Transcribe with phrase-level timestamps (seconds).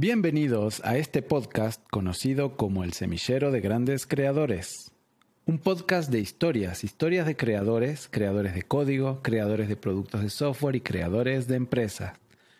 [0.00, 4.92] Bienvenidos a este podcast conocido como El Semillero de Grandes Creadores.
[5.44, 10.76] Un podcast de historias, historias de creadores, creadores de código, creadores de productos de software
[10.76, 12.16] y creadores de empresas.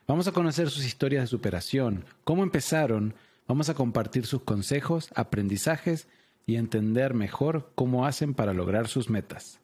[0.08, 3.14] Vamos a conocer sus historias de superación, cómo empezaron,
[3.46, 6.08] vamos a compartir sus consejos, aprendizajes
[6.44, 9.60] y entender mejor cómo hacen para lograr sus metas.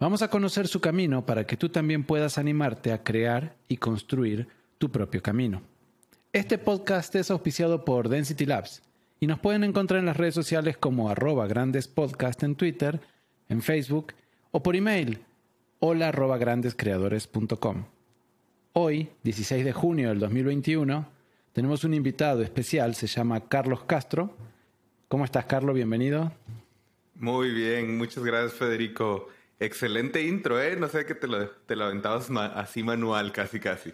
[0.00, 4.48] Vamos a conocer su camino para que tú también puedas animarte a crear y construir
[4.78, 5.75] tu propio camino.
[6.32, 8.82] Este podcast es auspiciado por Density Labs
[9.20, 13.00] y nos pueden encontrar en las redes sociales como arroba grandespodcast en Twitter,
[13.48, 14.12] en Facebook
[14.50, 15.20] o por email
[15.78, 17.84] hola arroba grandescreadores.com.
[18.72, 21.08] Hoy, 16 de junio del 2021,
[21.52, 24.36] tenemos un invitado especial, se llama Carlos Castro.
[25.08, 25.74] ¿Cómo estás, Carlos?
[25.74, 26.32] Bienvenido.
[27.14, 29.28] Muy bien, muchas gracias, Federico.
[29.58, 30.76] Excelente intro, ¿eh?
[30.76, 33.92] No sé que te lo, te lo aventabas así manual, casi, casi.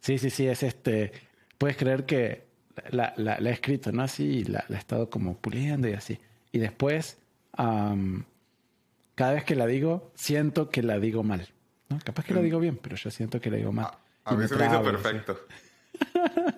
[0.00, 1.12] Sí, sí, sí, es este.
[1.58, 2.46] Puedes creer que
[2.90, 4.02] la, he escrito, ¿no?
[4.02, 6.18] Así, y la, he estado como puliendo y así.
[6.52, 7.18] Y después,
[7.56, 11.48] cada vez que la digo, siento que la digo mal.
[11.88, 11.98] ¿no?
[12.04, 13.90] Capaz que la digo bien, pero yo siento que la digo mal.
[14.24, 15.38] A, mí se me hizo perfecto.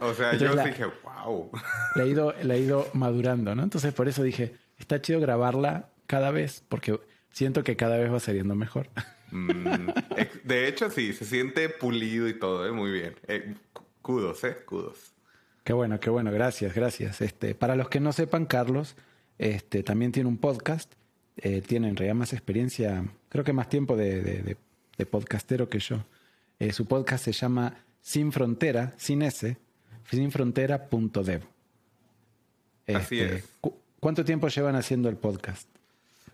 [0.00, 1.50] O sea, yo dije, wow.
[1.96, 3.62] La he, ido, la he ido madurando, ¿no?
[3.62, 8.20] Entonces por eso dije, está chido grabarla cada vez, porque siento que cada vez va
[8.20, 8.88] saliendo mejor.
[9.34, 9.88] Mm,
[10.44, 12.70] de hecho, sí, se siente pulido y todo, ¿eh?
[12.70, 13.14] muy bien.
[13.26, 13.54] Eh,
[14.00, 14.58] kudos, ¿eh?
[14.64, 15.12] Kudos.
[15.64, 17.20] Qué bueno, qué bueno, gracias, gracias.
[17.20, 18.94] Este, para los que no sepan, Carlos
[19.38, 20.92] este, también tiene un podcast.
[21.36, 24.56] Eh, tiene en realidad más experiencia, creo que más tiempo de,
[25.10, 26.04] podcastero que yo.
[26.60, 29.56] Eh, su podcast se llama Sin Frontera, sin S,
[30.08, 31.42] sinfrontera.dev.
[32.86, 33.48] Así este, es.
[33.98, 35.68] ¿Cuánto tiempo llevan haciendo el podcast?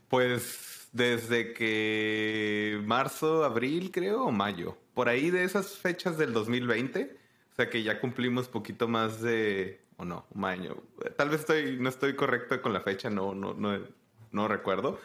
[0.09, 4.77] Pues desde que marzo, abril, creo, o mayo.
[4.95, 7.17] Por ahí de esas fechas del 2020.
[7.53, 10.77] O sea que ya cumplimos poquito más de, o no, un año.
[11.17, 13.79] Tal vez estoy, no estoy correcto con la fecha, no, no, no,
[14.33, 14.99] no recuerdo.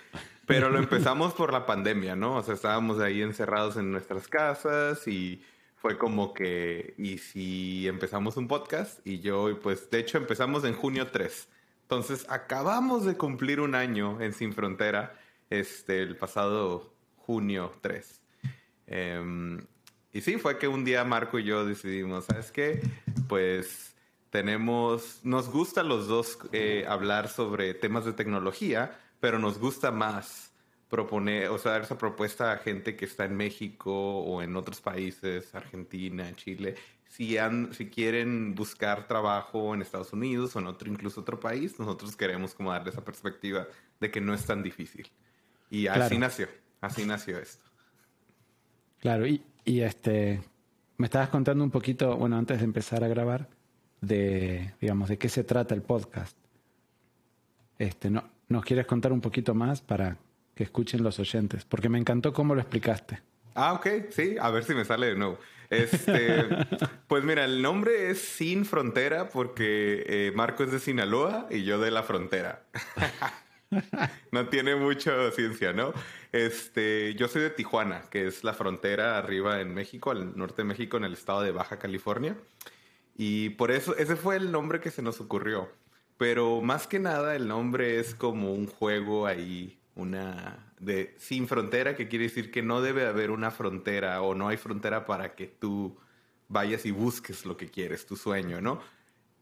[0.46, 2.38] Pero lo empezamos por la pandemia, ¿no?
[2.38, 5.44] O sea, estábamos ahí encerrados en nuestras casas y
[5.76, 10.74] fue como que, y si empezamos un podcast y yo, pues, de hecho empezamos en
[10.74, 11.48] junio 3.
[11.82, 15.20] Entonces, acabamos de cumplir un año en Sin Frontera
[15.60, 18.22] este, el pasado junio 3.
[18.88, 19.60] Em,
[20.14, 22.82] y sí, fue que un día Marco y yo decidimos, ¿sabes qué?
[23.28, 23.96] Pues
[24.30, 30.52] tenemos, nos gusta los dos eh, hablar sobre temas de tecnología, pero nos gusta más
[30.90, 34.82] proponer, o sea, dar esa propuesta a gente que está en México o en otros
[34.82, 36.76] países, Argentina, Chile,
[37.10, 41.80] si, han, si quieren buscar trabajo en Estados Unidos o en otro, incluso otro país,
[41.80, 43.68] nosotros queremos como darle esa perspectiva
[44.00, 45.10] de que no es tan difícil.
[45.76, 46.48] Y así nació,
[46.80, 47.66] así nació esto.
[49.00, 50.42] Claro, y, y, este,
[50.98, 53.50] me estabas contando un poquito, bueno, antes de empezar a grabar,
[54.00, 56.38] de, digamos, de qué se trata el podcast.
[57.78, 60.18] Este, no, ¿Nos quieres contar un poquito más para
[60.56, 61.66] que escuchen los oyentes?
[61.66, 63.22] Porque me encantó cómo lo explicaste.
[63.54, 65.40] Ah, ok, sí, a ver si me sale de nuevo.
[65.70, 66.46] Este,
[67.08, 71.80] pues mira, el nombre es Sin Frontera porque eh, Marco es de Sinaloa y yo
[71.80, 72.64] de la frontera.
[74.32, 75.94] no tiene mucha ciencia, ¿no?
[76.32, 80.68] Este, yo soy de Tijuana, que es la frontera arriba en México, al norte de
[80.68, 82.38] México, en el estado de Baja California.
[83.16, 85.70] Y por eso, ese fue el nombre que se nos ocurrió.
[86.18, 91.96] Pero más que nada, el nombre es como un juego ahí, una de sin frontera,
[91.96, 95.48] que quiere decir que no debe haber una frontera o no hay frontera para que
[95.48, 95.98] tú
[96.48, 98.80] vayas y busques lo que quieres, tu sueño, ¿no?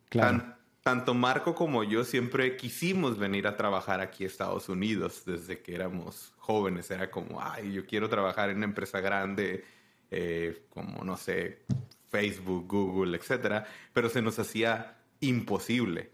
[0.09, 5.61] Claro tanto Marco como yo siempre quisimos venir a trabajar aquí a Estados Unidos desde
[5.61, 6.91] que éramos jóvenes.
[6.91, 9.63] Era como, ay, yo quiero trabajar en una empresa grande,
[10.11, 11.59] eh, como, no sé,
[12.09, 13.65] Facebook, Google, etc.
[13.93, 16.11] Pero se nos hacía imposible.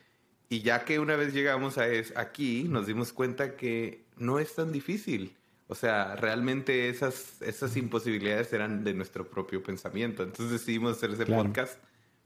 [0.50, 4.54] Y ya que una vez llegamos a es, aquí, nos dimos cuenta que no es
[4.54, 5.36] tan difícil.
[5.68, 10.22] O sea, realmente esas, esas imposibilidades eran de nuestro propio pensamiento.
[10.22, 11.80] Entonces decidimos hacer ese podcast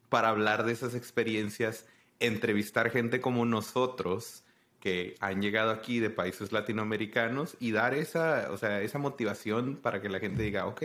[0.09, 1.85] para hablar de esas experiencias
[2.19, 4.43] entrevistar gente como nosotros
[4.83, 10.01] que han llegado aquí de países latinoamericanos y dar esa, o sea, esa motivación para
[10.01, 10.83] que la gente diga, ok,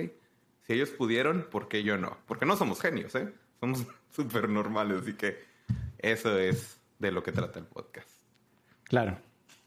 [0.62, 2.16] si ellos pudieron, ¿por qué yo no?
[2.26, 3.32] Porque no somos genios, ¿eh?
[3.58, 3.84] Somos
[4.14, 5.38] súper normales, así que
[5.98, 8.08] eso es de lo que trata el podcast.
[8.84, 9.19] Claro,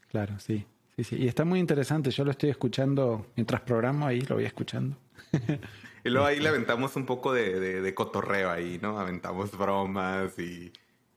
[0.08, 0.66] claro, sí.
[0.96, 1.16] Sí, sí.
[1.16, 2.10] Y está muy interesante.
[2.10, 4.96] Yo lo estoy escuchando mientras programo ahí, lo voy escuchando.
[6.04, 8.98] y luego ahí le aventamos un poco de, de cotorreo ahí, ¿no?
[8.98, 10.72] Aventamos bromas y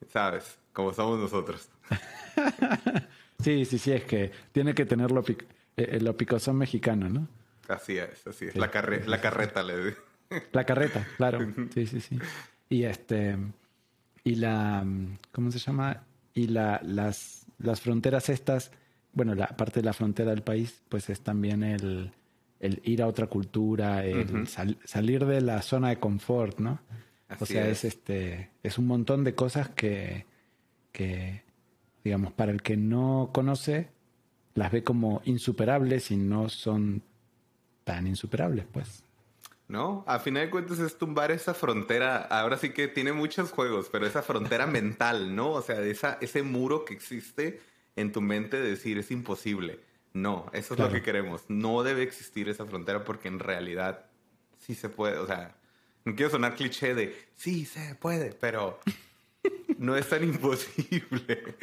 [0.08, 0.58] ¿Sabes?
[0.74, 1.70] Como somos nosotros.
[3.40, 5.36] sí, sí, sí, es que tiene que tener lo, eh,
[5.78, 7.28] eh, picosón mexicano, ¿no?
[7.68, 8.56] Así es, así es.
[8.56, 8.72] La,
[9.06, 9.96] la carreta le
[10.52, 11.40] La carreta, claro.
[11.74, 12.20] Sí, sí, sí.
[12.70, 13.38] Y este.
[14.24, 14.86] Y la.
[15.32, 16.04] ¿Cómo se llama?
[16.34, 18.72] Y la, las, las fronteras estas.
[19.14, 22.12] Bueno, la parte de la frontera del país, pues es también el,
[22.60, 26.82] el ir a otra cultura, el salir de la zona de confort, ¿no?
[27.40, 27.84] O sea, es.
[27.84, 28.52] este.
[28.64, 30.26] Es un montón de cosas que.
[30.92, 31.44] que
[32.04, 33.90] digamos, para el que no conoce,
[34.54, 37.02] las ve como insuperables y no son
[37.84, 39.04] tan insuperables, pues.
[39.68, 42.18] No, a final de cuentas es tumbar esa frontera.
[42.18, 45.52] Ahora sí que tiene muchos juegos, pero esa frontera mental, ¿no?
[45.52, 47.62] O sea, esa, ese muro que existe
[47.96, 49.80] en tu mente de decir es imposible.
[50.14, 51.44] No, eso es lo que queremos.
[51.50, 54.06] No debe existir esa frontera porque en realidad
[54.60, 55.18] sí se puede.
[55.18, 55.56] O sea,
[56.06, 58.80] no quiero sonar cliché de sí se puede, pero
[59.78, 61.56] no es tan imposible.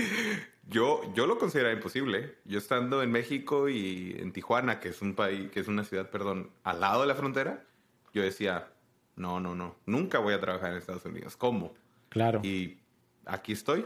[0.68, 2.36] Yo, yo lo considero imposible.
[2.44, 6.10] Yo estando en México y en Tijuana, que es un país, que es una ciudad,
[6.10, 7.64] perdón, al lado de la frontera,
[8.12, 8.68] yo decía,
[9.16, 11.36] no, no, no, nunca voy a trabajar en Estados Unidos.
[11.36, 11.74] ¿Cómo?
[12.08, 12.40] Claro.
[12.42, 12.78] Y
[13.24, 13.84] aquí estoy,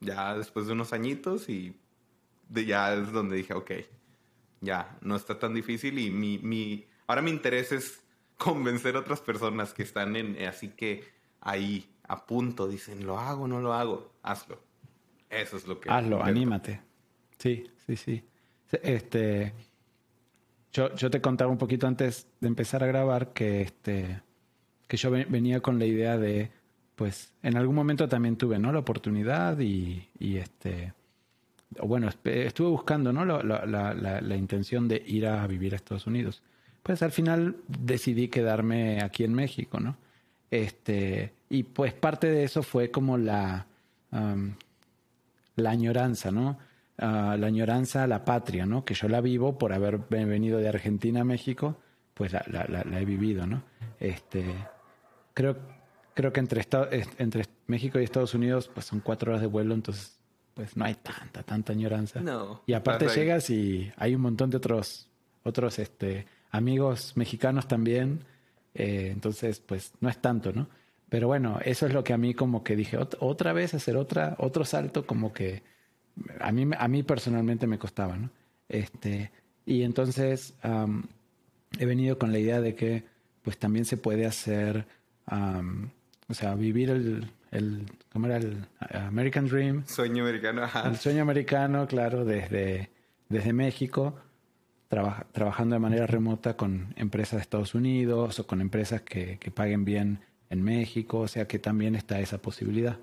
[0.00, 1.76] ya después de unos añitos y
[2.48, 3.72] de, ya es donde dije, ok,
[4.60, 8.02] ya, no está tan difícil y mi, mi, ahora mi interés es
[8.40, 11.04] convencer a otras personas que están en, así que
[11.40, 14.58] ahí, a punto, dicen, lo hago, no lo hago, hazlo.
[15.28, 15.90] Eso es lo que...
[15.90, 16.80] Hazlo, anímate.
[17.38, 18.24] Sí, sí, sí.
[18.82, 19.52] Este,
[20.72, 24.22] yo, yo te contaba un poquito antes de empezar a grabar que, este,
[24.88, 26.50] que yo venía con la idea de,
[26.96, 28.72] pues, en algún momento también tuve, ¿no?
[28.72, 30.94] La oportunidad y, y este,
[31.82, 33.26] bueno, estuve buscando, ¿no?
[33.26, 36.42] La, la, la, la, intención de ir a vivir a Estados Unidos.
[36.82, 39.96] Pues al final decidí quedarme aquí en México, ¿no?
[40.50, 43.66] Este, y pues parte de eso fue como la,
[44.10, 46.58] la añoranza, ¿no?
[47.00, 48.84] la añoranza a la patria, ¿no?
[48.84, 51.78] Que yo la vivo por haber venido de Argentina a México,
[52.12, 53.62] pues la, la, he vivido, ¿no?
[53.98, 54.44] Este,
[55.32, 55.56] creo,
[56.12, 56.66] creo que entre,
[57.16, 60.18] entre México y Estados Unidos, pues son cuatro horas de vuelo, entonces,
[60.52, 62.20] pues no hay tanta, tanta añoranza.
[62.20, 62.62] No.
[62.66, 65.08] Y aparte llegas y hay un montón de otros,
[65.42, 68.24] otros, este, amigos mexicanos también,
[68.74, 70.68] eh, entonces, pues no es tanto, ¿no?
[71.08, 74.36] Pero bueno, eso es lo que a mí como que dije, otra vez hacer otra,
[74.38, 75.62] otro salto como que
[76.40, 78.30] a mí, a mí personalmente me costaba, ¿no?
[78.68, 79.32] Este,
[79.66, 80.54] y entonces
[81.78, 83.04] he venido con la idea de que
[83.42, 84.86] pues también se puede hacer,
[85.26, 88.36] o sea, vivir el, el, ¿cómo era?
[88.36, 89.84] El American Dream.
[89.86, 90.88] Sueño americano, ajá.
[90.88, 92.90] El sueño americano, claro, desde,
[93.28, 94.14] desde México,
[94.90, 99.84] trabajando de manera remota con empresas de Estados Unidos o con empresas que, que paguen
[99.84, 100.20] bien
[100.50, 102.98] en México, o sea que también está esa posibilidad.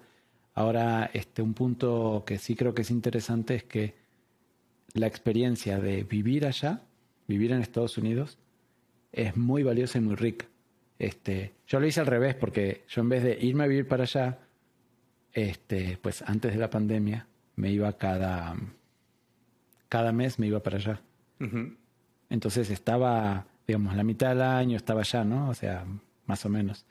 [0.54, 3.96] Ahora, este, un punto que sí creo que es interesante es que
[4.94, 6.82] la experiencia de vivir allá,
[7.28, 8.38] vivir en Estados Unidos,
[9.14, 10.46] es muy valiosa y muy rica.
[11.00, 14.04] Este, yo lo hice al revés porque yo en vez de irme a vivir para
[14.04, 14.40] allá,
[15.32, 18.58] este, pues antes de la pandemia me iba cada,
[19.88, 21.02] cada mes me iba para allá.
[22.30, 25.50] Entonces estaba, digamos, la mitad del año estaba allá, ¿no?
[25.50, 25.86] O sea,
[26.26, 26.86] más o menos.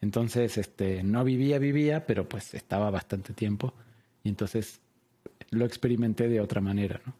[0.00, 3.74] Entonces, este, no vivía, vivía, pero pues estaba bastante tiempo.
[4.22, 4.80] Y entonces
[5.50, 7.14] lo experimenté de otra manera, ¿no?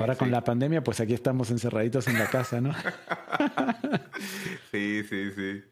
[0.00, 2.72] Ahora con la pandemia, pues aquí estamos encerraditos en la casa, ¿no?
[4.70, 5.62] sí, sí, sí.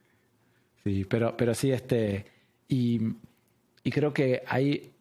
[0.84, 2.26] Sí, pero, pero sí, este,
[2.68, 3.00] y,
[3.82, 4.91] y creo que hay,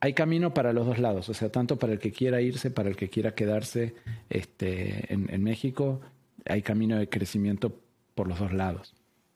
[0.00, 2.88] hay camino para los dos lados, o sea, tanto para el que quiera irse, para
[2.88, 3.94] el que quiera quedarse
[4.30, 6.00] este, en, en México,
[6.46, 7.78] hay camino de crecimiento
[8.14, 8.94] por los dos lados.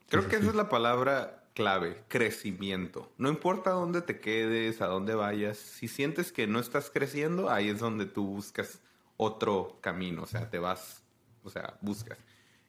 [0.09, 3.11] Creo que esa es la palabra clave, crecimiento.
[3.17, 7.69] No importa dónde te quedes, a dónde vayas, si sientes que no estás creciendo, ahí
[7.69, 8.81] es donde tú buscas
[9.17, 11.03] otro camino, o sea, te vas,
[11.43, 12.17] o sea, buscas.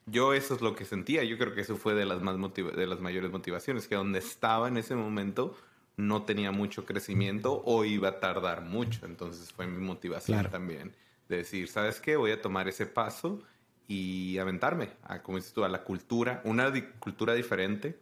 [0.07, 2.87] Yo eso es lo que sentía, yo creo que eso fue de las, más de
[2.87, 5.57] las mayores motivaciones, que donde estaba en ese momento
[5.97, 10.95] no tenía mucho crecimiento o iba a tardar mucho, entonces fue mi motivación también
[11.29, 12.17] de decir, ¿sabes qué?
[12.17, 13.43] Voy a tomar ese paso
[13.88, 17.99] y aventarme a, como dices tú, a la cultura, una cultura diferente,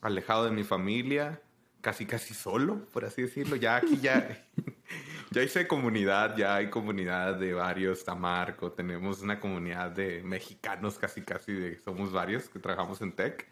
[0.00, 1.40] alejado de mi familia,
[1.80, 3.56] casi casi solo, por así decirlo.
[3.56, 4.46] Ya aquí ya,
[5.30, 11.22] ya hice comunidad, ya hay comunidad de varios, Tamarco, tenemos una comunidad de mexicanos casi
[11.22, 13.46] casi, de, somos varios que trabajamos en tech,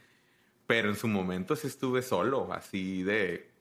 [0.67, 3.52] pero en su momento sí estuve solo, así de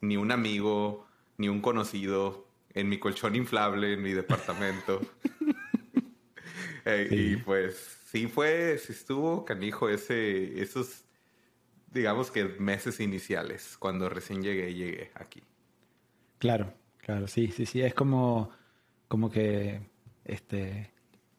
[0.00, 1.06] ni un amigo,
[1.38, 5.00] ni un conocido, en mi colchón inflable, en mi departamento.
[6.86, 11.04] Eh, y pues sí fue, sí estuvo canijo ese, esos
[11.92, 15.42] digamos que meses iniciales, cuando recién llegué, llegué aquí.
[16.38, 18.50] Claro, claro, sí, sí, sí, es como,
[19.08, 19.80] como que
[20.24, 20.90] este,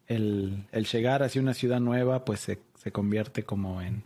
[0.06, 4.04] el, el llegar hacia una ciudad nueva, pues se, se convierte como en,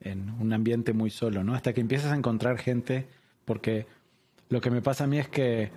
[0.00, 1.54] en un ambiente muy solo, ¿no?
[1.54, 3.08] Hasta que empiezas a encontrar gente,
[3.44, 3.86] porque
[4.48, 5.70] lo que me pasa a mí es que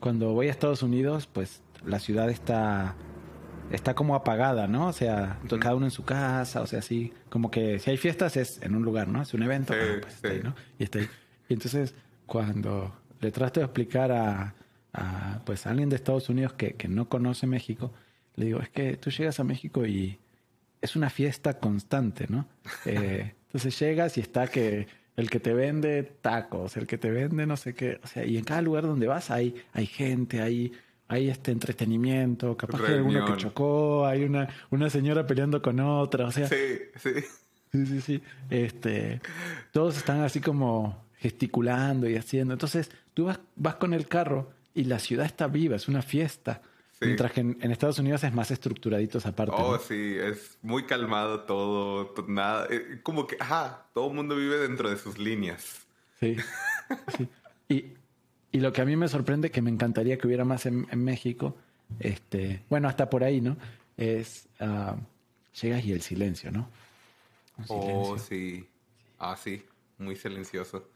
[0.00, 2.96] cuando voy a Estados Unidos, pues la ciudad está
[3.70, 4.88] está como apagada, ¿no?
[4.88, 8.36] O sea, cada uno en su casa, o sea, así, como que si hay fiestas
[8.36, 9.22] es en un lugar, ¿no?
[9.22, 10.54] Es un evento, ah, pues está ahí, ¿no?
[10.78, 11.08] Y está ahí.
[11.48, 11.94] Y entonces,
[12.26, 14.54] cuando le trato de explicar a,
[15.44, 17.92] pues a alguien de Estados Unidos que, que no conoce México,
[18.36, 20.18] le digo, es que tú llegas a México y
[20.80, 22.46] es una fiesta constante, ¿no?
[22.86, 24.86] Eh, entonces llegas y está que
[25.18, 28.38] el que te vende tacos, el que te vende no sé qué, o sea, y
[28.38, 30.72] en cada lugar donde vas hay, hay gente, hay,
[31.08, 35.80] hay este entretenimiento, capaz que hay alguno que chocó, hay una, una señora peleando con
[35.80, 36.46] otra, o sea.
[36.46, 37.10] Sí, sí.
[37.72, 38.22] Sí, sí, sí.
[38.48, 39.20] Este,
[39.72, 42.54] todos están así como gesticulando y haciendo.
[42.54, 46.62] Entonces, tú vas, vas con el carro y la ciudad está viva, es una fiesta.
[47.00, 49.54] Mientras que en, Estados Unidos es más estructuraditos aparte.
[49.56, 54.56] Oh, sí, es muy calmado todo, nada, eh, como que, ajá, todo el mundo vive
[54.58, 55.86] dentro de sus líneas.
[56.18, 56.36] Sí,
[57.16, 57.28] sí.
[57.68, 57.84] Y,
[58.50, 61.54] y, lo que a mí me sorprende, que me encantaría que hubiera más en, México,
[62.00, 63.56] este, bueno, hasta por ahí, ¿no?
[63.96, 64.96] Es, uh,
[65.60, 66.68] llegas y el silencio, ¿no?
[67.68, 68.66] Oh, sí.
[69.18, 69.62] Ah, sí,
[69.98, 70.88] muy silencioso.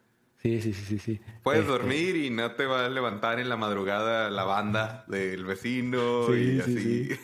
[0.42, 1.20] Sí, sí, sí, sí.
[1.44, 5.44] Puedes este, dormir y no te va a levantar en la madrugada la banda del
[5.44, 6.75] vecino sí, y así.
[6.75, 7.16] Sí,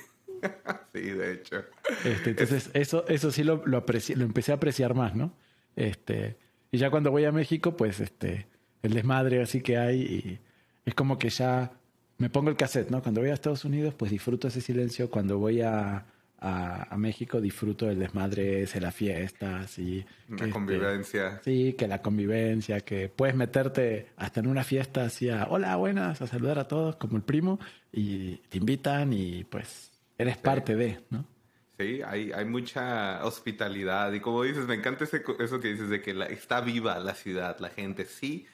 [0.95, 1.01] sí.
[1.01, 1.65] de hecho.
[2.05, 5.35] Este, entonces, eso, eso sí lo, lo, lo empecé a apreciar más, ¿no?
[5.75, 6.37] Este,
[6.71, 8.47] y ya cuando voy a México, pues este,
[8.83, 10.39] el desmadre así que hay y
[10.85, 11.73] es como que ya
[12.19, 13.03] me pongo el cassette, ¿no?
[13.03, 15.11] Cuando voy a Estados Unidos, pues disfruto ese silencio.
[15.11, 16.07] Cuando voy a,
[16.41, 20.05] a, México disfruto del desmadre de la fiesta, así.
[20.29, 21.41] La este, convivencia.
[21.43, 26.23] sí, que la convivencia, que puedes meterte hasta en una fiesta así a, hola, buenas,
[26.23, 27.59] a saludar a todos como el primo
[27.93, 31.25] y te invitan y pues eres parte de, ¿no?
[31.79, 36.03] Sí, hay, hay mucha hospitalidad y como dices, me encanta ese, eso que dices de
[36.03, 38.47] que está viva la ciudad, la gente, sí,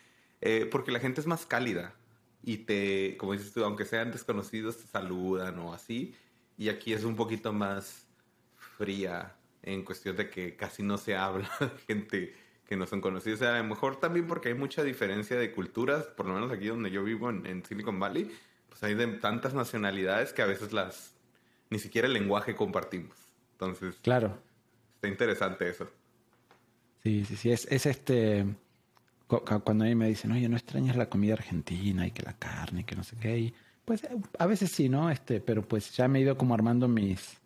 [0.43, 1.95] eh, porque la gente es más cálida
[2.43, 6.15] y te, como dices tú, aunque sean desconocidos, te saludan o así
[6.57, 8.07] y aquí es un poquito más
[8.77, 12.35] fría en cuestión de que casi no se habla de gente
[12.67, 13.41] que no son conocidos.
[13.41, 16.51] O sea, a lo mejor también porque hay mucha diferencia de culturas, por lo menos
[16.51, 18.31] aquí donde yo vivo en, Silicon Valley,
[18.69, 21.15] pues hay de tantas nacionalidades que a veces las
[21.71, 23.17] ni siquiera el lenguaje compartimos.
[23.53, 24.39] Entonces, claro.
[24.97, 25.89] Está interesante eso.
[27.03, 27.51] Sí, sí, sí.
[27.51, 28.47] Es, es este.
[29.27, 32.83] Cuando a mí me dicen, oye, no extrañas la comida argentina y que la carne
[32.83, 33.39] y que no sé qué.
[33.39, 35.11] Y pues eh, a veces sí, ¿no?
[35.11, 37.39] Este, pero pues ya me he ido como armando mis,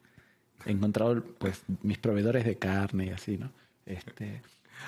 [0.65, 3.51] he encontrado pues mis proveedores de carne y así, ¿no?
[3.87, 4.43] Este,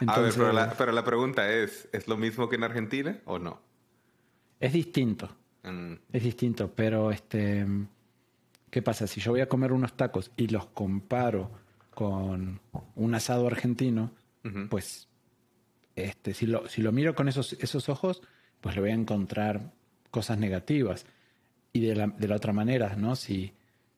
[0.07, 0.33] a ver,
[0.77, 3.61] pero la, pregunta es, ¿es lo mismo que en Argentina o no?
[4.59, 5.29] Es distinto.
[5.63, 5.95] Mm.
[6.13, 7.67] Es distinto, pero este,
[8.71, 9.07] ¿qué pasa?
[9.07, 11.51] Si yo voy a comer unos tacos y los comparo
[11.91, 12.61] con
[12.95, 14.13] un asado argentino,
[14.71, 15.09] pues
[15.97, 18.23] este, si lo, si lo miro con esos, esos ojos,
[18.61, 19.73] pues le voy a encontrar
[20.11, 21.05] cosas negativas
[21.73, 23.17] y de la, de la otra manera, ¿no?
[23.17, 23.53] Si,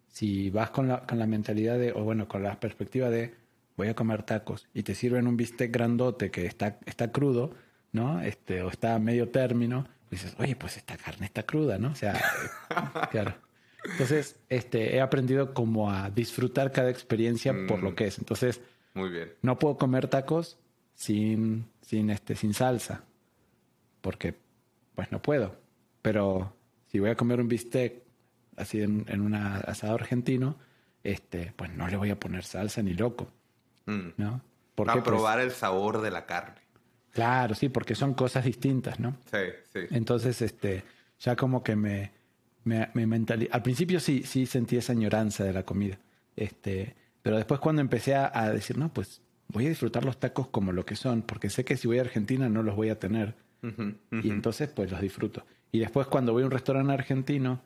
[0.08, 3.34] si vas con la, con la mentalidad de, o bueno, con la perspectiva de
[3.76, 7.54] voy a comer tacos y te sirven un bistec grandote que está, está crudo,
[7.92, 8.20] ¿no?
[8.20, 11.92] Este, o está a medio término, dices, oye, pues esta carne está cruda, ¿no?
[11.92, 12.20] O sea,
[13.10, 13.34] claro.
[13.84, 17.94] Entonces, este, he aprendido como a disfrutar cada experiencia por lo mm.
[17.94, 18.18] que es.
[18.18, 18.60] Entonces,
[18.94, 19.32] muy bien.
[19.42, 20.58] No puedo comer tacos
[20.94, 23.04] sin, sin, este, sin salsa,
[24.00, 24.36] porque
[24.94, 25.56] pues no puedo.
[26.02, 26.54] Pero
[26.92, 28.02] si voy a comer un bistec
[28.56, 30.58] así en, un asado argentino,
[31.02, 33.32] este, pues no le voy a poner salsa ni loco.
[33.86, 34.08] Mm.
[34.18, 34.42] ¿No?
[34.74, 36.60] Porque, a probar el sabor de la carne.
[37.10, 39.16] Claro, sí, porque son cosas distintas, ¿no?
[39.30, 39.38] Sí,
[39.72, 39.80] sí.
[39.90, 40.84] Entonces, este,
[41.18, 42.12] ya como que me,
[42.64, 42.90] me,
[43.50, 45.98] Al principio sí, sí sentí esa añoranza de la comida.
[46.36, 50.72] Este, pero después cuando empecé a, decir, no, pues voy a disfrutar los tacos como
[50.72, 53.34] lo que son, porque sé que si voy a Argentina no los voy a tener.
[54.10, 55.44] Y entonces, pues los disfruto.
[55.72, 57.62] Y después cuando voy a un restaurante argentino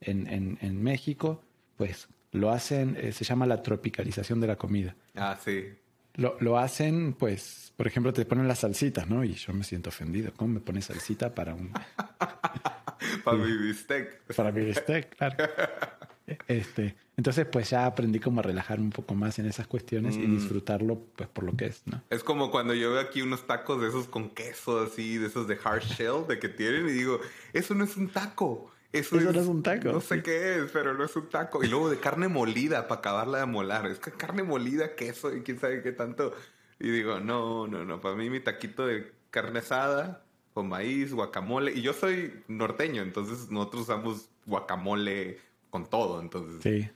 [0.00, 1.42] en, en, México,
[1.76, 4.96] pues lo hacen, eh, se llama la tropicalización de la comida.
[5.14, 5.68] Ah, sí.
[6.14, 9.24] Lo, lo, hacen, pues, por ejemplo, te ponen las salsitas, ¿no?
[9.24, 10.32] Y yo me siento ofendido.
[10.34, 11.70] ¿Cómo me pones salsita para un...
[13.24, 14.34] para mi bistec.
[14.34, 15.36] Para mi bistec, claro.
[16.48, 20.20] Este, entonces, pues ya aprendí como a relajarme un poco más en esas cuestiones y
[20.20, 20.36] mm.
[20.36, 22.02] disfrutarlo, pues, por lo que es, ¿no?
[22.10, 25.46] Es como cuando yo veo aquí unos tacos de esos con queso, así, de esos
[25.46, 27.20] de hard shell, de que tienen, y digo,
[27.52, 28.70] eso no es un taco.
[28.92, 29.92] Eso, no es un taco.
[29.92, 31.62] No sé qué es, pero no es un taco.
[31.62, 33.86] Y luego de carne molida para acabarla de molar.
[33.86, 36.34] Es que carne molida, queso y quién sabe qué tanto.
[36.80, 38.00] Y digo, no, no, no.
[38.00, 41.72] Para mí mi taquito de carne asada con maíz, guacamole.
[41.72, 45.38] Y yo soy norteño, entonces nosotros usamos guacamole
[45.70, 46.20] con todo.
[46.20, 46.88] Entonces, sí.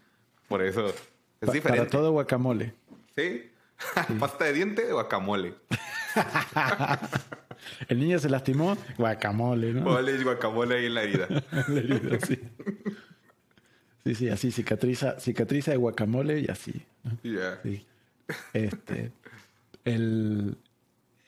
[0.48, 0.86] Por eso
[1.40, 1.78] es diferente.
[1.84, 2.74] Para todo guacamole.
[3.16, 3.50] Sí.
[4.20, 5.54] ¿Pasta de diente guacamole?
[7.88, 10.00] El niño se lastimó, guacamole, ¿no?
[10.10, 11.28] Y guacamole ahí en la herida.
[11.68, 12.38] La herida, sí.
[14.04, 16.84] Sí, sí, así cicatriza, cicatriza de guacamole y así.
[17.04, 17.18] ¿no?
[17.22, 17.60] Ya.
[17.62, 17.86] Sí.
[18.52, 19.12] Este,
[19.84, 20.58] el,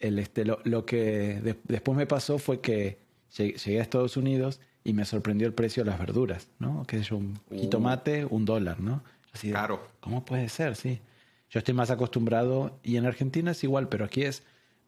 [0.01, 2.99] el, este, lo, lo que de- después me pasó fue que
[3.37, 6.85] llegué a Estados Unidos y me sorprendió el precio de las verduras, ¿no?
[6.87, 7.59] Que es un Uh.
[7.59, 9.03] jitomate, un dólar, ¿no?
[9.33, 9.89] Así de, Caro.
[10.01, 10.77] ¿Cómo puede ser?
[10.77, 11.01] Sí.
[11.51, 14.43] Yo estoy más acostumbrado y en Argentina es igual, pero aquí es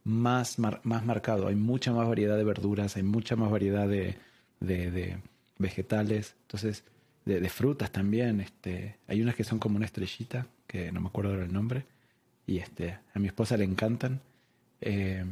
[0.05, 1.49] más, mar- más marcado.
[1.49, 4.17] Hay mucha más variedad de verduras, hay mucha más variedad de,
[4.61, 5.19] de- de
[5.59, 6.85] vegetales, entonces
[7.25, 8.40] de, de frutas también.
[8.40, 11.85] Este, hay unas que son como una estrellita, que no me acuerdo ahora el nombre,
[12.47, 14.21] y este, a mi esposa le encantan.
[14.81, 15.25] eh,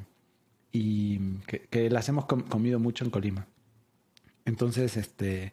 [0.72, 3.46] y que, que las hemos com- comido mucho en Colima.
[4.46, 5.52] Entonces, este,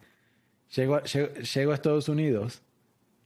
[0.74, 2.62] llego, a- llego, llego a Estados Unidos,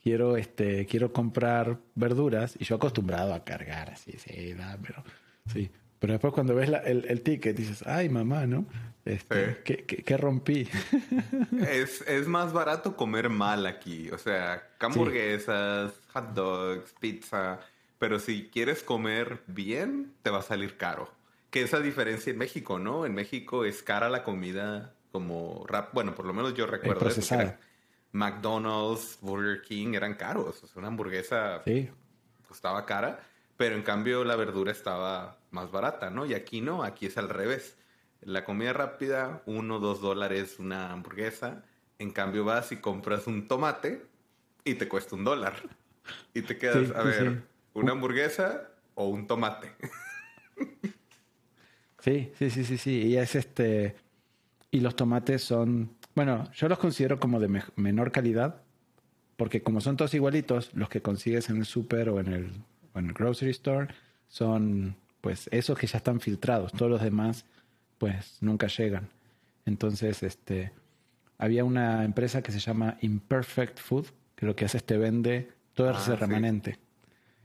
[0.02, 5.04] quiero, este, quiero comprar verduras y yo acostumbrado a cargar así, sí, da, pero
[5.52, 5.70] sí.
[6.00, 8.64] Pero después cuando ves la- el, el ticket dices, ay mamá, ¿no?
[9.04, 9.56] Este, Sí.
[9.64, 10.68] ¿qué, qué, qué rompí?
[11.68, 14.10] Es, es más barato comer mal aquí.
[14.10, 17.60] O sea, hamburguesas, hot dogs, pizza.
[17.98, 21.10] Pero si quieres comer bien, te va a salir caro.
[21.50, 23.06] Que esa diferencia en México, ¿no?
[23.06, 25.92] En México es cara la comida como rap.
[25.94, 27.20] Bueno, por lo menos yo recuerdo eso.
[27.22, 27.42] que procesada.
[27.42, 27.60] era
[28.12, 30.62] McDonald's, Burger King eran caros.
[30.62, 31.90] O sea, una hamburguesa Sí,
[32.46, 33.20] costaba cara,
[33.56, 36.26] pero en cambio la verdura estaba más barata, ¿no?
[36.26, 37.76] Y aquí no, aquí es al revés.
[38.20, 41.64] La comida rápida, uno, dos dólares una hamburguesa.
[41.98, 44.06] En cambio vas y compras un tomate
[44.64, 45.54] y te cuesta un dólar.
[46.34, 47.42] Y te quedas, Sí, a sí, ver.
[47.74, 49.74] ¿una hamburguesa o un tomate?
[52.00, 53.06] sí, sí, sí, sí, sí.
[53.08, 53.96] Y es este.
[54.70, 55.90] Y los tomates son.
[56.14, 58.62] Bueno, yo los considero como de me- menor calidad.
[59.36, 62.50] Porque como son todos igualitos, los que consigues en el super o en el,
[62.92, 63.86] o en el grocery store
[64.28, 66.72] son pues esos que ya están filtrados.
[66.72, 67.44] Todos los demás
[67.98, 69.08] pues nunca llegan.
[69.64, 70.72] Entonces, este
[71.38, 75.52] había una empresa que se llama Imperfect Food, que lo que hace es te vende
[75.74, 76.16] todo Ah, ese sí.
[76.16, 76.78] remanente.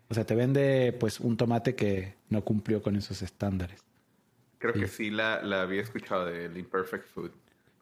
[0.10, 3.84] O sea, te vende pues un tomate que no cumplió con esos estándares.
[4.64, 7.32] Creo que sí la, la había escuchado del Imperfect Food.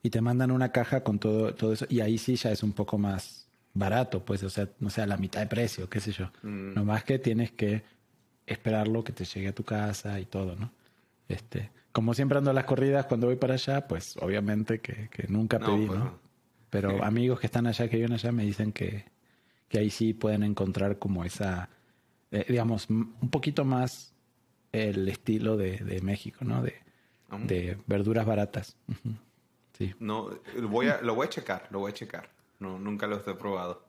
[0.02, 1.86] Y te mandan una caja con todo, todo eso.
[1.90, 5.06] Y ahí sí ya es un poco más barato, pues, o sea, no sé, a
[5.06, 6.32] la mitad de precio, qué sé yo.
[6.42, 6.74] Mm.
[6.74, 7.84] No más que tienes que
[8.48, 10.72] esperarlo que te llegue a tu casa y todo, ¿no?
[11.30, 15.28] Este, como siempre ando a las corridas cuando voy para allá, pues obviamente que, que
[15.28, 16.20] nunca No, pedí, pues, ¿no?
[16.72, 17.00] Pero Sí.
[17.04, 19.06] amigos que están allá, que viven allá, me dicen que,
[19.70, 21.70] que ahí sí pueden encontrar como esa,
[22.32, 24.11] eh, digamos, un poquito más
[24.72, 26.62] el estilo de, de México, ¿no?
[26.64, 26.76] De,
[27.34, 27.38] Ah.
[27.42, 28.76] de verduras baratas.
[29.78, 29.94] Sí.
[30.00, 32.30] No, lo voy a, lo voy a checar, lo voy a checar.
[32.60, 33.88] No, nunca los he probado.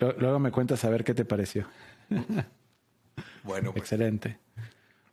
[0.00, 1.66] Lo- Luego me cuentas a ver qué te pareció.
[3.44, 4.38] Bueno, pues Excelente.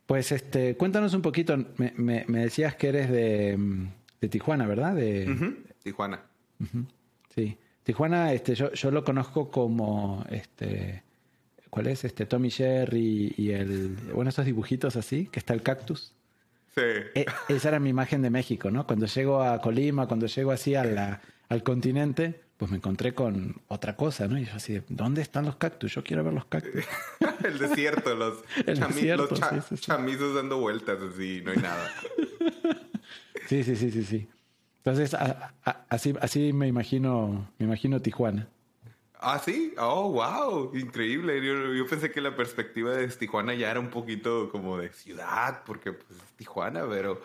[0.05, 1.57] Pues este, cuéntanos un poquito.
[1.77, 3.87] Me, me- me decías que eres de, mm,
[4.21, 4.95] de Tijuana, ¿verdad?
[4.95, 6.23] De, Tijuana.
[7.35, 7.57] Sí.
[7.83, 11.03] Tijuana, este, yo, yo lo conozco como este.
[11.69, 12.03] ¿Cuál es?
[12.05, 13.89] Este Tommy Jerry y el.
[14.13, 16.13] Bueno, esos dibujitos así, que está el cactus.
[16.75, 16.81] Sí.
[17.15, 18.85] E- esa era mi imagen de México, ¿no?
[18.87, 23.55] Cuando llego a Colima, cuando llego así a la- al continente, pues me encontré con
[23.67, 24.37] otra cosa, ¿no?
[24.37, 25.93] Y yo así, de, ¿dónde están los cactus?
[25.93, 26.83] Yo quiero ver los cactus.
[27.43, 29.83] El desierto, los, El chami- desierto, los cha- sí, sí, sí.
[29.83, 31.89] chamizos dando vueltas así, no hay nada.
[33.47, 34.27] Sí, sí, sí, sí, sí.
[34.83, 38.47] Entonces, a- a- así, así me imagino, me imagino Tijuana.
[39.19, 41.41] Ah, sí, oh, wow, increíble.
[41.75, 45.93] Yo, pensé que la perspectiva de Tijuana ya era un poquito como de ciudad, porque
[45.93, 47.19] pues es Tijuana, pero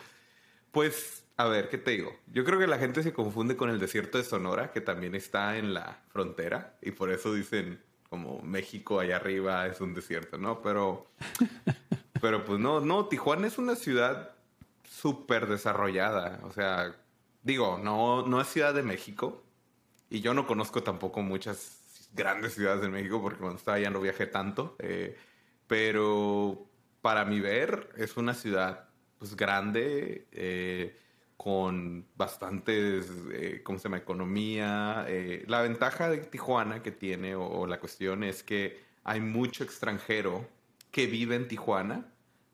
[0.71, 2.15] pues, a ver, ¿qué te digo?
[2.27, 5.57] Yo creo que la gente se confunde con el desierto de Sonora, que también está
[5.57, 7.79] en la frontera, y por eso dicen
[8.09, 10.61] como México allá arriba es un desierto, ¿no?
[10.61, 11.07] Pero,
[12.21, 14.31] pero pues no, no, Tijuana es una ciudad
[14.89, 16.95] súper desarrollada, o sea,
[17.43, 19.43] digo, no, no es Ciudad de México,
[20.09, 21.82] y yo no conozco tampoco muchas
[22.13, 24.75] grandes ciudades de México porque cuando estaba allá no viajé tanto.
[24.79, 25.15] eh,
[25.67, 26.67] pero
[27.01, 30.95] para mi ver es una ciudad pues grande eh,
[31.37, 33.97] con bastantes, eh, ¿cómo se llama?
[33.97, 35.05] Economía.
[35.47, 40.47] la ventaja de Tijuana que tiene o, o la cuestión es que hay mucho extranjero
[40.91, 42.05] que vive en Tijuana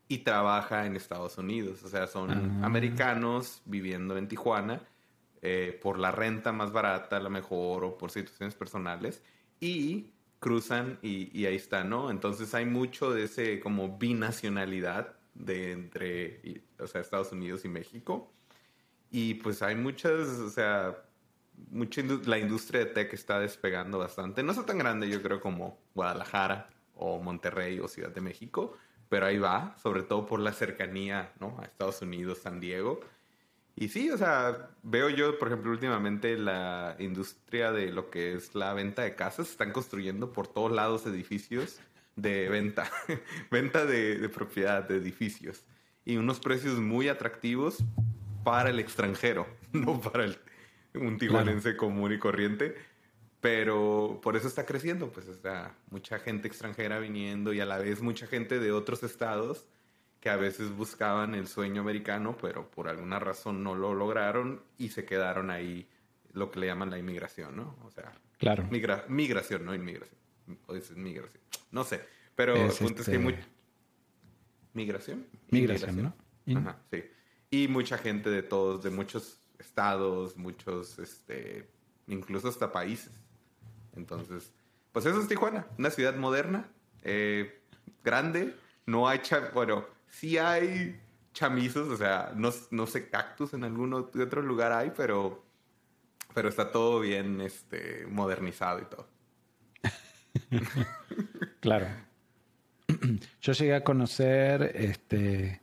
[0.07, 1.83] y trabaja en Estados Unidos.
[1.83, 2.65] O sea, son Ah.
[2.65, 4.81] americanos viviendo en Tijuana
[5.41, 9.21] eh, por la renta más barata, a lo mejor, o por situaciones personales,
[9.59, 12.11] y cruzan y, ahí está, ¿no?
[12.11, 18.31] Entonces hay mucho de ese como binacionalidad de entre, o sea, Estados Unidos y México.
[19.11, 21.03] Y pues hay muchas, o sea,
[21.71, 24.43] mucha la industria de tech está despegando bastante.
[24.43, 28.77] No está tan grande, yo creo, como Guadalajara o Monterrey o Ciudad de México,
[29.09, 31.57] pero ahí va, sobre todo por la cercanía ¿no?
[31.59, 33.01] a Estados Unidos, San Diego.
[33.79, 38.53] Y sí, o sea, veo yo, por ejemplo, últimamente la industria de lo que es
[38.53, 41.79] la venta de casas, están construyendo por todos lados edificios
[42.17, 42.91] de venta,
[43.49, 45.63] venta de, propiedad de edificios
[46.03, 47.77] y unos precios muy atractivos
[48.43, 50.37] para el extranjero, no para el,
[50.95, 52.75] un tijuanense común y corriente.
[53.39, 58.01] Pero por eso está creciendo, pues está mucha gente extranjera viniendo y a la vez
[58.01, 59.65] mucha gente de otros estados
[60.19, 64.89] que a veces buscaban el sueño americano, pero por alguna razón no lo lograron y
[64.89, 65.87] se quedaron ahí,
[66.33, 67.75] lo que le llaman la inmigración, ¿no?
[67.85, 68.67] O sea, claro.
[68.69, 70.19] migración, no inmigración.
[70.67, 71.41] O dices migración.
[71.71, 72.01] No sé,
[72.35, 73.45] pero el punto es que hay este
[74.73, 75.25] ¿Migración?
[75.49, 76.13] Migración,
[76.45, 76.59] ¿no?
[76.59, 77.03] Ajá, sí.
[77.51, 81.69] Y mucha gente de todos, de muchos estados, muchos, este,
[82.07, 83.11] incluso hasta países.
[83.95, 84.51] Entonces,
[84.91, 86.69] pues eso es Tijuana, una ciudad moderna,
[87.03, 87.61] eh,
[88.03, 88.55] grande,
[88.85, 89.21] no hay,
[89.53, 90.99] bueno, sí hay
[91.33, 95.45] chamizos, o sea, no, no sé cactus en algún otro lugar hay, pero,
[96.33, 99.07] pero está todo bien este, modernizado y todo.
[101.59, 101.87] claro.
[103.41, 105.61] Yo llegué a conocer este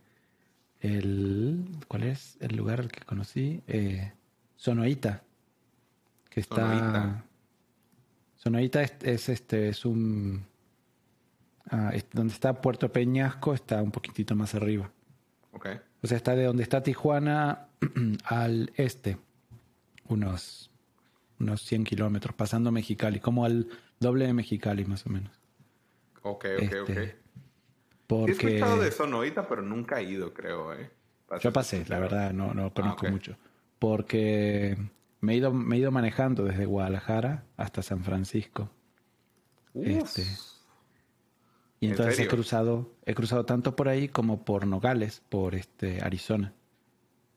[0.81, 3.63] el ¿cuál es el lugar que conocí?
[3.67, 4.13] Eh,
[4.57, 5.23] Sonoita,
[6.31, 7.25] que está
[8.37, 10.47] Sonoita, es, este es un
[11.71, 14.91] Ah, donde está Puerto Peñasco está un poquitito más arriba.
[15.53, 15.81] Okay.
[16.03, 17.69] O sea, está de donde está Tijuana
[18.25, 19.19] al este,
[20.09, 20.71] unos,
[21.41, 25.33] unos 100 kilómetros, pasando Mexicali, como al doble de Mexicali más o menos.
[26.23, 26.91] Ok, ok, ok.
[28.07, 28.33] Porque...
[28.33, 30.73] Este, he escuchado de Sonoita, pero nunca he ido, creo.
[30.75, 30.91] ¿eh?
[31.41, 33.37] Yo pasé, la verdad, no, no conozco ah, mucho.
[33.79, 34.77] Porque
[35.21, 38.71] me he, ido, me he ido manejando desde Guadalajara hasta San Francisco.
[39.75, 40.25] Este,
[41.81, 46.55] y entonces he cruzado, he cruzado tanto por ahí como por Nogales, por este Arizona.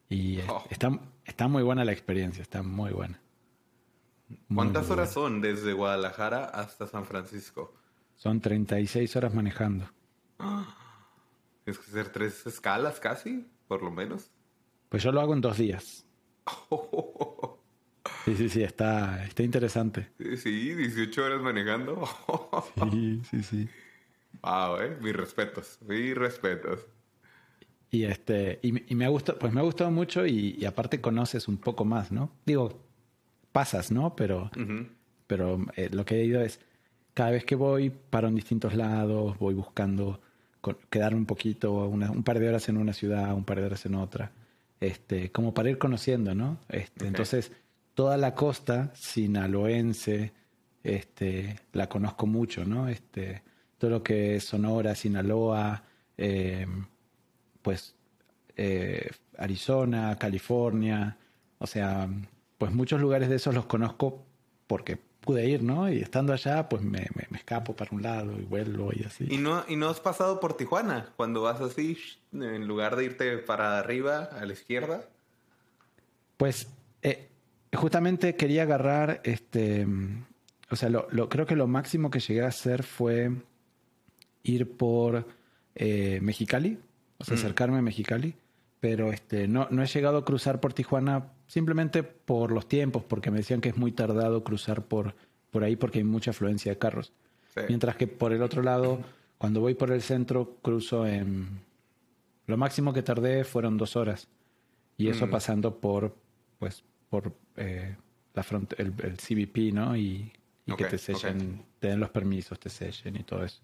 [0.10, 0.64] Y oh.
[0.70, 3.22] está, está muy buena la experiencia, está muy buena.
[4.54, 7.76] ¿Cuántas horas son desde Guadalajara hasta San Francisco?
[8.16, 9.90] Son 36 horas manejando.
[11.66, 14.32] Es que hacer tres escalas casi, por lo menos.
[14.88, 16.06] Pues yo lo hago en dos días.
[18.26, 20.12] Sí, sí, sí, está, está interesante.
[20.38, 22.08] Sí, 18 horas manejando.
[22.92, 23.70] Sí, sí, sí.
[24.42, 26.86] Wow, eh, mis respetos, mis respetos.
[27.92, 31.58] Y este, y, me ha gustado, pues me ha gustado mucho y, aparte conoces un
[31.58, 32.32] poco más, ¿no?
[32.46, 32.80] Digo,
[33.52, 34.16] pasas, ¿no?
[34.16, 34.52] Pero,
[35.26, 36.60] pero eh, lo que he ido es,
[37.16, 40.22] cada vez que voy, paro en distintos lados, voy buscando
[40.90, 43.96] quedar un poquito, un par de horas en una ciudad, un par de horas en
[43.96, 44.32] otra,
[44.80, 46.60] este, como para ir conociendo, ¿no?
[46.70, 47.52] Este, Entonces,
[47.94, 50.34] toda la costa sinaloense,
[50.84, 52.88] este, la conozco mucho, ¿no?
[52.88, 53.42] Este,
[53.80, 55.84] todo lo que es Sonora, Sinaloa,
[56.18, 56.68] eh,
[57.64, 57.96] pues
[58.56, 61.18] eh, Arizona, California,
[61.58, 62.08] o sea,
[62.58, 64.26] pues muchos lugares de esos los conozco
[64.68, 65.92] porque pude ir, ¿no?
[65.92, 69.28] Y estando allá, pues me, escapo para un lado y vuelvo y así.
[69.30, 71.98] ¿Y no, ¿Y no has pasado por Tijuana cuando vas así,
[72.34, 75.08] en lugar de irte para arriba, a la izquierda?
[76.38, 76.68] Pues
[77.02, 77.30] eh,
[77.74, 79.88] justamente quería agarrar, este,
[80.70, 83.32] o sea, lo, creo que lo máximo que llegué a hacer fue
[84.50, 85.28] ir por
[85.76, 86.78] eh, Mexicali,
[87.18, 87.40] o sea, mm.
[87.40, 88.36] acercarme a Mexicali,
[88.80, 93.32] pero este, no, no he llegado a cruzar por Tijuana simplemente por los tiempos, porque
[93.32, 95.16] me decían que es muy tardado cruzar por,
[95.52, 97.12] por ahí porque hay mucha afluencia de carros.
[97.68, 99.02] Mientras que por el otro lado,
[99.38, 101.60] cuando voy por el centro, cruzo en...
[102.46, 104.30] Lo máximo que tardé fueron dos horas.
[104.96, 105.30] Y eso mm.
[105.30, 106.16] pasando por,
[106.58, 107.96] pues, por eh,
[108.34, 108.46] la
[108.78, 109.98] el, el, CBP, ¿no?
[109.98, 110.32] Y,
[110.78, 113.60] que te sellen, te den los permisos, te sellen y todo eso.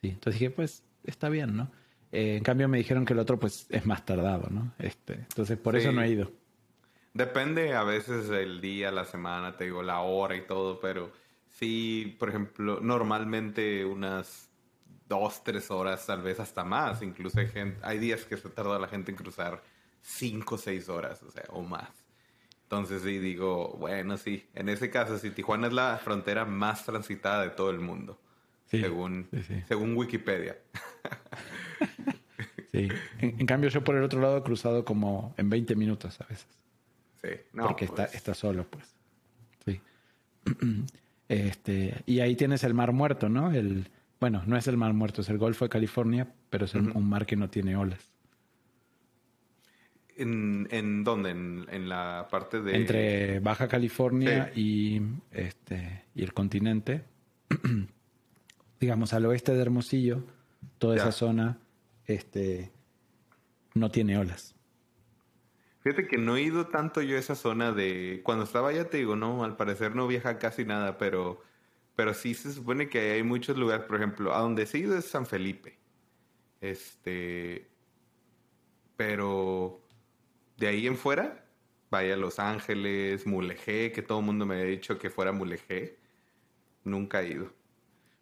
[0.00, 1.70] Sí, entonces dije, pues está bien, ¿no?
[2.12, 4.72] Eh, en cambio me dijeron que el otro pues es más tardado, ¿no?
[4.78, 6.30] Este, entonces por eso no he ido.
[7.14, 11.10] Depende a veces el día, la semana, te digo, la hora y todo, pero
[11.50, 14.50] sí, por ejemplo, normalmente unas
[15.08, 17.02] dos, tres horas, tal vez hasta más.
[17.02, 19.62] Incluso hay, gente, hay días que se tarda la gente en cruzar
[20.02, 21.90] cinco, seis horas, o sea, o más.
[22.64, 27.42] Entonces sí digo, bueno, sí, en ese caso, si Tijuana es la frontera más transitada
[27.42, 28.20] de todo el mundo
[28.66, 29.28] según,
[29.66, 30.56] según Wikipedia.
[32.72, 32.88] sí.
[33.18, 36.48] En, cambio, yo por el otro lado he cruzado como en 20 minutos a veces.
[37.22, 38.14] Sí, Porque está, pues.
[38.14, 38.94] está solo, pues.
[39.64, 39.80] Sí.
[41.28, 43.50] Este, y ahí tienes el Mar Muerto, ¿no?
[43.50, 43.88] El,
[44.20, 47.26] bueno, no es el Mar Muerto, es el Golfo de California, pero es un mar
[47.26, 48.08] que no tiene olas.
[50.16, 51.30] ¿En, en dónde?
[51.30, 52.76] En, la parte de...
[52.76, 57.02] Entre Baja California y, este, y el continente.
[58.80, 60.22] digamos, al oeste de Hermosillo,
[60.78, 61.58] toda esa zona
[62.06, 62.72] este,
[63.74, 64.54] no tiene olas.
[65.80, 68.20] Fíjate que no he ido tanto yo a esa zona de...
[68.24, 71.42] Cuando estaba allá te digo, no, al parecer no viaja casi nada, pero,
[71.94, 75.04] pero sí se supone que hay muchos lugares, por ejemplo, a donde he ido es
[75.04, 75.78] San Felipe.
[76.60, 77.70] Este...
[78.96, 79.86] Pero
[80.56, 81.44] de ahí en fuera,
[81.90, 85.98] vaya a Los Ángeles, Mulegé, que todo el mundo me ha dicho que fuera Mulegé.
[86.82, 87.52] Nunca he ido.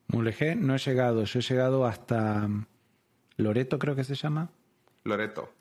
[0.08, 2.66] Mulegé no he llegado, yo he llegado hasta mm,
[3.36, 4.50] Loreto, creo que se llama.
[5.04, 5.52] Loreto.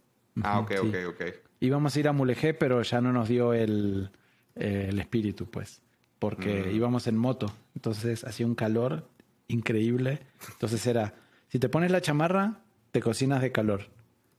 [0.42, 1.22] Ah, ok, ok, ok.
[1.60, 4.10] Íbamos a ir a Mulegé, pero ya no nos dio el,
[4.56, 5.82] espíritu, pues,
[6.20, 6.76] porque mm.
[6.76, 9.08] íbamos en moto, entonces hacía un calor
[9.48, 10.20] increíble.
[10.50, 11.14] Entonces era,
[11.50, 12.60] si te pones la chamarra,
[12.92, 13.90] te cocinas de calor.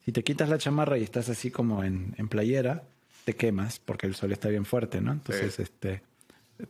[0.05, 2.85] Si te quitas la chamarra y estás así como en, playera,
[3.25, 5.12] te quemas porque el sol está bien fuerte, ¿no?
[5.12, 6.03] Entonces, este,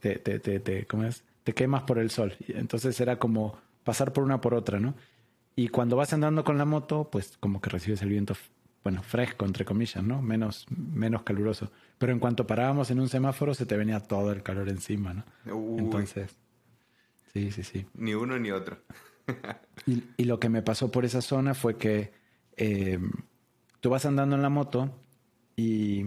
[0.01, 1.25] te, te, te, ¿cómo es?
[1.45, 2.35] Te quemas por el sol.
[2.49, 4.95] Entonces era como pasar por una por otra, ¿no?
[5.57, 8.35] Y cuando vas andando con la moto, pues como que recibes el viento,
[8.83, 10.21] bueno, fresco, entre comillas, ¿no?
[10.21, 11.71] Menos, menos caluroso.
[11.99, 15.25] Pero en cuanto parábamos en un semáforo, se te venía todo el calor encima, ¿no?
[15.79, 16.35] Entonces,
[17.33, 17.87] sí, sí, sí.
[17.95, 18.79] Ni uno ni otro.
[19.87, 22.13] y, y, lo que me pasó por esa zona fue que
[22.57, 22.99] eh,
[23.81, 24.91] tú vas andando en la moto
[25.57, 26.05] y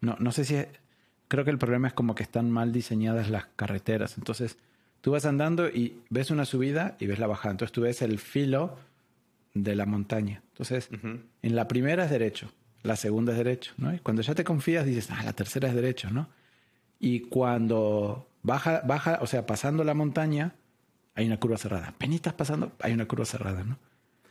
[0.00, 0.56] no, no sé si...
[1.32, 4.18] creo que el problema es como que están mal diseñadas las carreteras.
[4.18, 4.58] Entonces,
[5.00, 7.52] tú vas andando y ves una subida y ves la bajada.
[7.52, 8.76] Entonces, tú ves el filo
[9.54, 10.42] de la montaña.
[10.50, 13.94] Entonces, en la primera es derecho, la segunda es derecho, ¿no?
[13.94, 16.28] Y cuando ya te confías, dices, ah, la tercera es derecho, ¿no?
[17.00, 20.54] Y cuando baja, baja, o sea, pasando la montaña,
[21.14, 21.94] hay una curva cerrada.
[21.96, 23.78] Penitas pasando, hay una curva cerrada, ¿no?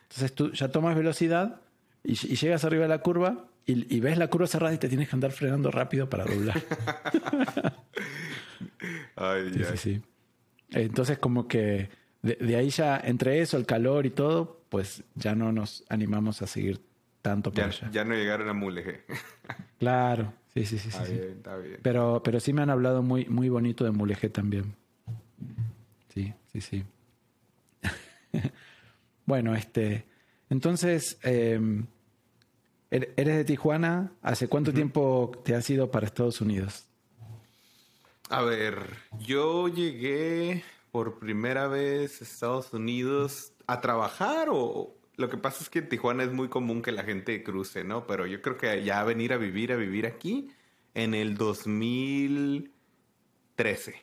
[0.03, 1.61] Entonces tú ya tomas velocidad
[2.03, 5.15] y, llegas arriba de la curva y, ves la curva cerrada y te tienes que
[5.15, 6.61] andar frenando rápido para doblar.
[9.15, 10.01] ay, sí, sí, sí,
[10.71, 11.89] Entonces como que
[12.21, 16.47] de, ahí ya, entre eso, el calor y todo, pues ya no nos animamos a
[16.47, 16.81] seguir
[17.21, 19.03] tanto por ya, Ya no llegaron a Mulegé.
[19.79, 20.89] claro, sí, sí, sí.
[20.89, 21.79] Está sí, bien, está bien.
[21.81, 24.75] Pero, pero sí me han hablado muy, muy bonito de Mulegé también.
[26.13, 26.83] Sí, sí, sí.
[29.23, 30.03] Bueno, este,
[30.49, 31.85] entonces, em,
[32.91, 34.11] eres de Tijuana.
[34.21, 36.85] ¿Hace cuánto tiempo te has ido para Estados Unidos?
[38.29, 45.37] A ver, yo llegué por primera vez a Estados Unidos a trabajar o lo que
[45.37, 48.07] pasa es que en Tijuana es muy común que la gente cruce, ¿no?
[48.07, 50.49] Pero yo creo que ya venir a vivir, a vivir aquí
[50.93, 53.95] en el 2013.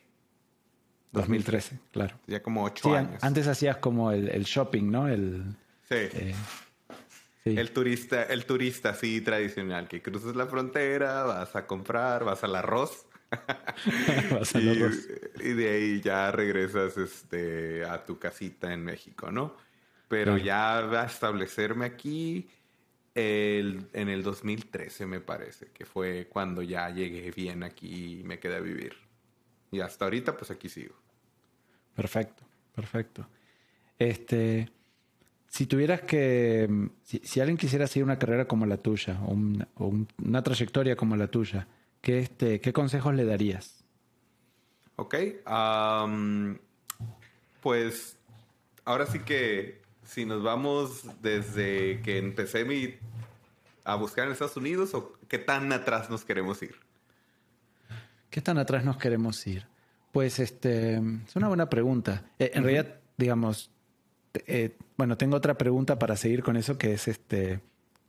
[1.11, 2.19] 2013, claro.
[2.27, 3.23] Ya como ocho años.
[3.23, 5.07] Antes hacías como el, shopping, ¿no?
[5.07, 5.55] El,
[5.89, 6.35] eh,
[7.49, 7.59] sí.
[7.59, 12.55] El turista, el turista sí tradicional, que cruzas la frontera, vas a comprar, vas al
[12.55, 13.05] arroz.
[14.31, 15.07] vas al y, arroz.
[15.39, 19.55] y de ahí ya regresas este, a tu casita en México, ¿no?
[20.07, 22.49] Pero ya va a establecerme aquí
[23.13, 28.39] el, en el 2013, me parece, que fue cuando ya llegué bien aquí y me
[28.39, 28.95] quedé a vivir.
[29.71, 30.95] Y hasta ahorita, pues aquí sigo.
[31.95, 33.27] Perfecto, perfecto.
[33.97, 34.71] Este,
[35.49, 39.35] si tuvieras que, si, alguien quisiera seguir una carrera como la tuya o,
[40.23, 41.67] una trayectoria como la tuya,
[42.01, 43.83] ¿qué, este, ¿qué consejos le darías?
[44.95, 45.15] Ok,
[47.61, 48.17] pues
[48.85, 52.95] ahora sí que si nos vamos desde que empecé mi,
[53.83, 56.75] a buscar en Estados Unidos o qué tan atrás nos queremos ir.
[58.29, 59.65] ¿Qué tan atrás nos queremos ir?
[60.11, 62.23] Pues este, es una buena pregunta.
[62.37, 63.71] Eh, en realidad, digamos,
[64.47, 67.59] eh, bueno, tengo otra pregunta para seguir con eso, que es este,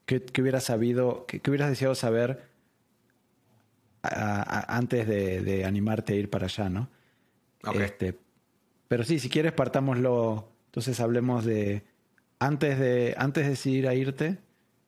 [0.07, 2.49] ¿qué, hubieras sabido, qué, hubieras deseado saber
[4.03, 6.88] antes de, animarte a ir para allá, ¿no?
[7.75, 8.19] Este,
[8.88, 11.85] pero sí, si quieres partámoslo, entonces hablemos de
[12.38, 14.38] antes de antes de decidir a irte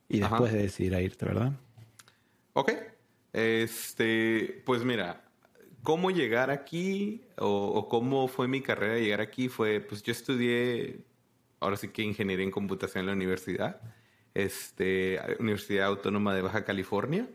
[0.09, 1.52] y después de decidir a irte, ¿verdad?
[2.55, 2.72] Ok.
[3.33, 5.22] Este, pues mira,
[5.83, 11.00] cómo llegar aquí o, cómo fue mi carrera llegar aquí fue, pues yo estudié,
[11.62, 13.81] ahora sí que ingeniería en computación en la universidad,
[14.35, 17.29] este, Universidad Autónoma de Baja California.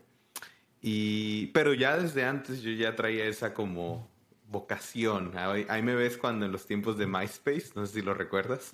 [0.80, 4.08] Y, pero ya desde antes yo ya traía esa como
[4.48, 5.32] vocación.
[5.36, 8.70] Ahí, me ves cuando en los tiempos de MySpace, no sé si lo recuerdas,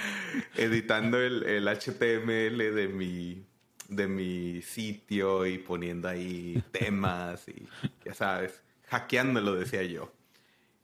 [0.56, 3.46] editando el, el HTML de mi,
[3.88, 7.66] de mi sitio y poniendo ahí temas y
[8.04, 10.12] ya sabes hackeándolo, decía yo.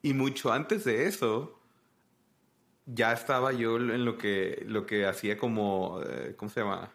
[0.03, 1.62] Y mucho antes de eso,
[2.87, 6.91] ya estaba yo en lo que, lo que hacía como, eh, ¿cómo se llama?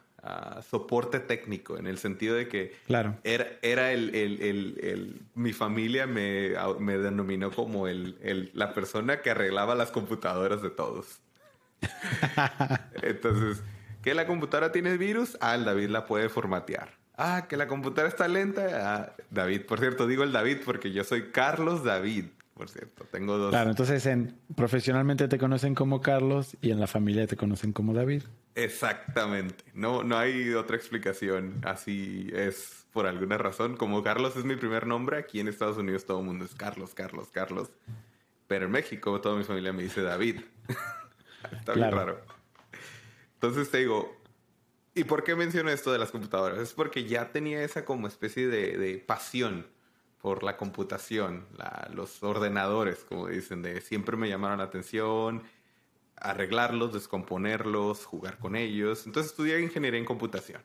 [0.70, 3.16] soporte técnico, en el sentido de que claro.
[3.24, 4.42] era, era el, el,
[4.82, 10.70] el, mi familia me, me denominó como el, la persona que arreglaba las computadoras de
[10.70, 11.22] todos.
[13.02, 13.64] Entonces,
[14.02, 16.90] que la computadora tiene virus, ah, el David la puede formatear.
[17.16, 19.62] Ah, que la computadora está lenta, ah, David.
[19.62, 22.26] Por cierto, digo el David porque yo soy Carlos David
[22.58, 23.06] por cierto.
[23.12, 23.52] Tengo dos.
[23.52, 27.94] Claro, entonces en, profesionalmente te conocen como Carlos y en la familia te conocen como
[27.94, 28.24] David.
[28.56, 29.64] Exactamente.
[29.76, 31.62] No, no hay otra explicación.
[31.64, 33.78] Así es por alguna razón.
[33.78, 36.96] Como Carlos es mi primer nombre, aquí en Estados Unidos todo el mundo es Carlos,
[36.96, 37.70] Carlos, Carlos.
[38.48, 40.42] Pero en México toda mi familia me dice David.
[41.52, 42.20] Está bien raro.
[43.36, 44.20] Entonces te digo,
[44.96, 46.58] ¿y por qué menciono esto de las computadoras?
[46.58, 49.68] Es porque ya tenía esa como especie de, de pasión
[50.22, 51.46] por la computación,
[51.94, 55.44] los ordenadores, como dicen, de siempre me llamaron la atención,
[56.16, 59.06] arreglarlos, descomponerlos, jugar con ellos.
[59.06, 60.62] Entonces estudié ingeniería en computación.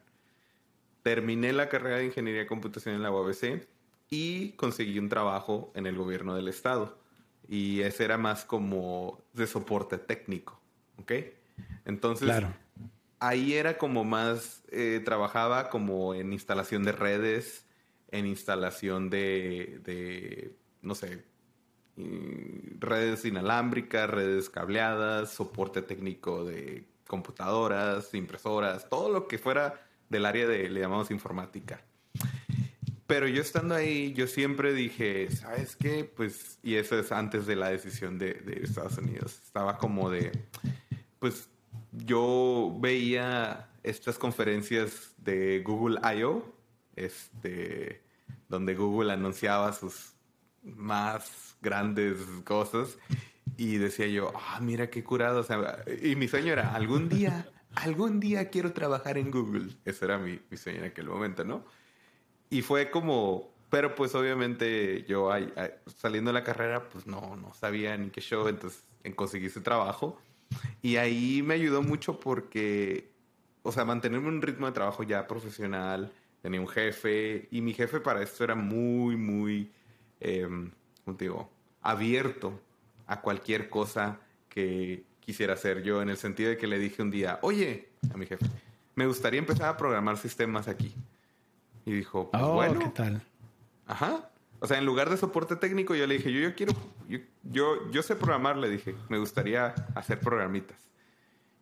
[1.02, 3.66] Terminé la carrera de ingeniería en computación en la UABC
[4.08, 6.98] y conseguí un trabajo en el gobierno del estado.
[7.48, 10.60] Y ese era más como de soporte técnico,
[10.98, 11.12] ¿ok?
[11.84, 12.30] Entonces,
[13.18, 17.66] ahí era como más, eh, trabajaba como en instalación de redes,
[18.12, 21.24] en instalación de, no sé,
[22.78, 30.46] redes inalámbricas, redes cableadas, soporte técnico de computadoras, impresoras, todo lo que fuera del área
[30.46, 31.80] de, le llamamos informática.
[33.06, 36.04] Pero yo estando ahí, yo siempre dije, ¿sabes qué?
[36.04, 40.32] Pues, y eso es antes de la decisión de, de Estados Unidos, estaba como de,
[41.18, 41.48] pues
[41.92, 46.61] yo veía estas conferencias de Google I.O.,
[46.96, 48.02] este,
[48.48, 50.12] donde Google anunciaba sus
[50.62, 52.98] más grandes cosas
[53.56, 55.44] y decía yo, ah, mira qué curado.
[56.02, 59.70] y mi sueño era, algún día, algún día quiero trabajar en Google.
[59.84, 61.64] Ese era mi, sueño en aquel momento, ¿no?
[62.50, 65.30] Y fue como, pero pues obviamente yo
[65.96, 68.84] saliendo de la carrera, pues no, no sabía ni qué show, entonces
[69.16, 70.20] conseguí ese trabajo.
[70.82, 73.10] Y ahí me ayudó mucho porque,
[73.62, 78.00] o sea, mantenerme un ritmo de trabajo ya profesional, tenía un jefe y mi jefe
[78.00, 79.70] para esto era muy, muy,
[80.20, 80.46] eh,
[81.04, 81.50] ¿cómo te digo?
[81.80, 82.60] Abierto
[83.06, 87.10] a cualquier cosa que quisiera hacer yo, en el sentido de que le dije un
[87.10, 88.44] día, oye, a mi jefe,
[88.96, 90.94] me gustaría empezar a programar sistemas aquí.
[91.86, 92.80] Y dijo, pues oh, bueno.
[92.80, 93.22] ¿qué tal?
[93.86, 94.28] Ajá.
[94.60, 96.72] O sea, en lugar de soporte técnico, yo le dije, yo, yo quiero,
[97.08, 100.76] yo, yo, yo sé programar, le dije, me gustaría hacer programitas.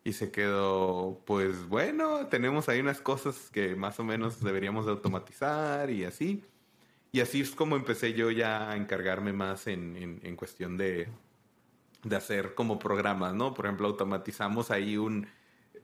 [0.03, 4.91] Y se quedó, pues bueno, tenemos ahí unas cosas que más o menos deberíamos de
[4.91, 6.43] automatizar y así.
[7.11, 11.07] Y así es como empecé yo ya a encargarme más en, en, cuestión de,
[12.03, 13.53] de, hacer como programas, ¿no?
[13.53, 15.27] Por ejemplo, automatizamos ahí un...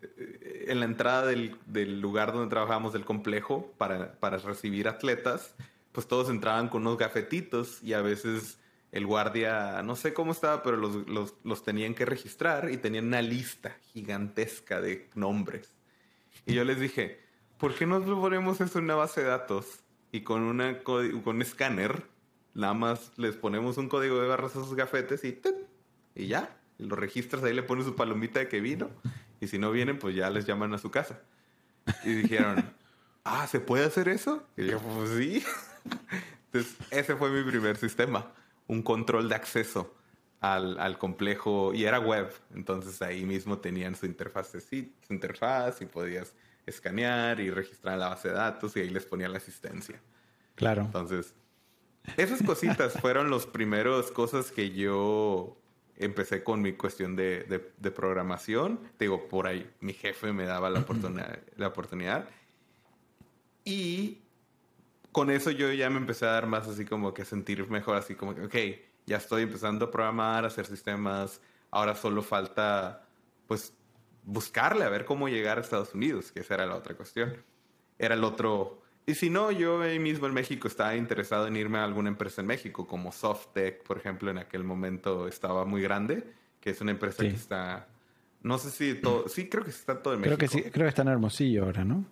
[0.02, 5.54] Eh, en la entrada del, del lugar donde trabajamos del complejo para, para recibir atletas,
[5.92, 8.58] pues todos entraban con unos gafetitos y a veces
[8.92, 13.22] el guardia, no sé cómo estaba, pero los, los, tenían que registrar y tenían una
[13.22, 15.74] lista gigantesca de nombres.
[16.46, 17.20] Y yo les dije,
[17.58, 19.84] ¿por qué no ponemos eso en una base de datos?
[20.12, 22.06] Y con, una con un escáner,
[22.54, 25.42] nada más les ponemos un código de barras a esos gafetes y,
[26.16, 26.58] y ya.
[26.78, 28.90] lo registras, ahí le pones su palomita de que vino.
[29.42, 31.22] Y si no vienen, pues ya les llaman a su casa.
[32.06, 32.74] Y dijeron,
[33.26, 34.48] ah, ¿se puede hacer eso?
[34.56, 35.44] Y yo, pues sí.
[36.46, 38.32] Entonces, ese fue mi primer sistema
[38.68, 39.94] un control de acceso
[40.40, 42.32] al, al, complejo y era web.
[42.54, 46.34] Entonces ahí mismo tenían su interfaz, su interfaz y podías
[46.66, 50.00] escanear y registrar la base de datos y ahí les ponía la asistencia.
[50.56, 50.84] Claro.
[50.84, 51.34] Entonces,
[52.18, 55.58] esas cositas fueron los primeros cosas que yo
[55.96, 57.44] empecé con mi cuestión de,
[57.78, 58.80] de, programación.
[59.00, 62.30] digo, por ahí mi jefe me daba la oportunidad, la oportunidad.
[63.66, 64.20] Y
[65.18, 68.14] con eso yo ya me empecé a dar más así como que sentir mejor, así
[68.14, 68.56] como que, ok,
[69.08, 73.04] ya estoy empezando a programar, a hacer sistemas, ahora solo falta,
[73.48, 73.74] pues,
[74.26, 77.36] buscarle a ver cómo llegar a Estados Unidos, que esa era la otra cuestión.
[77.98, 78.84] Era el otro...
[79.08, 82.42] Y si no, yo ahí mismo en México estaba interesado en irme a alguna empresa
[82.42, 86.92] en México, como Softec, por ejemplo, en aquel momento estaba muy grande, que es una
[86.92, 87.88] empresa que está...
[88.44, 89.28] No sé si todo...
[89.28, 90.38] Sí, creo que está todo en México.
[90.38, 92.06] Creo que sí, creo que está en Hermosillo ahora, ¿no?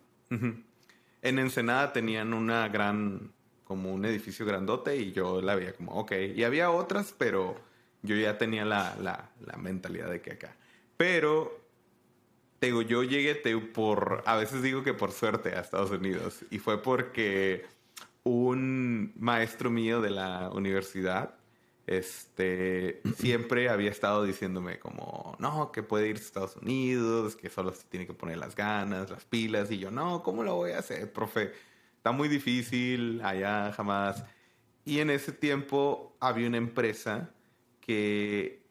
[1.25, 6.11] En Ensenada tenían una gran, como un edificio grandote y yo la veía como, ok.
[6.35, 7.55] Y había otras, pero
[8.03, 10.55] yo ya tenía la, la, la mentalidad de que acá.
[10.97, 11.59] Pero,
[12.59, 16.45] te yo llegué te, por, a veces digo que por suerte a Estados Unidos.
[16.51, 17.65] Y fue porque
[18.23, 21.33] un maestro mío de la universidad
[21.87, 27.73] este, siempre había estado diciéndome como, no, que puede ir a Estados Unidos, que solo
[27.73, 30.79] se tiene que poner las ganas, las pilas, y yo, no, ¿cómo lo voy a
[30.79, 31.53] hacer, profe?
[31.97, 34.23] Está muy difícil, allá jamás.
[34.83, 37.31] Y en ese tiempo había una empresa
[37.81, 38.63] que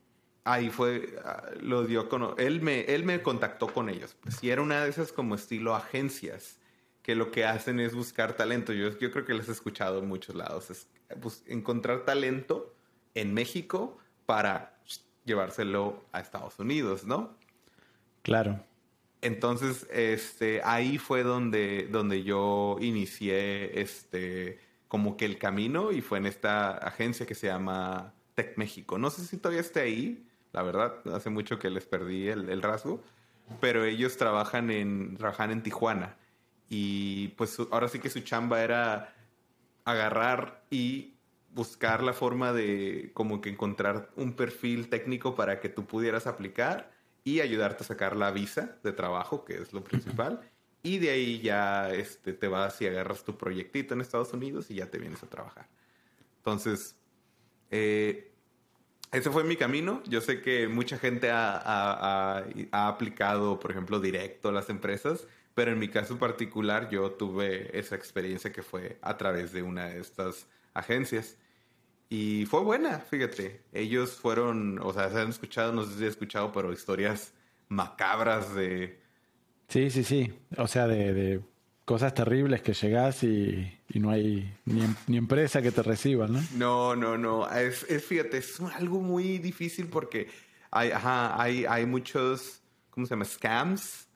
[0.42, 4.50] ahí fue, ah, lo dio con, él me, él me contactó con ellos, pues, y
[4.50, 6.58] era una de esas como estilo agencias,
[7.02, 8.72] que lo que hacen es buscar talento.
[8.72, 10.88] Yo, yo creo que les he escuchado en muchos lados, es
[11.20, 12.73] pues, encontrar talento
[13.14, 14.76] en México para
[15.24, 17.36] llevárselo a Estados Unidos, ¿no?
[18.22, 18.60] Claro.
[19.22, 24.58] Entonces, este, ahí fue donde, donde yo inicié este,
[24.88, 28.98] como que el camino y fue en esta agencia que se llama Tech México.
[28.98, 32.60] No sé si todavía esté ahí, la verdad, hace mucho que les perdí el, el
[32.60, 33.02] rasgo,
[33.60, 36.16] pero ellos trabajan en, trabajan en Tijuana
[36.68, 39.14] y pues ahora sí que su chamba era
[39.84, 41.13] agarrar y
[41.54, 46.90] buscar la forma de como que encontrar un perfil técnico para que tú pudieras aplicar
[47.22, 50.40] y ayudarte a sacar la visa de trabajo, que es lo principal.
[50.82, 54.74] Y de ahí ya este, te vas y agarras tu proyectito en Estados Unidos y
[54.74, 55.66] ya te vienes a trabajar.
[56.36, 56.96] Entonces,
[57.70, 58.34] eh,
[59.10, 60.02] ese fue mi camino.
[60.06, 62.42] Yo sé que mucha gente ha,
[62.72, 67.78] ha, aplicado, por ejemplo, directo a las empresas, pero en mi caso particular yo tuve
[67.78, 71.38] esa experiencia que fue a través de una de estas agencias.
[72.08, 73.62] Y fue buena, fíjate.
[73.72, 77.32] Ellos fueron, o sea, se han escuchado, no sé si han escuchado, pero historias
[77.68, 79.00] macabras de...
[79.68, 80.32] Sí, sí, sí.
[80.56, 81.40] O sea, de,
[81.84, 86.40] cosas terribles que llegas y, no hay em, ni, empresa que te reciba, ¿no?
[86.54, 87.50] No, no, no.
[87.50, 90.28] Es, fíjate, es algo muy difícil porque
[90.70, 93.24] hay, ajá, hay, hay muchos, ¿cómo se llama?
[93.24, 94.08] Scams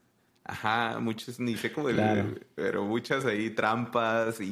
[0.51, 1.89] Ajá, muchos, ni sé cómo,
[2.55, 4.45] pero muchas ahí trampas y,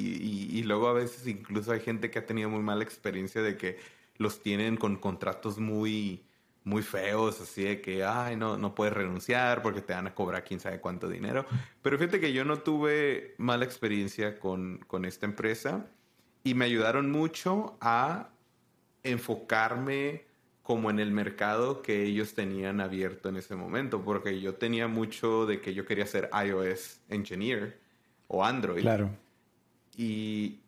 [0.52, 3.78] y, luego a veces incluso hay gente que ha tenido muy mala experiencia de que
[4.18, 6.26] los tienen con contratos muy,
[6.64, 10.44] muy feos, así de que, ay, no, no puedes renunciar porque te van a cobrar
[10.44, 11.46] quién sabe cuánto dinero.
[11.80, 15.86] Pero fíjate que yo no tuve mala experiencia con, con esta empresa
[16.44, 18.28] y me ayudaron mucho a
[19.02, 20.26] enfocarme
[20.66, 25.46] como en el mercado que ellos tenían abierto en ese momento, porque yo tenía mucho
[25.46, 27.78] de que yo quería ser iOS engineer
[28.26, 28.80] o Android.
[28.80, 29.10] Claro.
[29.96, 30.58] Y,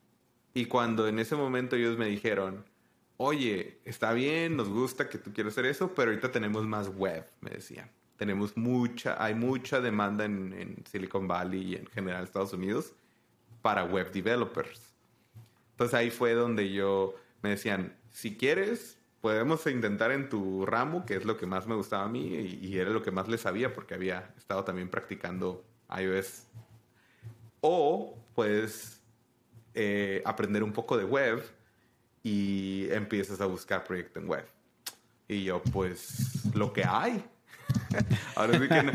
[0.55, 2.65] y cuando en ese momento ellos me dijeron,
[3.17, 7.27] oye, está bien, nos gusta que tú quieras hacer eso, pero ahorita tenemos más web,
[7.41, 7.91] me decían.
[8.17, 12.93] Tenemos mucha, hay mucha demanda en, en Silicon Valley y en general Estados Unidos
[13.63, 14.95] para web developers.
[15.73, 21.17] Entonces ahí fue donde yo me decían, si quieres, podemos intentar en tu ramo, que
[21.17, 23.75] es lo que más me gustaba a mí y, era lo que más le sabía
[23.75, 25.65] porque había estado también practicando
[25.99, 26.45] iOS.
[27.61, 29.01] O puedes
[29.75, 31.43] eh, aprender un poco de web
[32.23, 34.47] y empiezas a buscar proyecto en web.
[35.27, 37.25] Y yo, pues, lo que hay.
[38.35, 38.93] ahora, sí que no,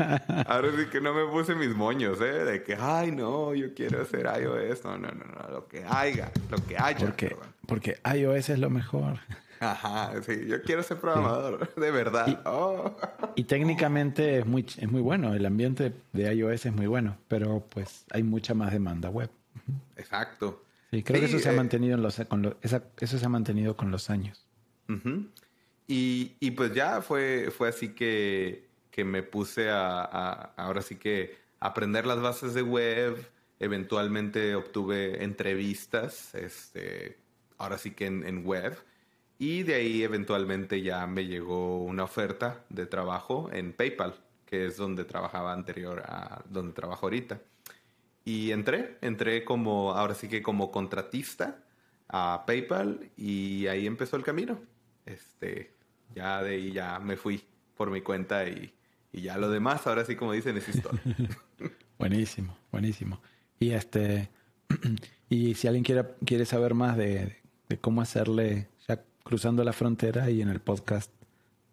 [0.48, 2.44] ahora sí que no me puse mis moños, ¿eh?
[2.44, 4.84] De que, ay, no, yo quiero hacer iOS.
[4.84, 7.06] No, no, no, no, lo que haya, lo que haya.
[7.06, 7.36] Porque,
[7.68, 9.20] porque iOS es lo mejor.
[9.60, 12.26] Ajá, sí, yo quiero ser programador, de verdad.
[12.28, 12.96] Y, oh.
[13.34, 17.64] y, técnicamente es muy, es muy bueno, el ambiente de iOS es muy bueno, pero
[17.68, 19.30] pues hay mucha más demanda web.
[19.96, 20.62] Exacto.
[20.90, 23.76] Sí, creo que eso se ha eh, mantenido en los, con eso se ha mantenido
[23.76, 24.46] con los años.
[25.86, 30.96] y, y, pues ya fue, fue así que, que me puse a, a, ahora sí
[30.96, 33.30] que aprender las bases de web.
[33.60, 37.16] Eventualmente obtuve entrevistas, este,
[37.56, 38.76] ahora sí que en, en web
[39.38, 44.14] y de ahí eventualmente ya me llegó una oferta de trabajo en PayPal,
[44.46, 47.40] que es donde trabajaba anterior a donde trabajo ahorita.
[48.24, 51.58] Y entré, entré como, ahora sí que como contratista
[52.08, 54.58] a PayPal y ahí empezó el camino.
[55.04, 55.74] Este,
[56.14, 57.44] ya de ahí ya me fui
[57.76, 58.72] por mi cuenta y,
[59.12, 61.02] y ya lo demás, ahora sí como dicen, es historia.
[61.98, 63.20] buenísimo, buenísimo.
[63.58, 64.30] Y este,
[65.28, 68.68] y si alguien quiere, quiere saber más de, de cómo hacerle
[69.24, 71.10] cruzando la frontera y en el podcast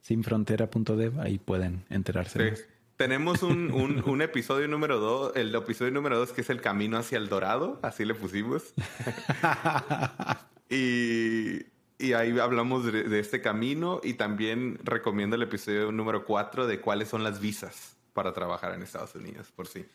[0.02, 2.56] sinfrontera.dev, ahí pueden enterarse.
[2.96, 7.18] Tenemos un, un, episodio número dos, el episodio número dos que es el camino hacia
[7.18, 8.74] el dorado, así le pusimos.
[10.70, 11.66] y,
[11.98, 17.10] y, ahí hablamos de, este camino y también recomiendo el episodio número cuatro de cuáles
[17.10, 19.86] son las visas para trabajar en Estados Unidos, por si.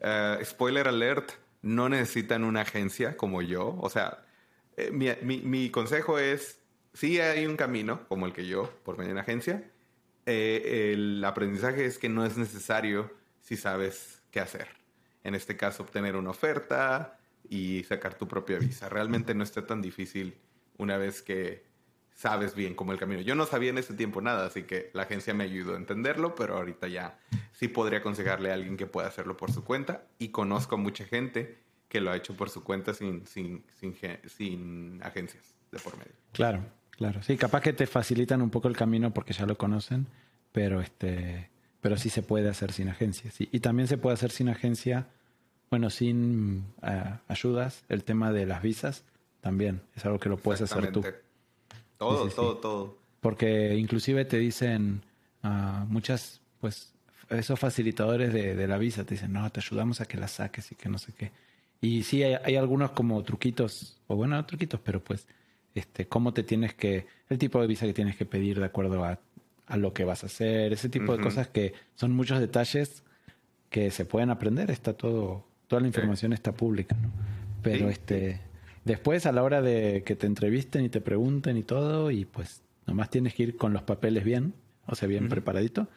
[0.00, 3.76] Eh, spoiler alert, no necesitan una agencia como yo.
[3.80, 4.24] O sea,
[4.76, 6.57] eh, mi, mi, mi consejo es
[6.98, 9.62] sí hay un camino, como el que yo, por medio de una agencia.
[10.26, 14.68] Eh, el aprendizaje es que no es necesario si sabes qué hacer.
[15.22, 17.18] En este caso, obtener una oferta
[17.48, 18.88] y sacar tu propia visa.
[18.88, 20.36] Realmente no está tan difícil
[20.76, 21.64] una vez que
[22.14, 23.20] sabes bien cómo el camino.
[23.20, 26.34] Yo no sabía en ese tiempo nada, así que la agencia me ayudó a entenderlo,
[26.34, 27.20] pero ahorita ya
[27.52, 31.04] sí podría aconsejarle a alguien que pueda hacerlo por su cuenta y conozco a mucha
[31.04, 33.94] gente que lo ha hecho por su cuenta sin, sin, sin,
[34.26, 36.12] sin agencias de por medio.
[36.32, 36.64] Claro,
[36.98, 37.22] claro.
[37.22, 40.06] Sí, capaz que te facilitan un poco el camino porque ya lo conocen,
[40.52, 41.48] pero este
[41.80, 43.30] pero sí se puede hacer sin agencia.
[43.38, 45.06] Y también se puede hacer sin agencia,
[45.70, 49.04] bueno, sin eh, ayudas, el tema de las visas
[49.40, 51.04] también es algo que lo puedes hacer tú.
[51.96, 52.98] Todo, todo, todo.
[53.20, 55.02] Porque inclusive te dicen
[55.42, 56.92] uh, muchas, pues,
[57.28, 60.74] esos facilitadores de, la visa te dicen, no, te ayudamos a que la saques y
[60.74, 61.30] que no sé qué.
[61.80, 65.26] Y sí, hay, algunos como truquitos, o bueno, no truquitos, pero pues,
[65.78, 69.04] este, cómo te tienes que, el tipo de visa que tienes que pedir de acuerdo
[69.04, 69.18] a,
[69.66, 73.02] a lo que vas a hacer, ese tipo de cosas que son muchos detalles
[73.70, 77.10] que se pueden aprender, está todo, toda la información está pública, ¿no?
[77.62, 78.40] Pero este,
[78.88, 82.62] Después, a la hora de que te entrevisten y te pregunten y todo, y pues
[82.86, 84.54] nomás tienes que ir con los papeles bien,
[84.86, 85.88] o sea, bien preparadito,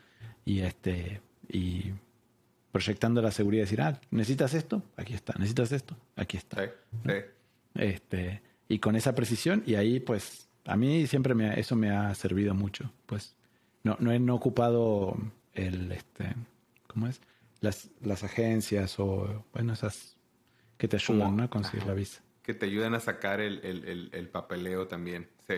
[0.43, 1.93] y este, y
[2.73, 6.69] proyectando la seguridad, decir, ah, necesitas esto, aquí está, necesitas esto, aquí está.
[7.75, 8.41] Este,
[8.71, 12.53] y con esa precisión, y ahí pues, a mí siempre me, eso me ha servido
[12.53, 13.35] mucho, pues,
[13.83, 15.17] no, no he no ocupado
[15.53, 16.35] el, este,
[16.87, 17.21] ¿cómo es?
[17.59, 20.17] Las, las agencias o, bueno, esas
[20.77, 25.27] que te ayudan a conseguir la visa que te ayuden a sacar el, papeleo también.
[25.47, 25.55] Sí.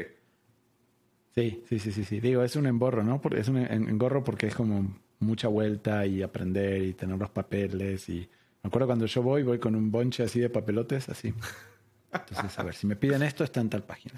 [1.36, 3.20] Sí, sí, sí, sí, Digo, es un emborro, ¿no?
[3.36, 8.08] Es un engorro porque es como mucha vuelta y aprender y tener los papeles.
[8.10, 8.30] Y
[8.62, 11.34] me acuerdo cuando yo voy, voy con un bonche así de papelotes, así.
[12.14, 14.16] Entonces, a ver, si me piden esto, está en tal página.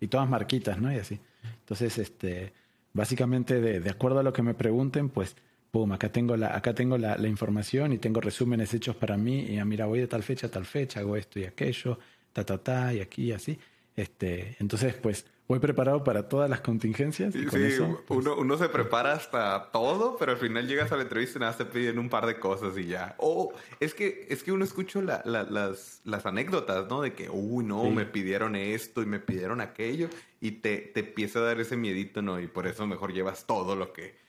[0.00, 0.92] Y todas marquitas, ¿no?
[0.92, 1.20] Y así.
[1.60, 2.52] Entonces, este,
[2.92, 5.36] básicamente, de, acuerdo a lo que me pregunten, pues
[5.70, 9.58] pum, acá tengo, la, acá tengo la, información y tengo resúmenes hechos para mí, y
[9.58, 11.98] ah, mira, voy de tal fecha a tal fecha, hago esto y aquello,
[12.32, 13.58] ta, ta, ta, y aquí y así.
[13.96, 17.34] Este, entonces, pues, voy preparado para todas las contingencias.
[17.34, 17.78] Y sí,
[18.08, 21.56] uno, uno, se prepara hasta todo, pero al final llegas a la entrevista y nada,
[21.56, 23.14] te piden un par de cosas y ya.
[23.18, 27.02] O es que, es que uno escucha las, las anécdotas, ¿no?
[27.02, 30.08] De que, uy, no, me pidieron esto y me pidieron aquello,
[30.40, 32.40] y te, te empieza a dar ese miedito, ¿no?
[32.40, 34.24] Y por eso mejor llevas todo lo que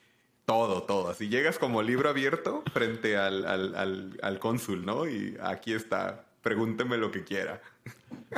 [0.46, 1.10] todo, todo.
[1.10, 5.08] Así llegas como libro abierto frente al, al, al, cónsul, ¿no?
[5.08, 7.60] Y aquí está, pregúnteme lo que quiera.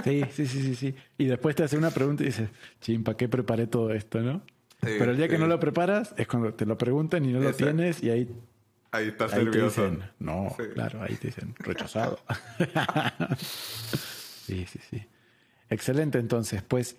[0.05, 0.95] Sí, sí, sí, sí, sí.
[1.17, 2.49] Y después te hace una pregunta y dices,
[2.79, 4.43] ching, ¿para qué preparé todo esto, no?
[4.79, 7.51] Pero el día que no lo preparas es cuando te lo preguntan y no lo
[7.51, 8.33] tienes y ahí...
[8.91, 12.17] Ahí estás ahí Te dicen, no, claro, ahí te dicen, rechazado.
[13.37, 15.05] sí, sí, sí.
[15.69, 16.95] Excelente, entonces, pues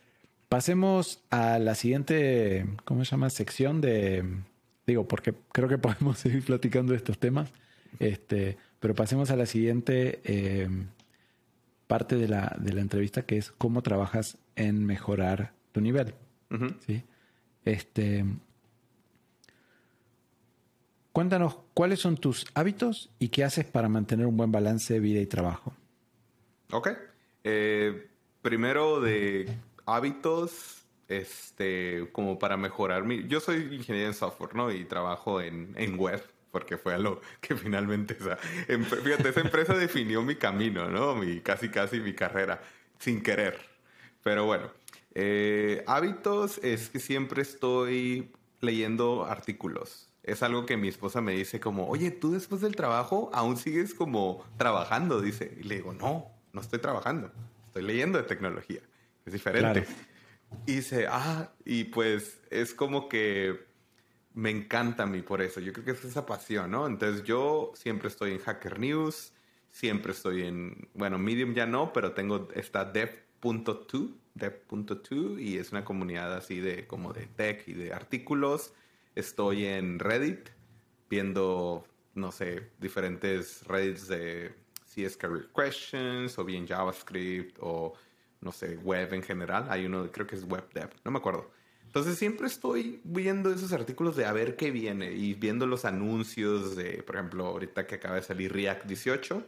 [0.50, 3.30] pasemos a la siguiente, ¿cómo se llama?
[3.30, 4.42] Sección de
[4.86, 7.50] Digo, porque creo que podemos seguir platicando de estos temas.
[7.98, 10.88] Este, pero pasemos a la siguiente em,
[11.88, 16.14] parte de la, de la, entrevista, que es cómo trabajas en mejorar tu nivel.
[16.86, 17.02] ¿sí?
[17.64, 18.24] Este,
[21.12, 25.20] cuéntanos cuáles son tus hábitos y qué haces para mantener un buen balance de vida
[25.20, 25.74] y trabajo.
[26.70, 26.90] Ok.
[27.42, 28.08] Eh,
[28.42, 29.50] primero de
[29.86, 33.26] hábitos, este, como para mejorar mi...
[33.26, 34.70] Yo soy ingeniero en software, ¿no?
[34.70, 39.40] Y trabajo en, en web, porque fue a lo que finalmente, o sea, fíjate, esa
[39.40, 41.14] empresa definió mi camino, ¿no?
[41.14, 42.60] Mi, casi, casi mi carrera,
[42.98, 43.58] sin querer.
[44.22, 44.70] Pero bueno,
[45.14, 50.08] eh, hábitos es que siempre estoy leyendo artículos.
[50.22, 53.94] Es algo que mi esposa me dice como, oye, tú después del trabajo aún sigues
[53.94, 55.56] como trabajando, dice.
[55.58, 57.30] Y le digo, no, no estoy trabajando,
[57.66, 58.80] estoy leyendo de tecnología.
[59.24, 59.86] Es diferente.
[60.66, 63.67] Y dice, ah, y pues es como que
[64.38, 65.58] me encanta a mí por eso.
[65.58, 66.86] Yo creo que es esa pasión, ¿no?
[66.86, 69.32] Entonces yo siempre estoy en Hacker News,
[69.72, 75.84] siempre estoy en, bueno, Medium ya no, pero tengo esta dev.to, dev.to, y es una
[75.84, 78.72] comunidad así de como de tech y de artículos.
[79.16, 80.50] Estoy en Reddit
[81.10, 81.84] viendo,
[82.14, 87.94] no sé, diferentes Reddits de CS Career Questions o bien JavaScript o
[88.40, 89.66] no sé, web en general.
[89.68, 91.57] Hay uno, creo que es web dev, no me acuerdo.
[91.98, 96.76] Entonces siempre estoy viendo esos artículos de a ver qué viene y viendo los anuncios
[96.76, 99.44] de, por ejemplo, ahorita que acaba de salir React 18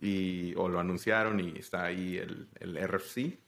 [0.00, 3.38] y, o lo anunciaron y está ahí el, el RFC,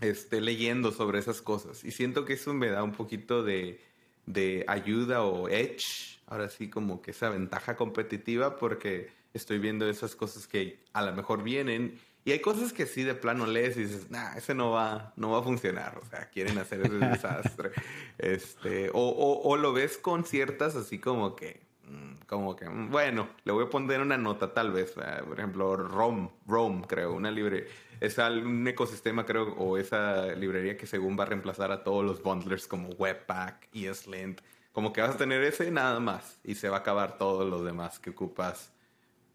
[0.00, 1.82] este, leyendo sobre esas cosas.
[1.82, 3.80] Y siento que eso me da un poquito de,
[4.26, 10.14] de ayuda o edge, ahora sí como que esa ventaja competitiva porque estoy viendo esas
[10.14, 13.84] cosas que a lo mejor vienen y hay cosas que sí de plano lees y
[13.84, 15.96] dices, nah, ese no va, no va a funcionar.
[16.02, 17.70] O sea, quieren hacer ese desastre.
[18.18, 23.28] este, o, o, lo ves con ciertas así como que, mm, como que, mm, bueno,
[23.44, 24.96] le voy a poner una nota tal vez.
[24.96, 27.68] Eh, por ejemplo, ROM, ROM, creo, una libre.
[28.00, 32.24] Es un ecosistema, creo, o esa librería que según va a reemplazar a todos los
[32.24, 34.40] bundlers como Webpack, ESLint.
[34.72, 37.62] Como que vas a tener ese nada más y se va a acabar todo lo
[37.62, 38.72] demás que ocupas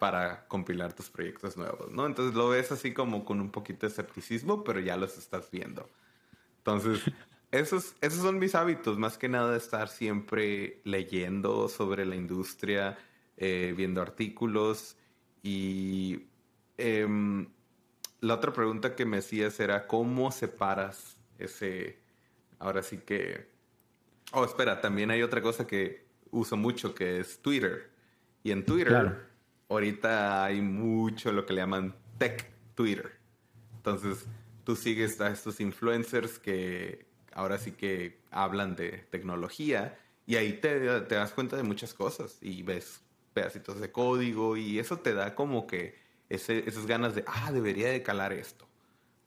[0.01, 2.07] para compilar tus proyectos nuevos, ¿no?
[2.07, 5.87] Entonces lo ves así como con un poquito de escepticismo, pero ya los estás viendo.
[6.57, 7.03] Entonces,
[7.51, 12.97] esos, esos son mis hábitos, más que nada estar siempre leyendo sobre la industria,
[13.37, 14.97] eh, viendo artículos
[15.43, 16.25] y
[16.79, 17.47] em,
[18.21, 21.99] la otra pregunta que me hacías era cómo separas ese,
[22.57, 23.51] ahora sí que,
[24.31, 27.91] oh, espera, también hay otra cosa que uso mucho que es Twitter.
[28.43, 29.29] Y en Twitter
[29.75, 33.11] ahorita hay mucho lo que le llaman tech Twitter.
[33.77, 34.25] Entonces,
[34.63, 40.79] tú sigues a estos influencers que ahora sí que hablan de tecnología y ahí te,
[41.01, 43.01] das cuenta de muchas cosas y ves
[43.33, 45.95] pedacitos de código y eso te da como que
[46.29, 48.67] esas ganas de, ah, debería de calar esto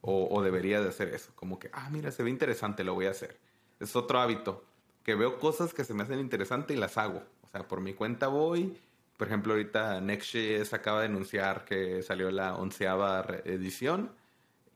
[0.00, 1.32] o, o, debería de hacer eso.
[1.34, 3.38] Como que, ah, mira, se ve interesante, lo voy a hacer.
[3.80, 4.64] Es otro hábito,
[5.02, 7.22] que veo cosas que se me hacen interesantes y las hago.
[7.42, 8.78] O sea, por mi cuenta voy
[9.16, 14.10] por ejemplo, ahorita Next.js acaba de anunciar que salió la onceava edición.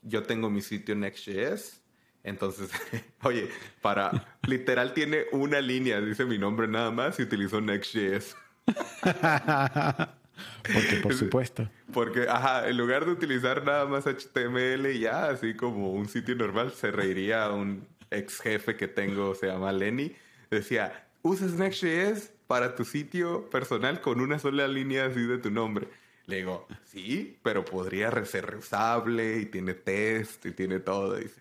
[0.03, 1.83] Yo tengo mi sitio Next.js.
[2.23, 2.71] Entonces,
[3.23, 3.49] oye,
[3.83, 8.37] para literal tiene una línea, dice mi nombre nada más y utilizó Next.js.
[10.63, 11.69] Porque, por supuesto.
[11.93, 16.73] Porque, ajá, en lugar de utilizar nada más HTML ya, así como un sitio normal,
[16.73, 20.15] se reiría un ex jefe que tengo, se llama Lenny.
[20.51, 22.33] Decía, ¿usas Next.js?
[22.49, 25.87] Para tu sitio personal con una sola línea así de tu nombre.
[26.27, 31.15] Le digo, sí, pero podría ser reusable y tiene test y tiene todo.
[31.15, 31.41] dice,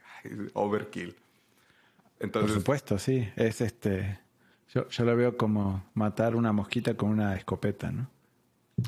[0.53, 1.15] overkill.
[2.19, 3.27] Entonces, Por supuesto, sí.
[3.35, 4.19] Es este.
[4.73, 8.09] Yo, yo lo veo como matar una mosquita con una escopeta, ¿no?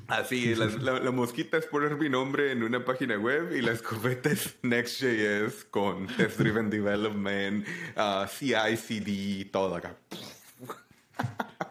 [0.08, 0.68] Así, la,
[1.00, 5.66] la, mosquita es poner mi nombre en una página web y la escopeta es Next.js
[5.72, 7.66] con Test Driven Development,
[7.98, 9.96] uh, CI, CD, todo acá.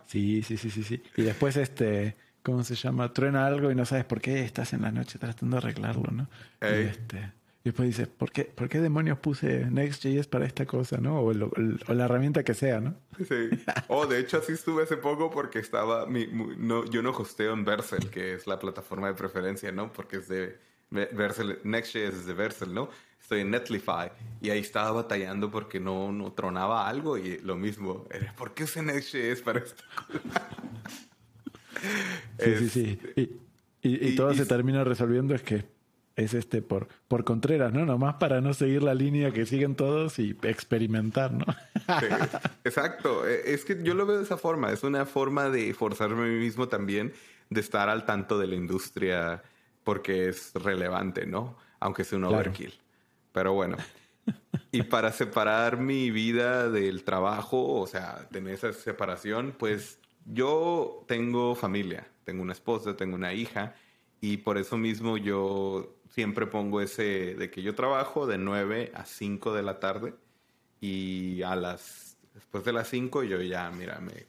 [0.09, 1.03] Sí, sí, sí, sí, sí.
[1.17, 3.13] Y después este, ¿cómo se llama?
[3.13, 6.29] Truena algo y no sabes por qué estás en la noche tratando de arreglarlo, ¿no?
[6.63, 7.19] Y, este,
[7.63, 11.21] y después dices, ¿por qué, ¿por qué demonios puse Next.js para esta cosa, no?
[11.21, 12.95] O, la herramienta que sea, ¿no?
[13.19, 13.51] Sí.
[13.89, 17.67] Oh, de hecho así estuve hace poco porque estaba, mi, no, yo no hosteo en
[17.67, 19.93] Vercel, que es la plataforma de preferencia, ¿no?
[19.93, 20.59] Porque es de
[20.91, 22.89] Vercel, Next.js es de Vercel, ¿no?
[23.21, 24.11] Estoy en Netlify
[24.41, 28.07] y ahí estaba batallando porque no, no tronaba algo y lo mismo,
[28.37, 29.83] ¿por qué usé Next.js para esto?
[32.39, 33.01] sí, sí, sí.
[33.81, 35.65] Y, y, todo se termina resolviendo es que
[36.19, 37.87] es este por, por Contreras, ¿no?
[37.87, 41.45] Nomás para no seguir la línea que siguen todos y experimentar, ¿no?
[42.65, 43.27] exacto.
[43.27, 44.73] E, es que yo lo veo de esa forma.
[44.73, 47.13] Es una forma de forzarme a mí mismo también
[47.51, 49.45] de estar al tanto de la industria
[49.85, 51.57] porque es relevante, ¿no?
[51.79, 52.75] Aunque sea un overkill.
[53.33, 53.77] Pero bueno.
[54.71, 61.55] Y para separar mi vida del trabajo, o sea, tener esa separación, pues yo tengo
[61.55, 63.75] familia, tengo una esposa, tengo una hija,
[64.21, 69.05] y por eso mismo yo siempre pongo ese de que yo trabajo de 9 a
[69.05, 70.15] 5 de la tarde
[70.81, 74.27] y a las después de las 5 yo ya, mira, me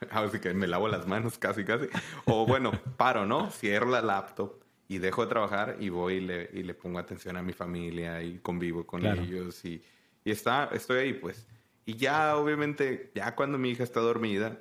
[0.10, 1.86] así que me lavo las manos casi casi
[2.24, 3.50] o bueno, paro, ¿no?
[3.50, 7.36] Cierro la laptop y dejo de trabajar y voy y le, y le pongo atención
[7.36, 9.82] a mi familia y convivo con ellos y,
[10.24, 11.46] y, está, estoy ahí pues.
[11.86, 14.60] Y ya obviamente, ya cuando mi hija está dormida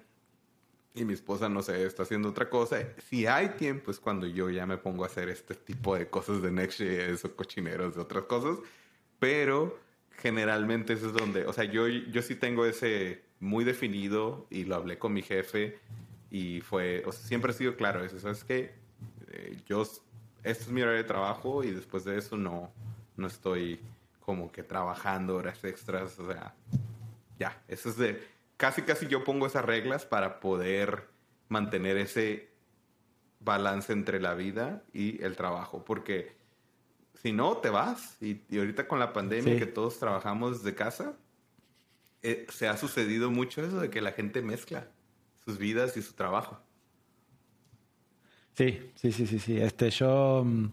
[0.95, 2.77] y mi esposa, no sé, está haciendo otra cosa,
[3.09, 6.41] si hay tiempo es cuando yo ya me pongo a hacer este tipo de cosas
[6.41, 8.59] de Next.js o cochineros de otras cosas,
[9.19, 9.79] pero
[10.17, 14.75] generalmente eso es donde, o sea, yo, yo sí tengo ese muy definido y lo
[14.75, 15.79] hablé con mi jefe
[16.29, 18.73] y fue, o sea, siempre ha sido claro eso, ¿sabes qué?
[19.31, 19.83] Eh, yo
[20.43, 22.71] este es mi horario de trabajo y después de eso no,
[23.15, 23.79] no estoy
[24.19, 26.55] como que trabajando horas extras, o sea,
[27.37, 28.25] ya, eso es de,
[28.57, 31.07] casi casi yo pongo esas reglas para poder
[31.49, 32.49] mantener ese
[33.39, 36.35] balance entre la vida y el trabajo, porque
[37.21, 41.17] si no, te vas y, ahorita con la pandemia que todos trabajamos de casa,
[42.21, 44.87] eh, se ha sucedido mucho eso de que la gente mezcla
[45.43, 46.59] sus vidas y su trabajo.
[48.53, 49.57] Sí, sí, sí, sí, sí.
[49.57, 50.71] Este, yo, mm,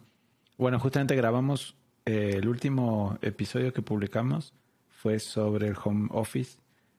[0.58, 4.52] bueno, justamente grabamos eh, el último episodio que publicamos
[4.88, 6.58] fue sobre el home office.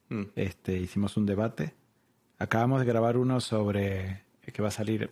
[0.10, 0.24] Mm.
[0.36, 1.74] Este, hicimos un debate.
[2.40, 5.12] Acabamos de grabar uno sobre que va a salir,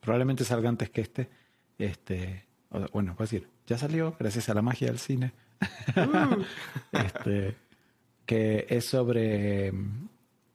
[0.00, 1.28] probablemente salga antes que este.
[1.78, 2.46] Este,
[2.92, 5.32] bueno, va a decir, ya salió gracias a la magia del cine.
[5.96, 6.42] Uh.
[6.92, 7.56] este,
[8.24, 9.72] que es sobre,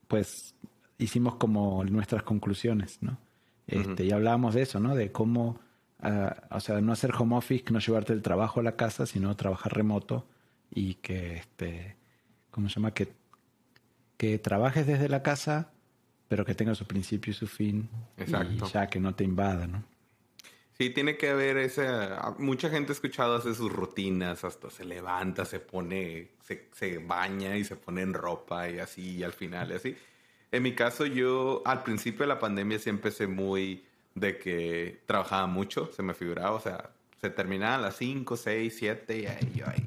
[0.08, 0.54] pues,
[0.98, 3.18] hicimos como nuestras conclusiones, ¿no?
[3.70, 4.94] Este, Y hablábamos de eso, ¿no?
[4.94, 5.60] De cómo,
[6.00, 9.34] ah, o sea, no hacer home office, no llevarte el trabajo a la casa, sino
[9.36, 10.26] trabajar remoto
[10.70, 11.96] y que, este,
[12.50, 12.92] ¿cómo se llama?
[12.92, 13.12] Que,
[14.16, 15.70] que trabajes desde la casa,
[16.28, 17.88] pero que tenga su principio y su fin.
[18.16, 18.66] Exacto.
[18.66, 19.84] Y ya que no te invada, ¿no?
[20.80, 22.34] Sí, tiene que haber esa...
[22.38, 27.56] Mucha gente ha escuchado hace sus rutinas, hasta se levanta, se pone, se, se baña
[27.58, 29.96] y se pone en ropa y así, y al final y así.
[30.52, 33.84] En mi caso, yo al principio de la pandemia sí empecé muy
[34.14, 36.90] de que trabajaba mucho, se me figuraba, o sea,
[37.20, 39.84] se terminaba a las 5, 6, 7 y ahí yo ahí,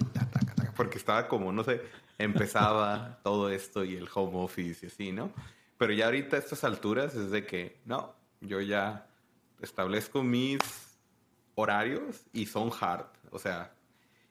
[0.75, 1.81] porque estaba como, no sé,
[2.17, 5.31] empezaba todo esto y el home office y así, ¿no?
[5.77, 9.07] Pero ya ahorita a estas alturas es de que, no, yo ya
[9.61, 10.59] establezco mis
[11.55, 13.71] horarios y son hard, o sea,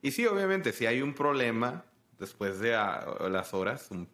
[0.01, 1.85] y sí, obviamente, si hay un problema
[2.18, 4.09] después de las horas, un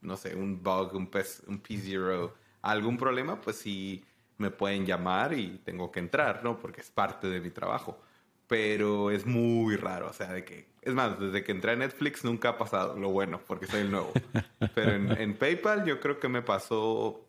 [0.00, 1.10] no sé, un bug, un,
[1.46, 2.32] un P0,
[2.62, 4.04] algún problema, pues sí
[4.38, 6.58] me pueden llamar y tengo que entrar, ¿no?
[6.58, 8.00] Porque es parte de mi trabajo.
[8.46, 10.68] Pero es muy raro, o sea, de que...
[10.80, 13.90] Es más, desde que entré a Netflix nunca ha pasado lo bueno, porque soy el
[13.90, 14.12] nuevo.
[14.74, 17.26] Pero en, PayPal yo creo que me pasó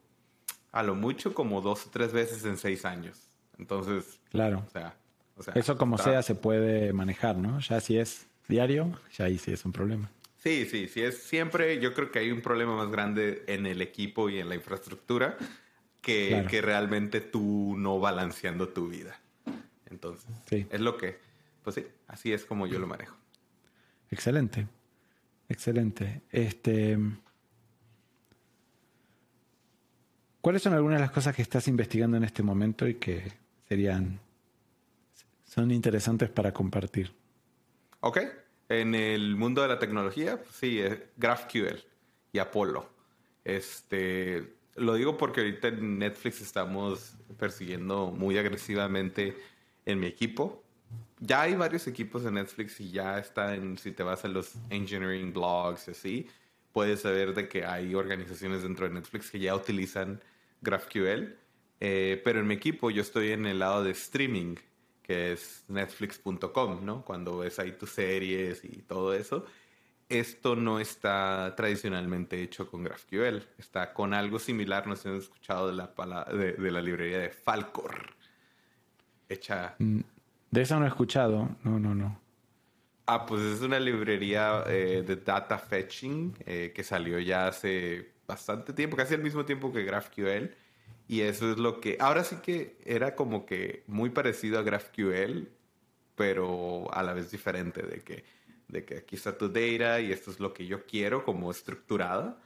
[0.71, 3.19] a lo mucho como dos o tres veces en seis años.
[3.57, 4.63] Entonces, claro.
[5.35, 7.59] O sea, Eso como sea se puede manejar, ¿no?
[7.59, 10.09] Ya si es diario, ya ahí sí es un problema.
[10.39, 13.81] Sí, sí, sí, es siempre, yo creo que hay un problema más grande en el
[13.81, 15.37] equipo y en la infraestructura
[16.01, 19.19] que, que realmente tú no balanceando tu vida.
[19.85, 21.19] Entonces, es lo que,
[21.61, 23.17] pues sí, así es como yo lo manejo.
[24.09, 24.65] Excelente,
[25.49, 26.21] excelente.
[26.31, 26.97] Este,
[30.41, 33.33] ¿Cuáles son algunas de las cosas que estás investigando en este momento y que
[33.67, 34.19] serían,
[35.43, 37.13] son interesantes para compartir?
[37.99, 38.19] Ok.
[38.69, 40.79] En el mundo de la tecnología, pues sí,
[41.17, 41.79] GraphQL
[42.31, 42.87] y Apollo.
[43.43, 49.35] Este, lo digo porque ahorita en Netflix estamos persiguiendo muy agresivamente
[49.85, 50.63] en mi equipo.
[51.19, 54.53] Ya hay varios equipos en Netflix y ya está en, si te vas a los
[54.69, 56.27] engineering blogs y así,
[56.71, 60.21] puedes saber de que hay organizaciones dentro de Netflix que ya utilizan
[60.61, 61.35] GraphQL.
[61.81, 64.55] Eh, pero en mi equipo yo estoy en el lado de streaming
[65.09, 67.03] que es netflix.com, ¿no?
[67.03, 69.43] Cuando ves ahí tus series y todo eso.
[70.07, 75.15] Esto no está tradicionalmente hecho con GraphQL, está con algo similar, no sé si han
[75.15, 78.13] escuchado de la, de, la librería de Falcor.
[79.27, 79.73] Hecha...
[79.79, 80.01] Mm,
[80.51, 82.21] de eso no he escuchado, no, no, no.
[83.07, 88.73] Ah, pues es una librería eh, de data fetching eh, que salió ya hace bastante
[88.73, 90.51] tiempo, casi al mismo tiempo que GraphQL
[91.09, 95.47] y eso es lo que, ahora sí que era como que muy parecido a GraphQL,
[96.15, 98.23] pero a la vez diferente, de que,
[98.67, 102.39] de que aquí está tu data y esto es lo que yo quiero como estructurada,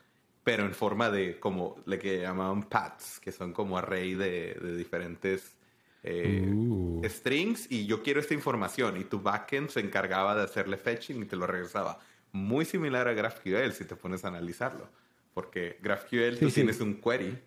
[0.45, 4.77] pero en forma de como le que llamaban paths, que son como array de, de
[4.77, 5.57] diferentes
[6.03, 7.01] eh, uh.
[7.05, 11.25] strings y yo quiero esta información y tu backend se encargaba de hacerle fetching y
[11.25, 11.99] te lo regresaba.
[12.31, 14.89] Muy similar a GraphQL si te pones a analizarlo,
[15.33, 17.37] porque GraphQL tú tienes un query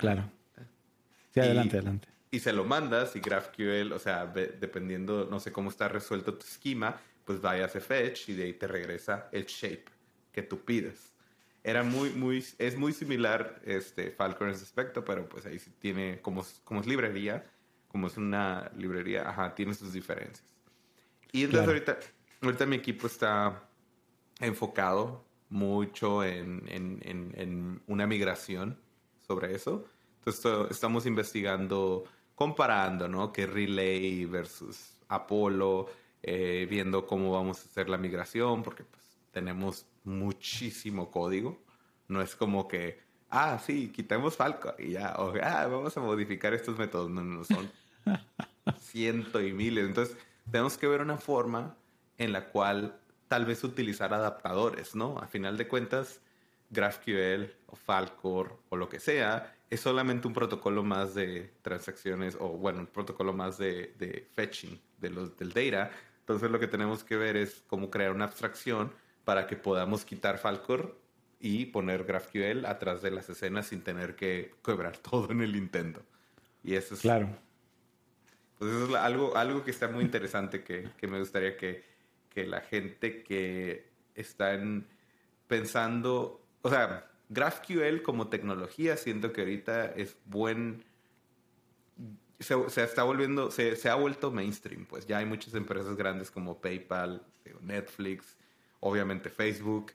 [0.00, 0.24] Claro.
[1.34, 2.08] Sí, adelante, adelante.
[2.30, 6.46] Y se lo mandas y GraphQL, o sea, dependiendo, no sé cómo está resuelto tu
[6.46, 9.84] esquema, pues vaya a fetch y de ahí te regresa el shape
[10.32, 11.12] que tú pides.
[11.62, 15.70] Era muy, muy, es muy similar este Falcon en ese aspecto, pero pues ahí sí
[15.78, 17.44] tiene, como, como es librería,
[17.88, 20.48] como es una librería, ajá, tiene sus diferencias.
[21.30, 21.98] Y entonces ahorita,
[22.40, 23.68] ahorita mi equipo está
[24.40, 28.78] enfocado mucho en, en, en, en una migración
[29.30, 29.84] sobre eso.
[30.18, 32.02] Entonces estamos investigando,
[32.34, 33.32] comparando, ¿no?
[33.32, 35.86] Que Relay versus Apolo,
[36.20, 41.62] eh, viendo cómo vamos a hacer la migración, porque pues tenemos muchísimo código.
[42.08, 42.98] No es como que,
[43.30, 47.08] ah, sí, quitemos Falco y ya, o ah, vamos a modificar estos métodos.
[47.08, 47.70] No, no, son
[48.80, 49.86] cientos y miles.
[49.86, 50.16] Entonces
[50.50, 51.76] tenemos que ver una forma
[52.18, 55.18] en la cual tal vez utilizar adaptadores, ¿no?
[55.18, 56.20] A final de cuentas,
[56.70, 62.48] GraphQL o Falcor o lo que sea, es solamente un protocolo más de transacciones o,
[62.48, 65.90] bueno, un protocolo más de, fetching de los, del data.
[66.20, 68.92] Entonces lo que tenemos que ver es cómo crear una abstracción
[69.24, 70.98] para que podamos quitar Falcor
[71.38, 76.02] y poner GraphQL atrás de las escenas sin tener que quebrar todo en el intento.
[76.62, 77.00] Y eso es...
[77.00, 77.28] Claro.
[78.58, 81.82] Pues eso es algo, algo que está muy interesante que, que me gustaría que,
[82.28, 84.58] que la gente que está
[85.46, 90.84] pensando o sea, GraphQL como tecnología siento que ahorita es buen...
[92.38, 96.58] Se, está volviendo, se, se, ha vuelto mainstream, pues ya hay muchas empresas grandes como
[96.58, 97.22] PayPal,
[97.60, 98.38] Netflix,
[98.80, 99.92] obviamente Facebook,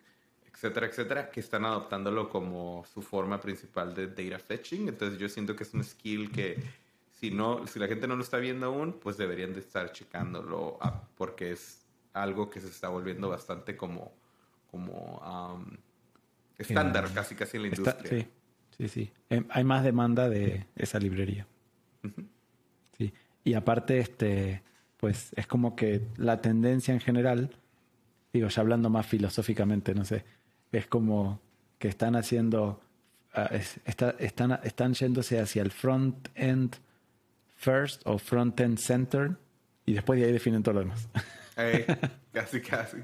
[0.54, 4.88] etcétera, etcétera, que están adoptándolo como su forma principal de data fetching.
[4.88, 6.64] Entonces yo siento que es un skill que
[7.12, 10.78] si no, si la gente no lo está viendo aún, pues deberían de estar checándolo
[11.18, 14.14] porque es algo que se está volviendo bastante como,
[14.72, 15.22] como
[16.58, 18.10] estándar casi casi en la industria.
[18.10, 18.28] sí,
[18.78, 19.12] sí, sí.
[19.30, 21.48] Em, hay más demanda de esa librería.
[22.98, 23.14] Sí.
[23.44, 24.62] Y aparte, este,
[24.98, 27.58] pues es como que la tendencia en general,
[28.34, 30.26] digo, ya hablando más filosóficamente, no sé,
[30.72, 31.42] es como
[31.78, 32.82] que están haciendo,
[33.34, 33.50] ah,
[33.86, 36.78] están, están yéndose hacia el front-end
[37.56, 39.38] first o front-end center
[39.86, 41.08] y después de ahí definen todo lo demás.
[41.58, 41.86] Eh,
[42.34, 42.98] casi, casi.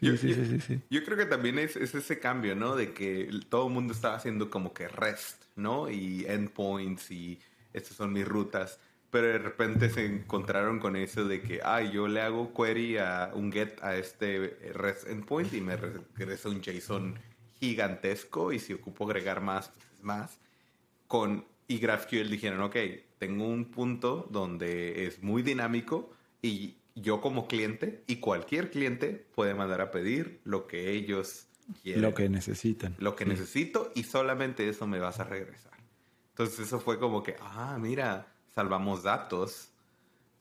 [0.00, 2.76] Yo, creo que también es, ese cambio, ¿no?
[2.76, 5.90] De que todo el mundo estaba haciendo como que REST, ¿no?
[5.90, 7.38] Y endpoints y
[7.72, 8.78] estas son mis rutas.
[9.10, 13.32] Pero de repente se encontraron con eso de que, ay, yo le hago query a
[13.34, 17.18] un get a este REST endpoint y me regresa un JSON
[17.58, 20.38] gigantesco y si ocupo agregar más, pues es más.
[21.08, 22.76] Con, y GraphQL dijeron, ok,
[23.18, 29.54] tengo un punto donde es muy dinámico y yo como cliente y cualquier cliente puede
[29.54, 31.46] mandar a pedir lo que ellos
[31.82, 32.02] quieren.
[32.02, 32.96] Lo que necesitan.
[32.98, 35.72] Lo que necesito y solamente eso me vas a regresar.
[36.30, 39.70] Entonces eso fue como que, ah, mira, salvamos datos,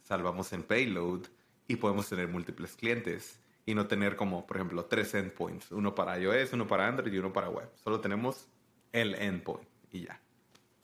[0.01, 1.28] salvamos en payload
[1.68, 6.18] y podemos tener múltiples clientes y no tener como, por ejemplo, tres endpoints, uno para
[6.20, 7.70] iOS, uno para Android y uno para web.
[7.84, 8.47] Solo tenemos
[8.91, 10.20] el endpoint y ya.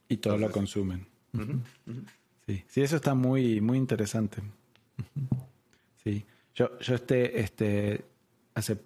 [0.07, 1.07] Y todo lo consumen.
[2.45, 2.63] Sí.
[2.67, 4.41] sí, eso está muy, muy interesante.
[6.05, 6.25] Sí.
[6.53, 8.05] Yo, yo este, este,
[8.53, 8.77] hace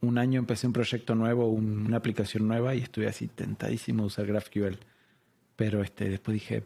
[0.00, 4.26] un año empecé un proyecto nuevo, una aplicación nueva y estuve así tentadísimo de usar
[4.26, 4.76] GraphQL.
[5.56, 6.64] Pero este, después dije,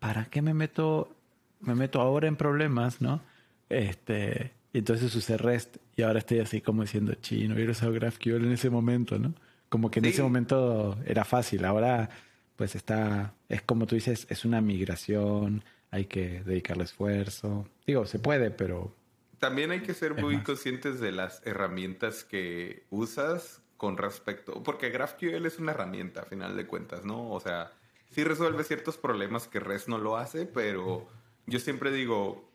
[0.00, 1.14] ¿para qué me meto,
[1.60, 3.20] me meto ahora en problemas, no?
[3.68, 8.52] Este, entonces usé REST y ahora estoy así como diciendo, chino, hubiera usado GraphQL en
[8.52, 9.34] ese momento, ¿no?
[9.68, 12.10] Como que en ese momento era fácil, ahora
[12.56, 17.66] pues está, es como tú dices, es una migración, hay que dedicarle esfuerzo.
[17.86, 18.94] Digo, se puede, pero...
[19.38, 25.46] También hay que ser muy conscientes de las herramientas que usas con respecto, porque GraphQL
[25.46, 27.30] es una herramienta a final de cuentas, ¿no?
[27.30, 27.72] O sea,
[28.10, 31.08] sí resuelve ciertos problemas que REST no lo hace, pero
[31.46, 32.52] yo siempre digo,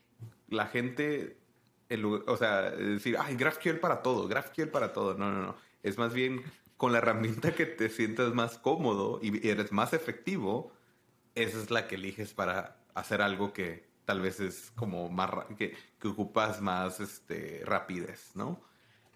[0.47, 1.37] la gente,
[2.27, 5.15] o sea, decir, ay, GraphQL para todo, GraphQL para todo.
[5.15, 5.55] No, no, no.
[5.81, 6.43] Es más bien
[6.77, 10.71] con la herramienta que te sientas más cómodo y eres más efectivo,
[11.33, 15.75] esa es la que eliges para hacer algo que tal vez es como más que,
[15.99, 18.61] que ocupas más este rapidez, ¿no?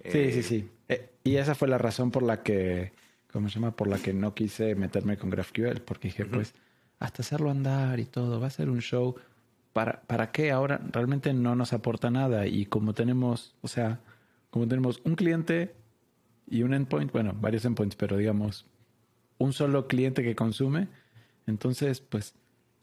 [0.03, 0.71] Sí, sí, eh, sí.
[0.87, 2.93] Eh, y esa fue la razón por la que,
[3.31, 3.75] ¿cómo se llama?
[3.75, 6.53] Por la que no quise meterme con GraphQL, porque dije, pues,
[6.99, 9.15] hasta hacerlo andar y todo, va a ser un show.
[9.73, 10.51] ¿Para, ¿Para qué?
[10.51, 12.47] Ahora realmente no nos aporta nada.
[12.47, 13.99] Y como tenemos, o sea,
[14.49, 15.75] como tenemos un cliente
[16.47, 18.65] y un endpoint, bueno, varios endpoints, pero digamos,
[19.37, 20.87] un solo cliente que consume,
[21.45, 22.35] entonces, pues,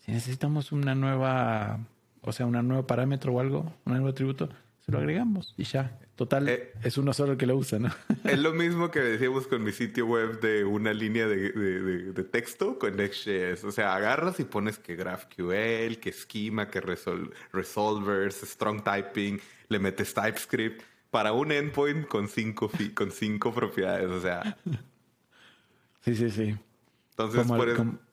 [0.07, 1.81] si necesitamos una nueva,
[2.23, 4.49] o sea, un nuevo parámetro o algo, un nuevo atributo,
[4.81, 5.99] se lo agregamos y ya.
[6.15, 7.91] Total, eh, es uno solo el que lo usa, ¿no?
[8.25, 12.79] Es lo mismo que decíamos con mi sitio web de una línea de, de, texto
[12.79, 13.65] con Next.js.
[13.65, 20.15] O sea, agarras y pones que GraphQL, que Schema, que Resolvers, Strong Typing, le metes
[20.15, 24.09] TypeScript para un endpoint con cinco, con cinco propiedades.
[24.09, 24.57] O sea.
[26.03, 26.57] Sí, sí, sí.
[27.11, 28.06] Entonces, por como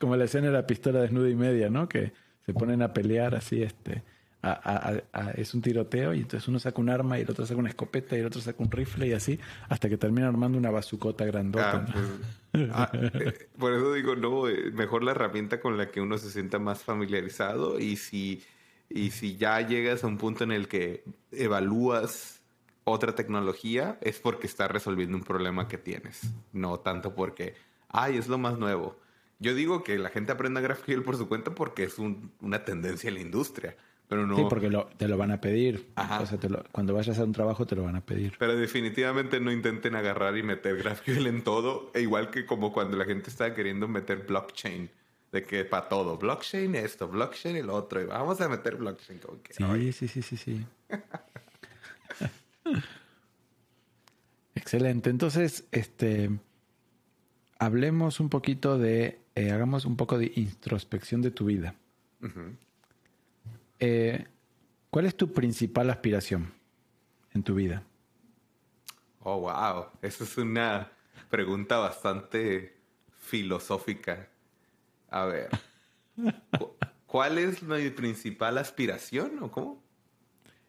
[0.00, 1.88] la escena de la pistola desnuda y media, ¿no?
[1.88, 2.12] Que
[2.44, 4.02] se ponen a pelear así, este,
[5.36, 8.16] es un tiroteo y entonces uno saca un arma y el otro saca una escopeta
[8.16, 9.38] y el otro saca un rifle y así,
[9.68, 11.86] hasta que termina armando una bazucota grandota.
[11.86, 11.92] Ah,
[12.52, 16.18] pues, ah, eh, por eso digo, no, eh, mejor la herramienta con la que uno
[16.18, 18.42] se sienta más familiarizado y si,
[18.90, 22.42] y si ya llegas a un punto en el que evalúas
[22.84, 27.54] otra tecnología, es porque está resolviendo un problema que tienes, no tanto porque,
[27.94, 28.98] ay, es lo más nuevo.
[29.38, 33.14] Yo digo que la gente aprenda GraphQL por su cuenta porque es una tendencia en
[33.14, 33.76] la industria.
[34.08, 34.36] Pero no...
[34.36, 35.88] Sí, porque te lo van a pedir.
[35.96, 36.38] O sea,
[36.72, 38.34] cuando vayas a un trabajo te lo van a pedir.
[38.38, 41.90] Pero definitivamente no intenten agarrar y meter GraphQL en todo.
[41.94, 44.90] E igual que como cuando la gente está queriendo meter blockchain.
[45.32, 46.16] De que para todo.
[46.16, 48.00] Blockchain esto, blockchain el otro.
[48.00, 49.18] Y vamos a meter blockchain.
[49.18, 50.66] Como que, sí, sí, sí, sí, sí.
[54.54, 55.10] Excelente.
[55.10, 56.30] Entonces, este,
[57.58, 61.74] hablemos un poquito de eh, hagamos un poco de introspección de tu vida.
[63.80, 64.26] Eh,
[64.90, 66.52] ¿Cuál es tu principal aspiración
[67.34, 67.82] en tu vida?
[69.20, 69.86] Oh, wow.
[70.02, 70.90] Esa es una
[71.30, 72.76] pregunta bastante
[73.18, 74.28] filosófica.
[75.10, 75.48] A ver.
[77.06, 79.82] ¿Cuál es mi principal aspiración o cómo?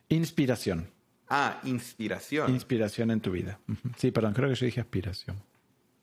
[0.09, 0.89] Inspiración.
[1.27, 2.51] Ah, inspiración.
[2.51, 3.59] Inspiración en tu vida.
[3.97, 5.41] Sí, perdón, creo que yo dije aspiración.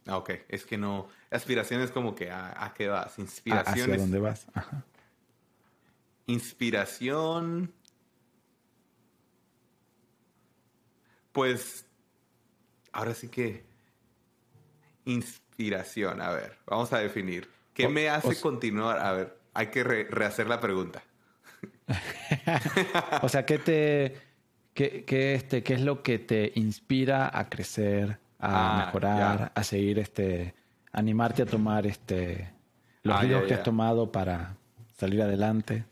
[0.06, 0.30] Ah, ok.
[0.48, 1.08] Es que no.
[1.30, 3.18] Aspiración es como que a, qué vas.
[3.18, 3.90] Inspiración.
[3.90, 4.46] ¿Hacia dónde vas?
[4.54, 4.84] Ajá.
[6.26, 7.72] Inspiración.
[11.32, 11.86] Pues.
[12.92, 13.64] Ahora sí que.
[15.04, 16.20] Inspiración.
[16.20, 17.48] A ver, vamos a definir.
[17.74, 18.98] ¿Qué me hace continuar?
[18.98, 21.02] A ver, hay que rehacer la pregunta.
[23.22, 24.32] o sea, ¿qué te.
[24.74, 30.00] Qué, este, ¿Qué es lo que te inspira a crecer, a ah, mejorar, a seguir
[30.00, 30.54] este.
[30.90, 32.50] animarte a tomar este.
[33.04, 34.56] los ah, que has tomado para
[34.98, 35.84] salir adelante?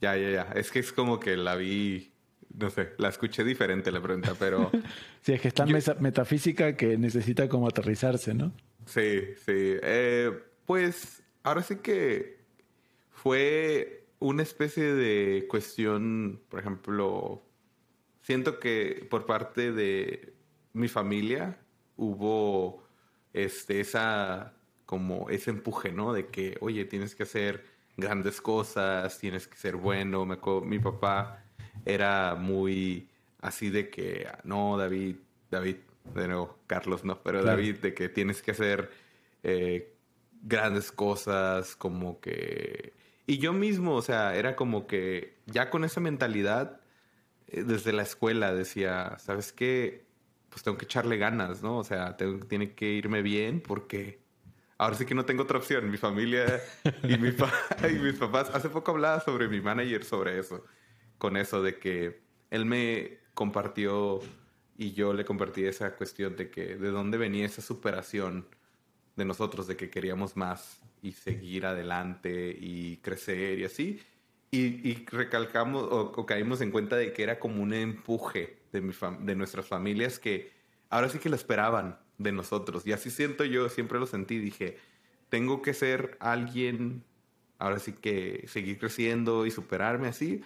[0.00, 0.42] Ya, ya, ya.
[0.54, 2.12] Es que es como que la vi.
[2.56, 4.70] No sé, la escuché diferente la pregunta, pero.
[5.22, 5.70] sí, es que es tan
[6.00, 8.52] metafísica que necesita como aterrizarse, ¿no?
[8.84, 9.78] Sí, sí.
[9.82, 10.30] Eh,
[10.66, 12.38] pues ahora sí que
[13.10, 17.42] fue una especie de cuestión, por ejemplo,
[18.20, 20.34] siento que por parte de
[20.72, 21.58] mi familia
[21.96, 22.82] hubo
[23.32, 24.54] este, esa,
[24.86, 26.12] como ese empuje, ¿no?
[26.12, 27.64] De que, oye, tienes que hacer
[27.96, 30.24] grandes cosas, tienes que ser bueno.
[30.24, 31.44] Me mi papá
[31.84, 33.08] era muy
[33.40, 35.16] así de que, no, David,
[35.50, 35.76] David,
[36.14, 38.90] de nuevo, Carlos, no, pero David, de que tienes que hacer
[39.42, 39.94] eh,
[40.42, 42.94] grandes cosas, como que...
[43.26, 46.80] Y yo mismo, o sea, era como que ya con esa mentalidad,
[47.48, 50.04] eh, desde la escuela decía, ¿sabes qué?
[50.50, 51.78] Pues tengo que echarle ganas, ¿no?
[51.78, 54.20] O sea, tengo, tiene que irme bien porque
[54.78, 55.90] ahora sí que no tengo otra opción.
[55.90, 56.60] Mi familia
[57.02, 57.28] y, mi
[57.90, 60.64] y mis papás, hace poco hablaba sobre mi manager sobre eso,
[61.18, 62.20] con eso de que
[62.50, 64.20] él me compartió
[64.76, 68.46] y yo le compartí esa cuestión de que de dónde venía esa superación
[69.16, 74.00] de nosotros, de que queríamos más y seguir adelante y crecer y así.
[74.52, 79.36] Y, recalcamos o, caímos en cuenta de que era como un empuje de, mi de
[79.36, 80.50] nuestras familias que
[80.88, 82.84] ahora sí que lo esperaban de nosotros.
[82.84, 84.38] Y así siento yo, siempre lo sentí.
[84.38, 84.76] Dije,
[85.28, 87.04] tengo que ser alguien,
[87.58, 90.42] ahora sí que seguir creciendo y superarme así,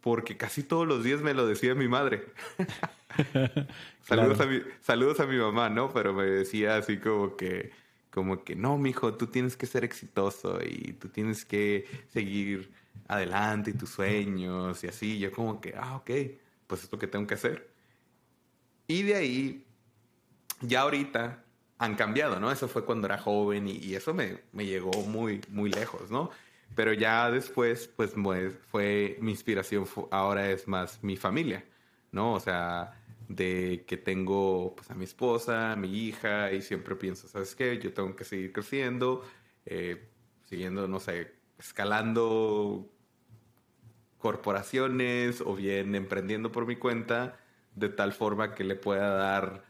[0.00, 2.24] porque casi todos los días me lo decía mi madre.
[4.02, 5.92] saludos, a mi, saludos a mi mamá, ¿no?
[5.92, 7.70] Pero me decía así como que
[8.10, 12.72] como que no, mijo, tú tienes que ser exitoso y tú tienes que seguir
[13.08, 15.18] adelante y tus sueños y así.
[15.18, 16.10] Yo como que, ah, ok,
[16.66, 17.70] pues es lo que tengo que hacer.
[18.88, 19.66] Y de ahí,
[20.60, 21.44] ya ahorita
[21.78, 22.50] han cambiado, ¿no?
[22.50, 26.30] Eso fue cuando era joven y, eso me, me, llegó muy, muy lejos, ¿no?
[26.74, 28.14] Pero ya después, pues,
[28.70, 31.64] fue mi inspiración, ahora es más mi familia,
[32.12, 32.34] ¿no?
[32.34, 32.92] O sea,
[33.28, 37.78] de que tengo pues, a mi esposa, a mi hija, y siempre pienso, ¿sabes qué?
[37.78, 39.22] Yo tengo que seguir creciendo,
[39.64, 40.08] eh,
[40.44, 42.90] siguiendo, no sé, escalando
[44.18, 47.38] corporaciones o bien emprendiendo por mi cuenta,
[47.74, 49.64] de tal forma que le pueda dar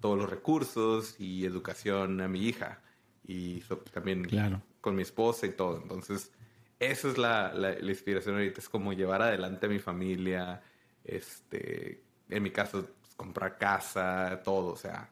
[0.00, 2.82] todos los recursos y educación a mi hija
[3.24, 3.60] y
[3.92, 4.62] también claro.
[4.80, 5.80] con mi esposa y todo.
[5.82, 6.30] Entonces,
[6.78, 10.62] esa es la, la, la, inspiración ahorita, es como llevar adelante a mi familia,
[11.02, 15.10] este, en mi caso, comprar casa, todo, o sea,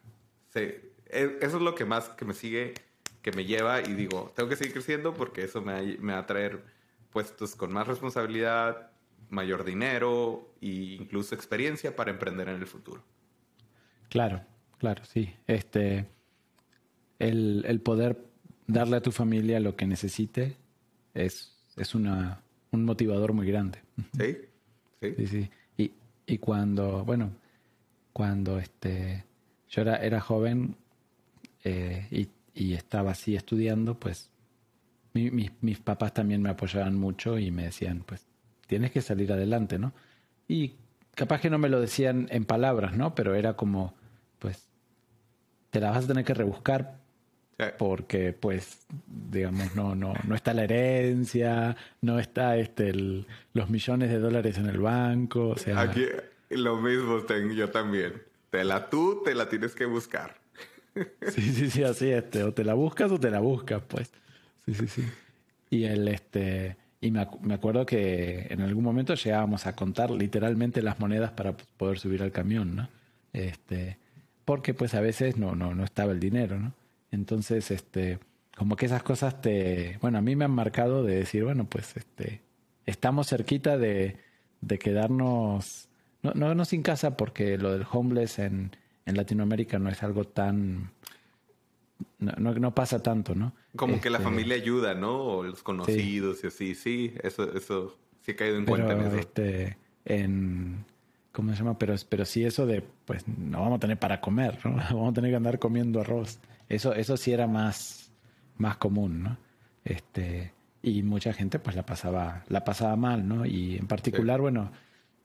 [0.53, 0.93] e,
[1.41, 2.75] eso es lo que más que me sigue,
[3.25, 6.25] que me lleva y digo, tengo que seguir creciendo porque eso me, me va a
[6.27, 6.63] traer
[7.09, 8.91] puestos con más responsabilidad,
[9.31, 13.03] mayor dinero e incluso experiencia para emprender en el futuro.
[14.09, 14.43] Claro,
[14.77, 15.33] claro, sí.
[15.47, 16.05] Este,
[17.17, 18.23] el, el poder
[18.67, 20.55] darle a tu familia lo que necesite
[21.15, 23.79] es, es una, un motivador muy grande.
[24.19, 24.37] Sí,
[25.01, 25.15] sí.
[25.17, 25.49] Sí, sí.
[25.77, 25.91] Y,
[26.27, 27.31] y cuando, bueno,
[28.13, 29.25] cuando este,
[29.67, 30.75] yo era, era joven
[31.63, 34.31] eh, y, estaba así estudiando, pues
[35.13, 38.25] mis papás también me apoyaban mucho y me decían, pues
[38.67, 39.93] tienes que salir adelante, ¿no?
[40.47, 40.75] Y
[41.15, 43.15] capaz que no me lo decían en palabras, ¿no?
[43.15, 43.95] Pero era como,
[44.39, 44.67] pues,
[45.69, 46.97] te la vas a tener que rebuscar
[47.77, 52.93] porque, pues, digamos, no, no, no está la herencia, no está este
[53.53, 55.91] los millones de dólares en el banco, o sea...
[56.49, 58.21] Lo mismo tengo yo también.
[58.49, 60.35] Te la tú, te la tienes que buscar.
[61.31, 62.43] Sí, sí, sí, así este.
[62.43, 64.11] O te la buscas o te la buscas, pues.
[64.65, 65.03] Sí, sí, sí.
[65.69, 66.77] Y el este.
[67.01, 67.21] Y me,
[67.53, 72.31] acuerdo que en algún momento llegábamos a contar literalmente las monedas para poder subir al
[72.31, 72.89] camión, ¿no?
[73.33, 73.97] Este.
[74.45, 76.73] Porque pues a veces no, no, no estaba el dinero, ¿no?
[77.11, 78.19] Entonces, este.
[78.55, 79.97] Como que esas cosas te.
[80.01, 82.41] Bueno, a mí me han marcado de decir, bueno, pues este.
[82.85, 84.17] Estamos cerquita de,
[84.61, 85.89] de quedarnos
[86.25, 88.75] no, no, no sin casa porque lo del homeless en,
[89.05, 90.91] en Latinoamérica no es algo tan...
[92.19, 93.53] No, no, pasa tanto, ¿no?
[93.75, 95.21] Como que la este, familia ayuda, ¿no?
[95.21, 99.17] O los conocidos y así, sí, eso, eso sí he caído en cuenta en eso.
[99.17, 100.85] Este, en,
[101.31, 101.77] ¿cómo se llama?
[101.77, 104.75] Pero, pero sí eso de, pues no vamos a tener para comer, ¿no?
[104.89, 106.39] Vamos a tener que andar comiendo arroz.
[106.67, 108.11] Eso, eso sí era más,
[108.57, 109.37] más común, ¿no?
[109.83, 113.45] Este, y mucha gente pues la pasaba, la pasaba mal, ¿no?
[113.45, 114.71] Y en particular, bueno,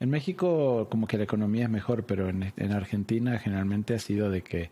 [0.01, 4.31] en México como que la economía es mejor, pero en, en Argentina generalmente ha sido
[4.31, 4.71] de que,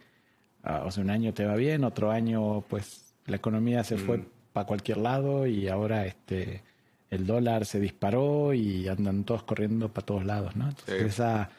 [0.64, 4.26] o sea, un año te va bien, otro año pues la economía se fue mm.
[4.52, 6.62] para cualquier lado y ahora este
[7.10, 10.68] el dólar se disparó y andan todos corriendo para todos lados, ¿no?
[10.68, 11.50] Entonces esa,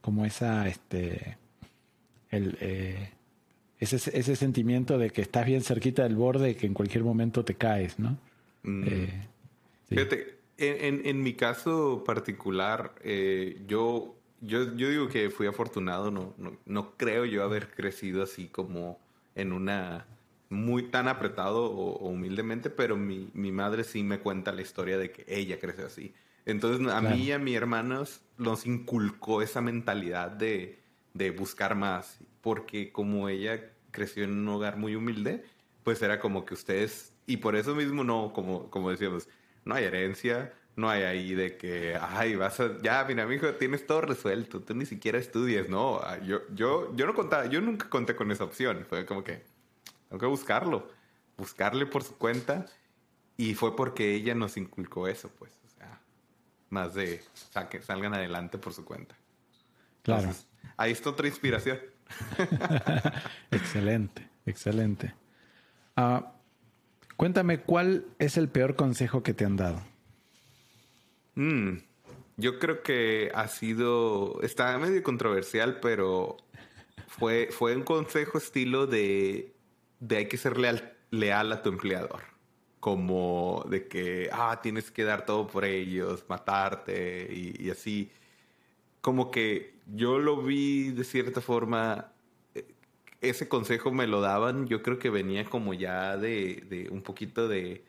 [0.00, 1.38] como esa, este,
[2.30, 3.10] el, eh,
[3.78, 7.44] ese, ese sentimiento de que estás bien cerquita del borde y que en cualquier momento
[7.44, 8.16] te caes, ¿no?
[8.62, 8.84] Mm.
[8.86, 9.28] Eh,
[9.88, 16.34] Fíjate, en, en, mi caso particular, eh, yo, yo, yo digo que fui afortunado, no,
[16.38, 18.98] no, no creo yo haber crecido así como
[19.34, 20.06] en una
[20.52, 25.10] muy tan apretado o, humildemente, pero mi, mi, madre sí me cuenta la historia de
[25.10, 26.14] que ella crece así.
[26.44, 30.80] Entonces a mí y a mis hermanos nos inculcó esa mentalidad de,
[31.14, 35.44] de, buscar más, porque como ella creció en un hogar muy humilde,
[35.84, 39.28] pues era como que ustedes, y por eso mismo no, como, como decíamos,
[39.64, 43.54] no hay herencia, no hay ahí de que, ay, vas a, ya, mira, mi hijo,
[43.54, 47.88] tienes todo resuelto, tú ni siquiera estudias, no, yo, yo, yo no contaba, yo nunca
[47.88, 49.44] conté con esa opción, fue como que,
[50.08, 50.88] tengo que buscarlo,
[51.38, 52.66] buscarle por su cuenta.
[53.36, 55.58] Y fue porque ella nos inculcó eso, pues.
[55.64, 56.00] O sea,
[56.70, 57.22] más de
[57.70, 59.16] que salgan adelante por su cuenta.
[60.02, 60.30] Claro.
[60.76, 61.78] ahí está otra inspiración.
[63.50, 65.14] excelente, excelente.
[65.96, 66.32] Ah,
[67.22, 69.80] cuéntame, ¿cuál es el peor consejo que te han dado?
[71.36, 71.78] Mm,
[72.36, 76.36] yo creo que ha sido, está medio controversial, pero
[77.06, 79.52] fue, fue un consejo estilo de
[80.02, 82.22] de hay que ser leal, a tu empleador.
[82.80, 88.10] Como de que, ah, tienes que dar todo por ellos, matarte y, así.
[89.00, 92.11] Como que yo lo vi de cierta forma,
[93.22, 97.84] ese consejo me lo daban, yo creo que venía como ya de, un poquito de,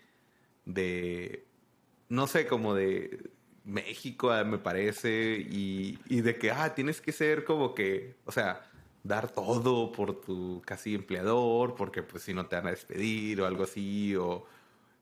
[2.07, 3.31] no sé, como de
[3.65, 8.69] México, ah, me parece, y, de que, ah, tienes que ser como que, o sea,
[9.03, 13.47] dar todo por tu casi empleador, porque pues si no te van a despedir o
[13.47, 14.45] algo así, o,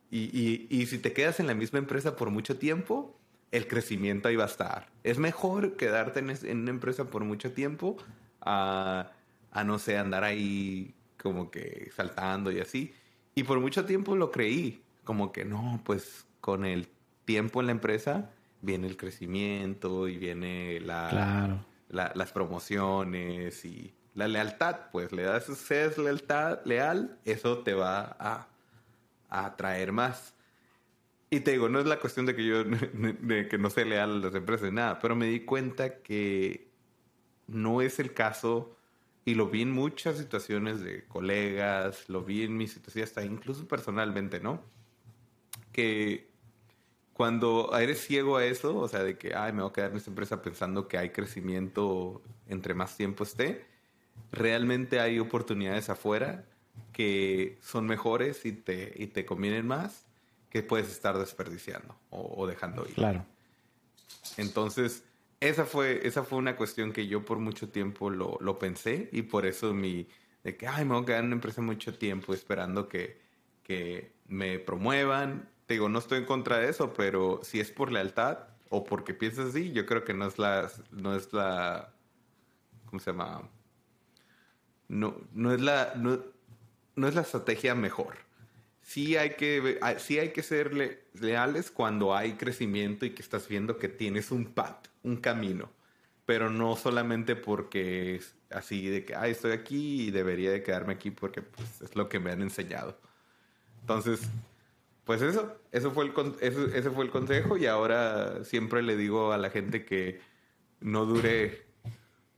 [0.10, 3.18] y, si te quedas en la misma empresa por mucho tiempo,
[3.52, 4.90] el crecimiento ahí va a estar.
[5.04, 7.98] Es mejor quedarte en, en una empresa por mucho tiempo
[8.40, 9.12] a,
[9.52, 12.94] a, no sé, andar ahí como que saltando y así.
[13.36, 16.90] Y por mucho tiempo lo creí, como que no, pues con el
[17.26, 18.32] tiempo en la empresa
[18.62, 21.10] viene el crecimiento y viene la...
[21.10, 28.16] Claro las promociones y la lealtad, pues le das, seas lealtad, leal, eso te va
[28.20, 28.48] a,
[29.30, 30.36] a atraer más.
[31.30, 34.12] Y te digo, no es la cuestión de que yo de que no sea leal
[34.12, 36.70] a las empresas, nada, pero me di cuenta que
[37.48, 38.76] no es el caso
[39.26, 43.68] y lo vi en muchas situaciones de colegas, lo vi en mis situaciones, hasta incluso
[43.68, 44.62] personalmente, ¿no?
[45.72, 46.32] Que
[47.14, 49.98] cuando eres ciego a eso, o sea, de que, ay, me voy a quedar en
[49.98, 53.66] esta empresa pensando que hay crecimiento entre más tiempo esté,
[54.32, 56.46] realmente hay oportunidades afuera
[56.94, 60.06] que son mejores y te, y te convienen más
[60.50, 62.96] que puedes estar desperdiciando o, dejando ir.
[62.96, 63.26] Claro.
[64.38, 65.04] Entonces,
[65.42, 69.24] esa fue, esa fue una cuestión que yo por mucho tiempo lo, lo pensé y
[69.24, 70.08] por eso mi,
[70.44, 73.20] de que, ay, me voy a quedar en una empresa mucho tiempo esperando que,
[73.64, 78.40] que me promuevan digo, no estoy en contra de eso, pero si es por lealtad
[78.70, 81.94] o porque piensas así, yo creo que no es la, no es la,
[82.86, 83.50] ¿cómo se llama?
[84.88, 88.18] No, no es la, no, es la estrategia mejor.
[88.92, 93.78] Sí hay que, sí hay que ser leales cuando hay crecimiento y que estás viendo
[93.78, 95.72] que tienes un path, un camino,
[96.26, 100.92] pero no solamente porque es así de que, ay, estoy aquí y debería de quedarme
[100.92, 103.00] aquí porque pues, es lo que me han enseñado.
[103.80, 104.24] Entonces,
[105.06, 109.38] pues eso, eso fue el, ese, fue el consejo y ahora siempre le digo a
[109.38, 110.20] la gente que
[110.82, 111.66] no dure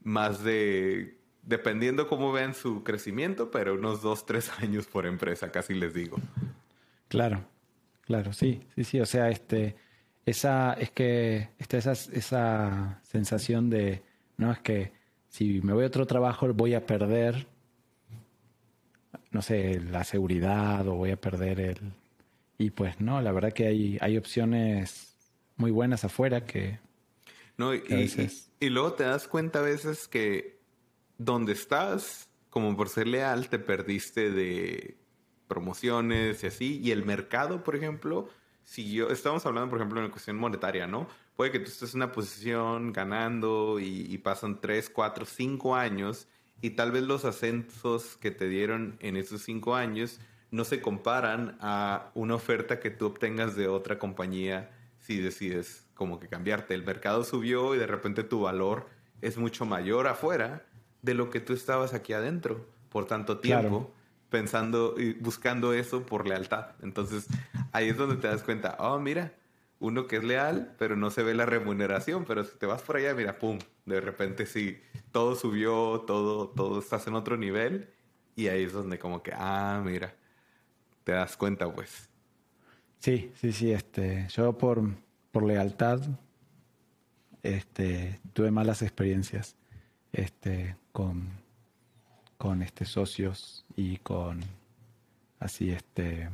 [0.04, 5.74] más de, dependiendo cómo vean su crecimiento, pero unos dos, tres años por empresa, casi
[5.74, 6.18] les digo.
[7.08, 7.46] Claro,
[8.02, 9.76] claro, sí, sí, sí, o sea, este,
[10.26, 14.04] esa, es que, esta, esa, esa sensación de,
[14.38, 14.92] no, es que
[15.30, 17.48] si me voy a otro trabajo voy a perder,
[19.32, 21.94] no sé, la seguridad o voy a perder el,
[22.58, 25.18] y pues no, la verdad que hay, hay opciones
[25.58, 26.80] muy buenas afuera que...
[27.58, 27.84] No, y,
[28.60, 30.60] y, luego te das cuenta a veces que
[31.18, 34.98] donde estás, como por ser leal, te perdiste de
[35.48, 36.80] promociones y así.
[36.82, 38.30] Y el mercado, por ejemplo,
[38.64, 41.08] si yo, estamos hablando, por ejemplo, en la cuestión monetaria, ¿no?
[41.36, 46.28] Puede que tú estés en una posición ganando y, y pasan 3, 4, 5 años
[46.62, 50.20] y tal vez los ascensos que te dieron en esos 5 años
[50.52, 54.70] no se comparan a una oferta que tú obtengas de otra compañía
[55.00, 56.74] si decides como que cambiarte.
[56.74, 58.88] El mercado subió y de repente tu valor
[59.22, 60.66] es mucho mayor afuera
[61.04, 63.94] de lo que tú estabas aquí adentro por tanto tiempo.
[64.30, 66.72] pensando y buscando eso por lealtad.
[66.82, 67.28] Entonces,
[67.72, 69.32] ahí es donde te das cuenta, oh, mira,
[69.80, 72.96] uno que es leal, pero no se ve la remuneración, pero si te vas por
[72.96, 74.82] allá, mira, pum, de repente sí,
[75.12, 77.90] todo subió, todo, todo estás en otro nivel,
[78.36, 80.16] y ahí es donde como que, ah, mira,
[81.04, 82.10] te das cuenta, pues.
[82.98, 84.82] Sí, sí, sí, este, yo por,
[85.32, 86.02] por lealtad,
[87.44, 89.56] este, tuve malas experiencias,
[90.14, 91.30] este, con,
[92.38, 94.42] con este socios y con
[95.40, 96.30] así este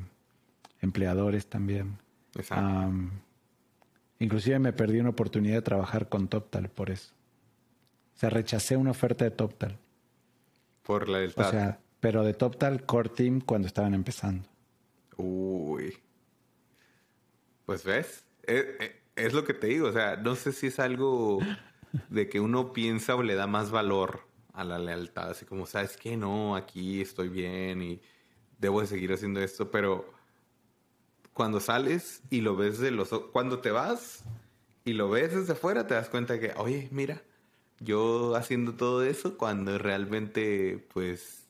[0.82, 1.98] empleadores también.
[4.20, 7.14] inclusive me perdí una oportunidad de trabajar con TopTal por eso.
[8.16, 9.78] O sea, rechacé una oferta de TopTal.
[10.84, 14.48] Por la del O sea, pero de TopTal Core Team cuando estaban empezando.
[15.18, 15.98] Uy.
[17.66, 18.66] Pues ves, es,
[19.16, 21.40] es, lo que te digo, o sea, no sé si es algo
[22.10, 25.98] de que uno piensa o le da más valor a la lealtad, así como, sabes
[25.98, 28.02] que no, aquí estoy bien y
[28.58, 30.14] debo de seguir haciendo esto, pero
[31.34, 33.10] cuando sales y lo ves de los...
[33.32, 34.26] Cuando te vas
[34.84, 37.22] y lo ves desde afuera, te das cuenta que, oye, mira,
[37.80, 41.48] yo haciendo todo eso cuando realmente, pues,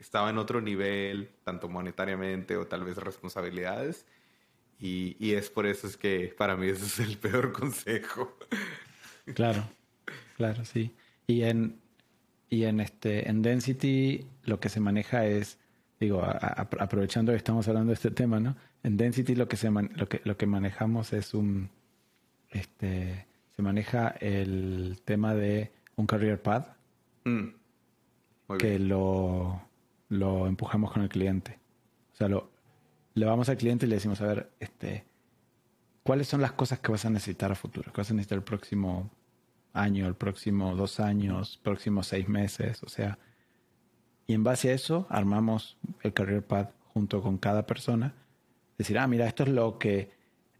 [0.00, 4.06] estaba en otro nivel, tanto monetariamente o tal vez responsabilidades.
[4.80, 8.36] Y, y es por eso es que para mí ese es el peor consejo.
[9.34, 9.68] Claro,
[10.38, 10.94] claro, sí.
[11.26, 11.80] Y en,
[12.48, 15.58] y en, este, en Density lo que se maneja es,
[16.00, 18.56] digo, aprovechando que estamos hablando de este tema, ¿no?
[18.84, 21.68] En Density lo que, se lo que, lo que manejamos es un,
[22.50, 26.68] este, se maneja el tema de un career path
[27.24, 27.48] mm.
[28.58, 29.60] que lo,
[30.08, 31.58] lo empujamos con el cliente.
[32.12, 32.52] O sea, lo,
[33.14, 35.04] le vamos al cliente y le decimos, a ver, este,
[36.04, 37.92] ¿cuáles son las cosas que vas a necesitar a futuro?
[37.92, 39.10] ¿Qué vas a necesitar el próximo
[39.78, 43.18] año, el próximo dos años, próximos seis meses, o sea,
[44.26, 48.14] y en base a eso armamos el Career Path junto con cada persona.
[48.76, 50.10] Decir, ah, mira, esto es lo que,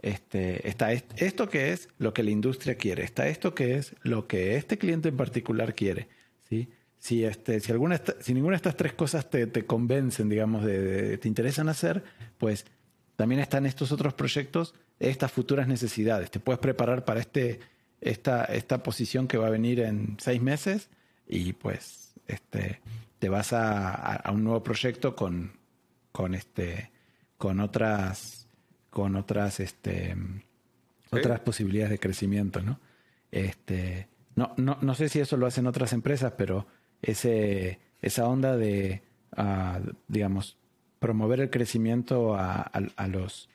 [0.00, 4.26] este, está esto que es lo que la industria quiere, está esto que es lo
[4.26, 6.08] que este cliente en particular quiere,
[6.48, 6.68] ¿sí?
[6.98, 11.18] Si, este, si, alguna, si ninguna de estas tres cosas te, te convencen, digamos, de,
[11.18, 12.02] te interesan hacer,
[12.38, 12.66] pues
[13.16, 16.30] también están estos otros proyectos, estas futuras necesidades.
[16.30, 17.60] Te puedes preparar para este
[18.00, 20.90] esta, esta posición que va a venir en seis meses
[21.26, 22.80] y pues este,
[23.18, 25.52] te vas a, un nuevo proyecto con,
[26.12, 26.90] con, este,
[27.36, 28.46] con otras,
[28.90, 30.16] con otras, este,
[31.10, 32.80] otras posibilidades de crecimiento, ¿no?
[33.30, 36.66] Este, no, no, no sé si eso lo hacen otras empresas, pero
[37.02, 39.02] ese, esa onda de,
[39.36, 40.56] ah, digamos,
[40.98, 43.48] promover el crecimiento a los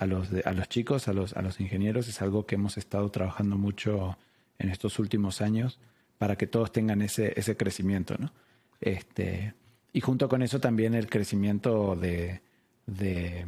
[0.00, 3.10] a los, a los chicos, a los, a los ingenieros, es algo que hemos estado
[3.10, 4.16] trabajando mucho
[4.58, 5.78] en estos últimos años
[6.16, 8.32] para que todos tengan ese, ese crecimiento, ¿no?
[8.80, 9.52] Este,
[9.92, 12.40] y junto con eso también el crecimiento de,
[12.86, 13.44] de,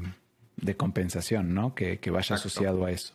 [0.76, 1.74] compensación, ¿no?
[1.74, 3.14] Que, vaya asociado a eso.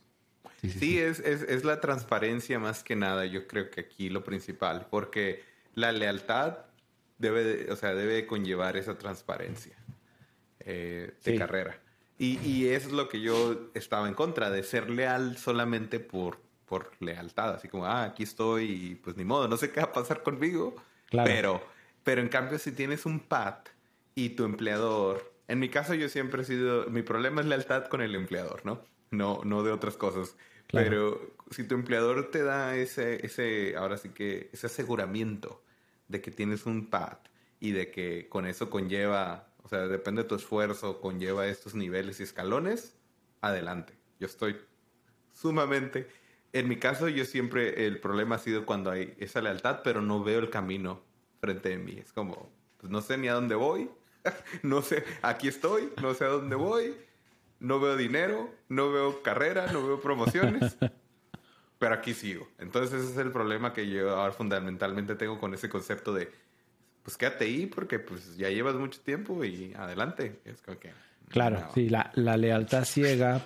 [0.64, 4.88] Sí, Es, es, es, la transparencia más que nada, yo creo que aquí lo principal,
[4.90, 5.44] porque
[5.76, 6.58] la lealtad
[7.20, 9.78] debe, o sea, debe conllevar esa transparencia
[10.60, 11.80] eh, de carrera.
[12.18, 16.40] Y, y eso es lo que yo estaba en contra, de ser leal solamente por,
[16.66, 17.56] por lealtad.
[17.56, 20.24] Así como, ah, aquí estoy y pues ni modo, no sé qué va a pasar
[20.24, 20.76] conmigo.
[21.12, 21.62] Pero,
[22.04, 23.70] pero en cambio, si tienes un PAT
[24.16, 28.02] y tu empleador, en mi caso yo siempre he sido, mi problema es lealtad con
[28.02, 28.82] el empleador, ¿no?
[29.12, 30.36] No, no de otras cosas.
[30.70, 35.64] Pero si tu empleador te da ese, ese, ahora sí que, ese aseguramiento
[36.10, 37.30] de que tienes un PAT
[37.62, 42.22] y de que con eso conlleva o sea, depende de tu esfuerzo, conlleva estos niveles
[42.22, 42.96] y escalones,
[43.42, 43.94] adelante.
[44.18, 44.56] Yo estoy
[45.34, 46.08] sumamente...
[46.54, 50.24] En mi caso, yo siempre, el problema ha sido cuando hay esa lealtad, pero no
[50.24, 51.04] veo el camino
[51.42, 51.98] frente a mí.
[52.00, 53.90] Es como, pues no sé ni a dónde voy,
[54.64, 56.96] no sé, aquí estoy, no sé a dónde voy,
[57.60, 60.78] no veo dinero, no veo carrera, no veo promociones,
[61.78, 62.48] pero aquí sigo.
[62.58, 66.32] Entonces ese es el problema que yo ahora fundamentalmente tengo con ese concepto de
[67.08, 70.42] pues quédate ahí porque pues ya llevas mucho tiempo y adelante.
[70.44, 70.92] Es como que,
[71.30, 73.46] claro, sí, la, lealtad ciega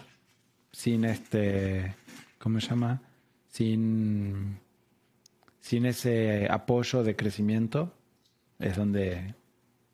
[0.71, 1.95] sin este,
[2.39, 3.03] ¿cómo se llama?
[3.49, 4.57] Sin,
[5.59, 7.93] sin ese apoyo de crecimiento
[8.57, 9.35] es donde,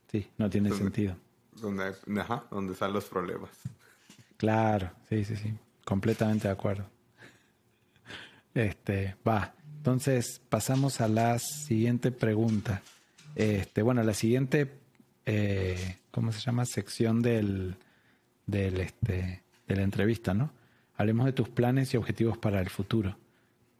[0.09, 1.17] sí, no tiene sentido.
[1.51, 3.49] Donde, ajá, donde están los problemas.
[4.37, 5.53] Claro, sí, sí, sí.
[5.83, 6.85] Completamente de acuerdo.
[8.53, 9.53] Este, va.
[9.75, 12.81] Entonces pasamos a la siguiente pregunta.
[13.37, 14.79] Este, bueno, la siguiente,
[15.27, 16.65] eh, ¿cómo se llama?
[16.65, 17.75] Sección del,
[18.47, 20.51] del, este, de la entrevista, ¿no?
[20.95, 23.15] Hablemos de tus planes y objetivos para el futuro.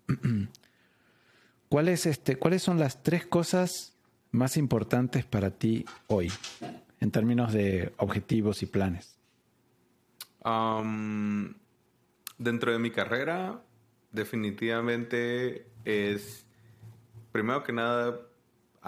[1.69, 3.97] ¿Cuáles, este, ¿Cuáles son las tres cosas
[4.29, 6.31] más importantes para ti hoy
[6.99, 9.17] en términos de objetivos y planes?
[12.37, 13.61] dentro de mi carrera,
[14.11, 16.45] definitivamente es,
[17.33, 18.26] primero que nada,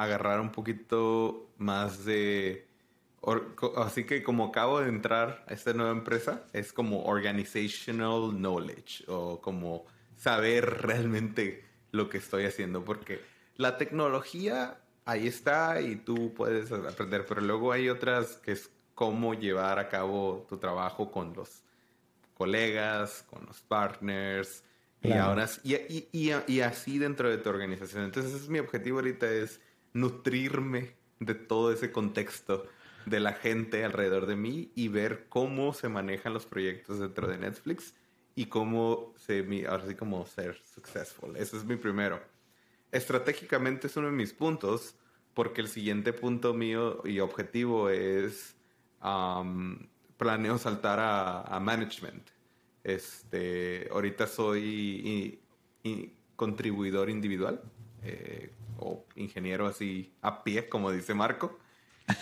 [0.03, 2.67] agarrar un poquito más de...
[3.75, 9.41] Así que como acabo de entrar a esta nueva empresa, es como organizational knowledge o
[9.41, 9.85] como
[10.15, 13.19] saber realmente lo que estoy haciendo, porque
[13.57, 19.33] la tecnología ahí está y tú puedes aprender, pero luego hay otras que es cómo
[19.33, 21.63] llevar a cabo tu trabajo con los
[22.35, 24.63] colegas, con los partners,
[25.01, 25.75] y ahora y,
[26.11, 28.03] y, y, así dentro de tu organización.
[28.03, 29.61] Entonces, ese es mi objetivo ahorita, es
[29.93, 32.67] nutrirme de todo ese contexto
[33.05, 37.37] de la gente alrededor de mí y ver cómo se manejan los proyectos dentro de
[37.37, 37.93] Netflix
[38.35, 39.45] y cómo se,
[39.97, 41.35] como ser successful.
[41.35, 42.21] Ese es mi primero.
[42.91, 44.95] Estratégicamente es uno de mis puntos
[45.33, 48.55] porque el siguiente punto mío y objetivo es
[50.17, 52.29] planeo saltar a, management.
[52.83, 55.39] Este, ahorita soy
[56.35, 57.61] contribuidor individual
[58.03, 61.59] eh, o ingeniero así a pie, como dice Marco.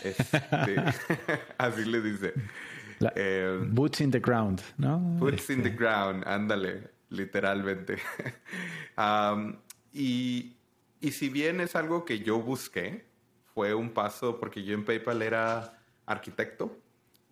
[0.03, 0.75] Este,
[1.57, 2.34] así le dice.
[3.15, 4.97] Eh, boots in the ground, ¿no?
[4.99, 5.79] Boots in the este.
[5.79, 7.97] ground, ándale, literalmente.
[9.93, 10.55] y,
[10.99, 13.05] y si bien es algo que yo busqué,
[13.53, 16.77] fue un paso porque yo en PayPal era arquitecto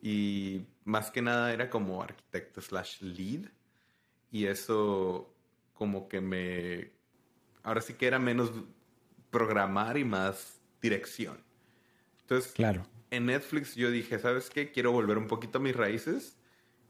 [0.01, 3.49] y más que nada era como arquitecto slash lead.
[4.31, 5.33] Y eso
[5.73, 6.91] como que me...
[7.63, 8.51] Ahora sí que era menos
[9.35, 11.37] programar y más dirección.
[12.21, 12.87] Entonces, claro.
[13.11, 14.71] en Netflix yo dije, ¿sabes qué?
[14.71, 16.37] Quiero volver un poquito a mis raíces,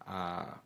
[0.01, 0.61] a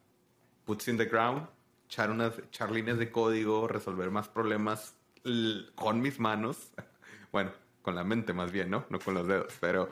[0.65, 1.47] puts in the ground,
[1.85, 4.93] echar, unas, echar líneas de código, resolver más problemas
[5.75, 6.73] con mis manos.
[7.31, 8.85] bueno, con la mente más bien, ¿no?
[8.89, 9.89] No con los dedos, pero...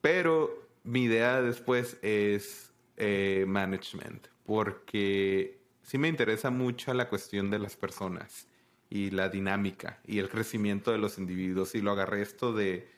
[0.00, 7.58] Pero mi idea después es eh, management, porque sí me interesa mucho la cuestión de
[7.58, 8.46] las personas
[8.90, 11.74] y la dinámica y el crecimiento de los individuos.
[11.74, 12.88] Y lo agarré esto de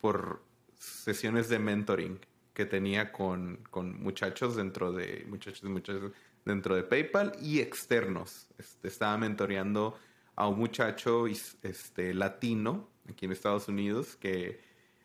[0.00, 0.42] por
[0.78, 2.18] sesiones de mentoring
[2.52, 6.12] que tenía con, con muchachos dentro de muchachos muchachos
[6.44, 8.46] dentro de PayPal y externos.
[8.58, 9.98] Este, estaba mentoreando
[10.36, 14.60] a un muchacho este, latino aquí en Estados Unidos que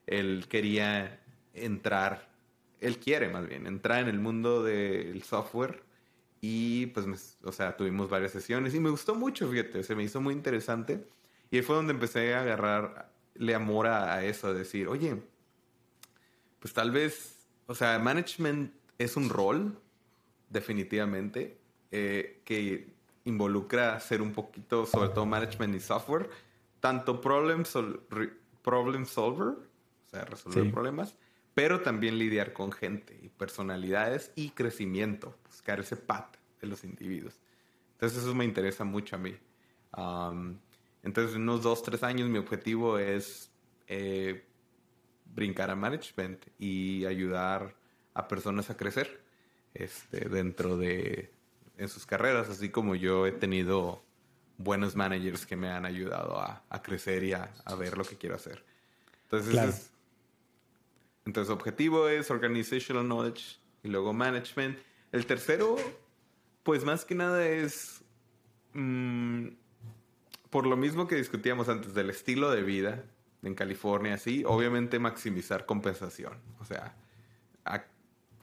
[0.08, 1.20] él quería
[1.54, 2.32] entrar
[2.82, 5.84] él quiere más bien entrar en el mundo del software
[6.42, 10.20] y pues, o sea, tuvimos varias sesiones y me gustó mucho, fíjate, se me hizo
[10.20, 11.06] muy interesante.
[11.52, 15.22] Y ahí fue donde empecé a agarrarle amor a, eso, a decir, oye,
[16.60, 19.78] pues tal vez, o sea, management es un rol,
[20.50, 21.60] definitivamente,
[21.92, 22.88] eh, que
[23.26, 26.28] involucra ser un poquito, sobre todo management y software,
[26.80, 27.64] tanto problem,
[28.64, 31.16] problem solver, o sea, resolver problemas,
[31.62, 37.40] pero también lidiar con gente y personalidades y crecimiento, buscar ese pat de los individuos.
[37.92, 39.38] Entonces eso me interesa mucho a mí.
[41.04, 43.52] entonces en unos dos, tres años mi objetivo es
[43.86, 44.44] eh,
[45.36, 47.76] brincar a management y ayudar
[48.16, 49.22] a personas a crecer
[49.76, 51.32] este, dentro de
[51.78, 54.02] en sus carreras, así como yo he tenido
[54.58, 58.66] buenos managers que me han ayudado a, crecer y a, ver lo que quiero hacer.
[59.26, 59.91] Entonces,
[61.26, 64.78] entonces, objetivo es organizational knowledge y luego management.
[65.12, 65.76] El tercero,
[66.64, 68.04] pues más que nada es,
[68.74, 69.48] mm,
[70.50, 73.06] por lo mismo que discutíamos antes del estilo de vida
[73.44, 76.34] en California, sí, obviamente maximizar compensación.
[76.60, 76.96] O sea,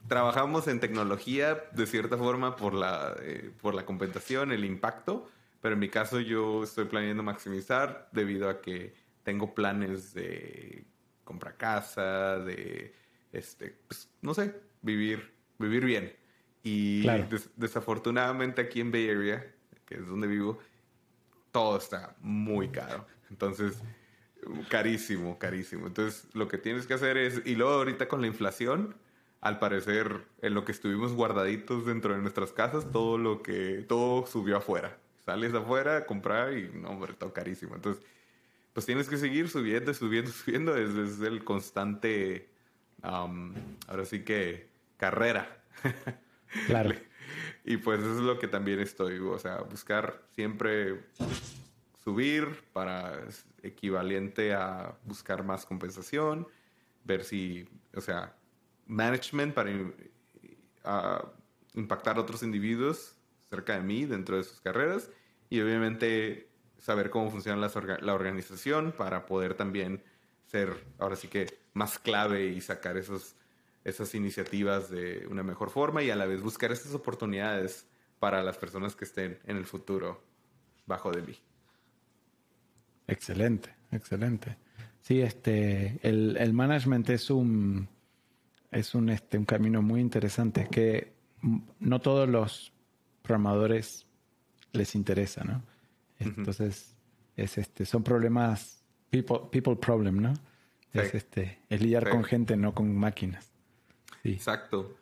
[0.07, 5.29] trabajamos en tecnología de cierta forma por la, eh, por la compensación, el impacto,
[5.61, 8.93] pero en mi caso yo estoy planeando maximizar debido a que
[9.23, 10.85] tengo planes de
[11.29, 12.91] comprar casa, de,
[13.31, 16.11] este, pues, no sé, vivir, vivir bien.
[16.63, 17.05] Y
[17.55, 19.45] desafortunadamente aquí en Bay Area,
[19.85, 20.57] que es donde vivo,
[21.51, 23.05] todo está muy caro.
[23.29, 23.79] Entonces,
[24.69, 25.85] carísimo, carísimo.
[25.85, 28.95] Entonces, lo que tienes que hacer es, y luego ahorita con la inflación,
[29.39, 34.25] al parecer, en lo que estuvimos guardaditos dentro de nuestras casas, todo lo que, todo
[34.25, 34.97] subió afuera.
[35.23, 37.75] Sales afuera a comprar y, no, hombre, todo carísimo.
[37.75, 38.03] Entonces,
[38.73, 40.75] pues tienes que seguir subiendo, subiendo, subiendo.
[40.75, 42.49] Es, el constante,
[43.01, 45.63] ahora sí que, carrera.
[46.65, 46.95] Claro.
[47.63, 50.99] Y pues eso es lo que también estoy, o sea, buscar siempre
[52.03, 53.27] subir para
[53.61, 56.47] equivalente a buscar más compensación,
[57.03, 58.35] ver si, o sea,
[58.87, 59.69] management para
[61.75, 63.15] impactar a otros individuos
[63.49, 65.11] cerca de mí dentro de sus carreras
[65.49, 66.48] y obviamente
[66.79, 67.69] saber cómo funciona
[68.01, 70.01] la, organización para poder también
[70.47, 76.09] ser ahora sí que más clave y sacar esas iniciativas de una mejor forma y
[76.09, 77.85] a la vez buscar estas oportunidades
[78.19, 80.23] para las personas que estén en el futuro
[80.85, 81.37] bajo de mí.
[83.07, 84.57] Excelente, excelente.
[85.01, 87.87] Sí, este, el, el management es un,
[88.71, 91.13] es un, este, un camino muy interesante que
[91.79, 92.73] no todos los
[93.21, 94.05] programadores
[94.73, 95.63] les interesa, ¿no?
[96.19, 96.95] Entonces,
[97.35, 100.33] es este, son problemas, people, people problem, ¿no?
[100.93, 103.51] Es este, es lidiar con gente, no con máquinas.
[104.23, 104.97] Exacto.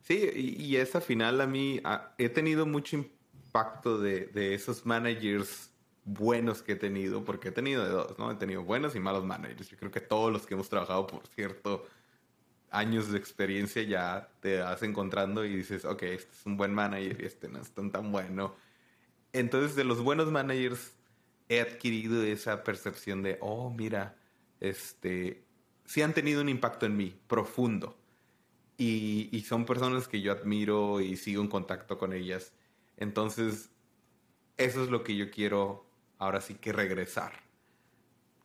[0.00, 1.80] Sí, y, esa final a mí
[2.18, 5.70] he tenido mucho impacto de, de, esos managers
[6.04, 8.30] buenos que he tenido, porque he tenido de dos, ¿no?
[8.32, 9.68] He tenido buenos y malos managers.
[9.68, 11.86] Yo creo que todos los que hemos trabajado, por cierto,
[12.70, 17.20] años de experiencia ya te vas encontrando y dices, ok, este es un buen manager
[17.20, 18.54] y este no es tan, tan bueno.
[19.32, 20.94] Entonces, de los buenos managers
[21.48, 24.16] he adquirido esa percepción de, oh, mira,
[24.60, 25.44] este,
[25.84, 27.96] sí han tenido un impacto en mí, profundo.
[28.78, 32.52] Y, y son personas que yo admiro y sigo en contacto con ellas.
[32.96, 33.70] Entonces,
[34.56, 35.86] eso es lo que yo quiero
[36.18, 37.51] ahora sí que regresar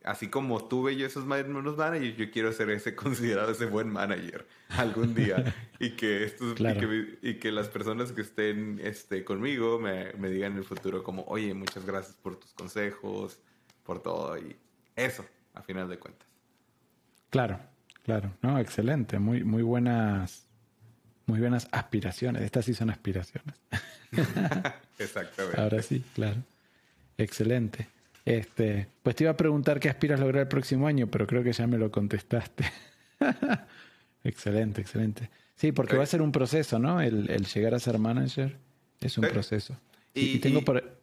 [0.07, 4.47] así como tuve yo esos buenos managers, yo quiero ser ese considerado ese buen manager
[4.69, 6.55] algún día y que estos
[7.21, 11.23] y, que, las personas que estén este, conmigo me, me, digan en el futuro como,
[11.23, 13.39] oye, muchas gracias por tus consejos,
[13.83, 14.55] por todo y
[14.95, 16.27] eso, a final de cuentas.
[17.29, 17.59] Claro,
[18.03, 20.47] claro, no, excelente, muy, muy buenas,
[21.25, 22.41] muy buenas aspiraciones.
[22.43, 23.55] Estas sí son aspiraciones.
[24.97, 25.59] Exactamente.
[25.59, 26.41] Ahora sí, claro.
[27.17, 27.87] Excelente.
[28.27, 31.43] Este, pues te iba a preguntar qué aspiras a lograr el próximo año, pero creo
[31.43, 32.65] que ya me lo contestaste.
[34.25, 35.29] excelente, excelente.
[35.55, 36.99] Sí, porque va a ser un proceso, ¿no?
[36.99, 38.57] El, llegar a ser manager
[38.99, 39.79] es un proceso.
[40.13, 40.99] Y, tengo por...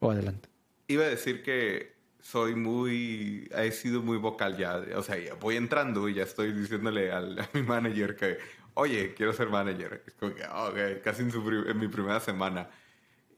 [0.00, 0.48] Oh, adelante.
[0.88, 3.48] Iba a decir que soy muy...
[3.56, 4.82] He sido muy vocal ya.
[4.96, 8.38] O sea, ya voy entrando y ya estoy diciéndole al, a mi manager que,
[8.74, 10.02] oye, quiero ser manager.
[10.08, 11.30] Es como que, okay, casi en,
[11.68, 12.68] en mi primera semana.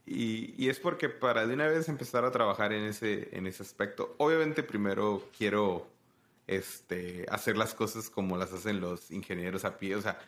[0.06, 4.14] Y, es porque para de una vez empezar a trabajar en ese, en ese aspecto,
[4.18, 5.88] obviamente primero quiero
[6.46, 10.20] este, hacer las cosas como las hacen los ingenieros a pie, o sea,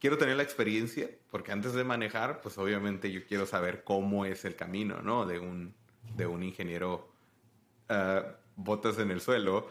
[0.00, 4.44] quiero tener la experiencia, porque antes de manejar, pues obviamente yo quiero saber cómo es
[4.44, 5.24] el camino, ¿no?
[5.24, 5.72] De un,
[6.16, 7.08] de un ingeniero
[7.90, 8.26] uh,
[8.56, 9.68] botas en el suelo,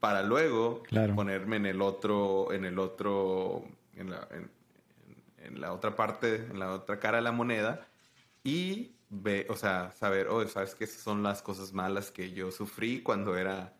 [0.00, 0.82] para luego
[1.14, 3.62] ponerme en el otro, en el otro,
[3.94, 4.26] en la,
[5.38, 7.86] en la otra parte, en la otra cara de la moneda
[8.42, 12.50] y ve, o sea, saber, oh, sabes que esas son las cosas malas que yo
[12.50, 13.74] sufrí cuando era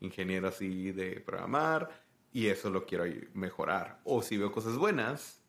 [0.00, 1.90] ingeniero así de programar
[2.32, 4.00] y eso lo quiero mejorar.
[4.04, 5.42] O si veo cosas buenas,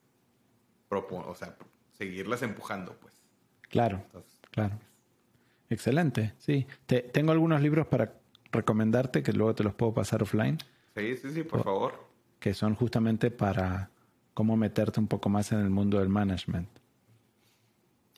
[0.89, 1.57] o sea,
[1.91, 3.21] seguirlas empujando, pues.
[3.69, 4.03] Claro,
[4.51, 4.79] claro.
[5.69, 6.65] Excelente, sí.
[6.85, 8.13] Te, tengo algunos libros para
[8.51, 10.57] recomendarte que luego te los puedo pasar offline.
[10.95, 12.07] Sí, sí, sí, por favor.
[12.39, 13.89] Que son justamente para
[14.33, 16.69] cómo meterte un poco más en el mundo del management.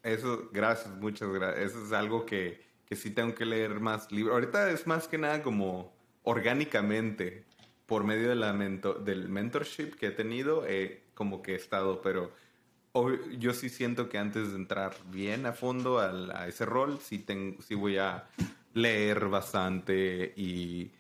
[0.04, 1.72] Eso, gracias, muchas gracias.
[1.72, 4.34] Eso es algo que, que sí tengo que leer más libros.
[4.34, 5.94] Ahorita es más que nada como
[6.24, 7.46] orgánicamente,
[7.86, 10.64] por medio de la del mentorship que he tenido,
[11.16, 12.32] como que he estado, pero
[13.38, 17.62] yo sí siento que antes de entrar bien a fondo a, ese rol, sí, tengo,
[17.62, 18.28] sí voy a
[18.74, 20.92] leer bastante y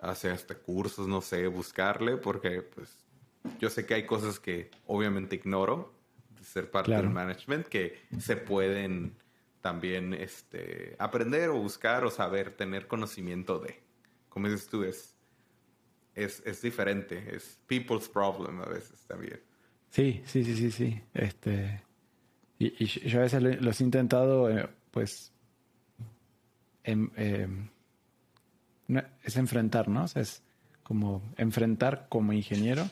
[0.00, 2.96] hacer hasta cursos, no sé, buscarle, porque pues
[3.60, 5.92] yo sé que hay cosas que obviamente ignoro
[6.42, 9.16] ser parte del management que se pueden
[9.60, 13.80] también este, aprender o buscar o saber, tener conocimiento de.
[14.28, 15.14] Como dices tú, es,
[16.14, 19.40] es, diferente, es people's problem a veces también.
[19.90, 21.00] Sí, sí, sí, sí, sí.
[21.14, 21.82] Este,
[22.58, 25.32] y, yo a veces los he intentado, eh, pues,
[26.82, 27.68] em, em,
[29.22, 30.04] es enfrentar, ¿no?
[30.14, 30.42] es
[30.82, 32.84] como enfrentar como ingeniero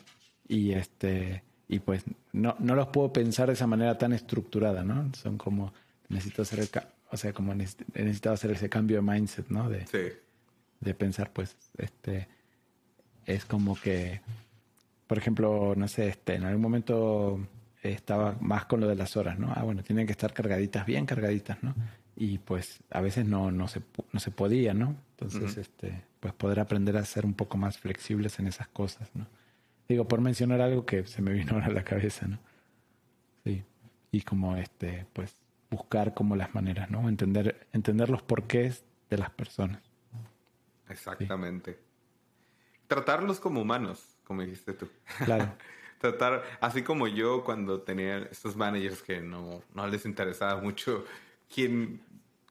[0.47, 2.03] y este y pues
[2.33, 5.09] no, no los puedo pensar de esa manera tan estructurada, ¿no?
[5.15, 5.73] Son como,
[6.09, 6.69] necesito hacer el,
[7.09, 9.69] o sea, como he necesitado hacer ese cambio de mindset, ¿no?
[9.69, 10.09] De, sí.
[10.81, 12.27] de pensar, pues, este,
[13.25, 14.19] es como que,
[15.07, 17.39] por ejemplo, no sé, este, en algún momento
[17.81, 19.53] estaba más con lo de las horas, ¿no?
[19.55, 21.73] Ah, bueno, tienen que estar cargaditas, bien cargaditas, ¿no?
[22.17, 23.81] Y pues a veces no, no, se,
[24.11, 24.97] no se podía, ¿no?
[25.11, 29.25] Entonces, este, pues poder aprender a ser un poco más flexibles en esas cosas, ¿no?
[29.91, 32.39] Digo, por mencionar algo que se me vino ahora a la cabeza, ¿no?
[33.43, 33.61] Sí.
[34.09, 35.35] y como este, pues
[35.69, 37.09] buscar como las maneras, ¿no?
[37.09, 39.81] Entender, entender los porqués de las personas.
[40.87, 41.77] Exactamente.
[42.87, 44.87] Tratarlos como humanos, como dijiste tú.
[45.25, 45.53] Claro.
[45.99, 51.03] Tratar, así como yo cuando tenía estos managers que no, no les interesaba mucho
[51.53, 52.01] quién,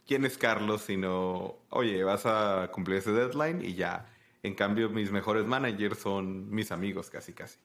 [0.07, 4.07] quién es Carlos, sino, oye, vas a cumplir ese deadline y ya.
[4.43, 7.59] En cambio, mis mejores managers son mis amigos, casi, casi.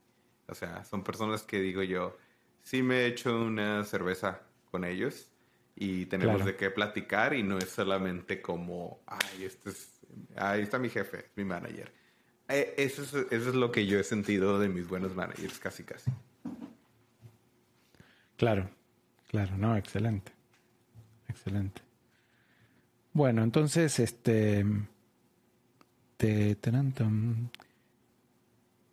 [0.48, 2.18] O sea, son personas que digo yo,
[2.64, 4.42] sí me he hecho una cerveza
[4.72, 5.30] con ellos
[5.76, 10.00] y tenemos de qué platicar y no es solamente como, ay, este es,
[10.36, 11.92] ahí está mi jefe, mi manager.
[12.48, 15.84] Eh, eso, es, eso es lo que yo he sentido de mis buenos managers, casi,
[15.84, 16.12] casi.
[18.38, 18.70] Claro,
[19.28, 20.32] claro, no, excelente.
[21.28, 21.82] Excelente.
[23.14, 24.66] Bueno, entonces, este.
[26.18, 26.58] Te,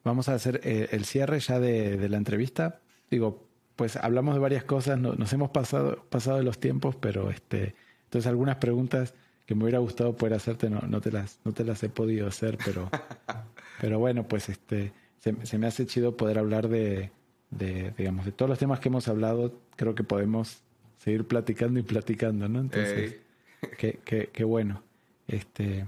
[0.05, 2.81] vamos a hacer eh, el cierre ya de, de, la entrevista.
[3.11, 3.47] Digo,
[3.77, 7.75] pues hablamos de varias cosas, nos hemos pasado, pasado de los tiempos, pero este,
[8.05, 9.15] entonces algunas preguntas
[9.47, 12.27] que me hubiera gustado poder hacerte no, no, te, las, no te las he podido
[12.27, 12.89] hacer, pero,
[13.81, 17.11] pero bueno, pues este, se, me hace chido poder hablar de,
[17.51, 20.63] de, digamos, de todos los temas que hemos hablado, creo que podemos
[20.99, 22.61] seguir platicando y platicando, ¿no?
[22.61, 23.17] Entonces,
[23.79, 24.83] qué, qué, qué, bueno.
[25.27, 25.87] Este,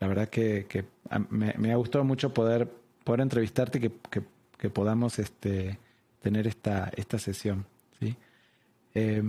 [0.00, 0.84] la verdad que, que
[1.30, 2.70] me, ha gustado mucho poder,
[3.04, 4.22] poder entrevistarte y que,
[4.58, 5.78] que, podamos este,
[6.20, 7.66] tener esta, esta sesión.
[8.00, 8.16] ¿sí?
[8.94, 9.22] Eh,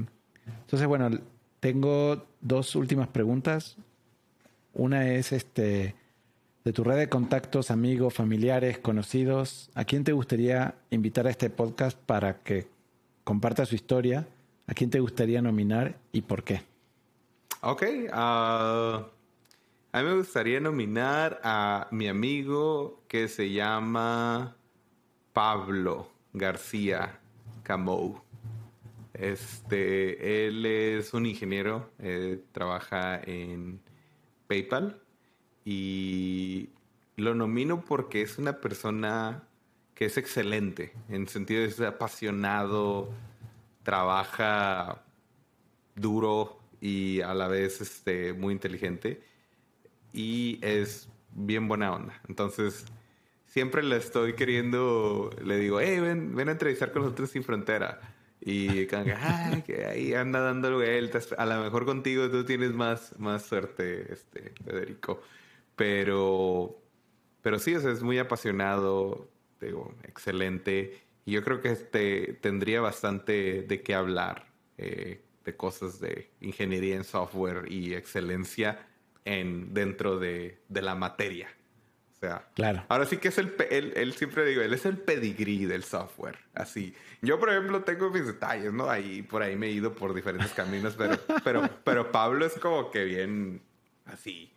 [0.45, 1.09] entonces, bueno,
[1.59, 3.77] tengo dos últimas preguntas.
[4.73, 5.95] Una es este
[6.67, 11.49] de tu red de contactos, amigos, familiares, conocidos, ¿a quién te gustaría invitar a este
[11.49, 12.67] podcast para que
[13.23, 14.27] comparta su historia?
[14.67, 16.63] ¿A quién te gustaría nominar y por qué?
[17.61, 17.83] Ok,
[18.13, 19.16] uh,
[19.91, 24.55] a mí me gustaría nominar a mi amigo que se llama
[25.33, 26.17] Pablo.
[26.37, 27.19] García
[27.63, 28.21] Camou.
[29.13, 33.81] Este, él es un ingeniero, eh, trabaja en
[34.47, 35.01] PayPal
[35.65, 36.69] y
[37.15, 39.43] lo nomino porque es una persona
[39.95, 43.09] que es excelente, en sentido de es apasionado,
[43.81, 45.03] trabaja
[45.95, 49.23] duro y a la vez este, muy inteligente
[50.17, 52.19] y es bien buena onda.
[52.27, 52.85] Entonces,
[53.45, 58.01] siempre le estoy queriendo, le digo, hey, ven, ven a entrevistar con nosotros sin frontera.
[58.41, 61.35] Y que ahí anda dando vueltas.
[61.37, 65.21] A lo mejor contigo tú tienes más, más suerte, este, Federico.
[65.75, 66.81] Pero,
[67.43, 69.29] pero sí, es muy apasionado,
[69.61, 70.99] digo, excelente.
[71.25, 74.47] Y yo creo que este, tendría bastante de qué hablar
[74.79, 78.86] eh, de cosas de ingeniería en software y excelencia
[79.27, 81.49] en, dentro de, de la materia.
[82.15, 82.83] O sea, claro.
[82.87, 86.37] ahora sí que es el, él, siempre digo, él es el pedigrí del software.
[86.55, 86.95] Así.
[87.21, 88.89] Yo, por ejemplo, tengo mis detalles, ¿no?
[88.89, 92.89] Ahí, por ahí me he ido por diferentes caminos, pero, pero, pero Pablo es como
[92.89, 93.61] que bien
[94.05, 94.51] así,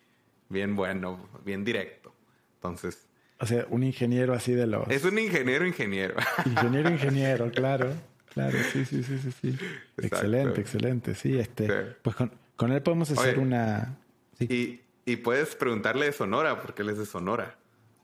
[0.49, 2.15] bien bueno, bien directo.
[2.55, 3.07] Entonces.
[3.41, 4.89] O sea, un ingeniero así de los.
[4.89, 6.15] Es un ingeniero, ingeniero.
[6.47, 7.93] Ingeniero, ingeniero, claro.
[8.33, 9.33] Claro, sí, sí, sí, sí.
[9.33, 9.59] sí.
[9.99, 11.15] Excelente, excelente.
[11.15, 11.69] Sí, este.
[12.01, 13.99] Pues con, con, él podemos hacer una.
[14.41, 14.47] Sí.
[14.51, 17.57] Y y puedes preguntarle de Sonora, porque él es de Sonora.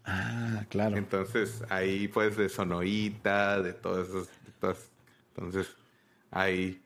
[0.05, 0.97] Ah, claro.
[0.97, 4.91] Entonces, ahí puedes de Sonoita, de todas esas.
[5.35, 5.69] Entonces,
[6.31, 6.83] ahí.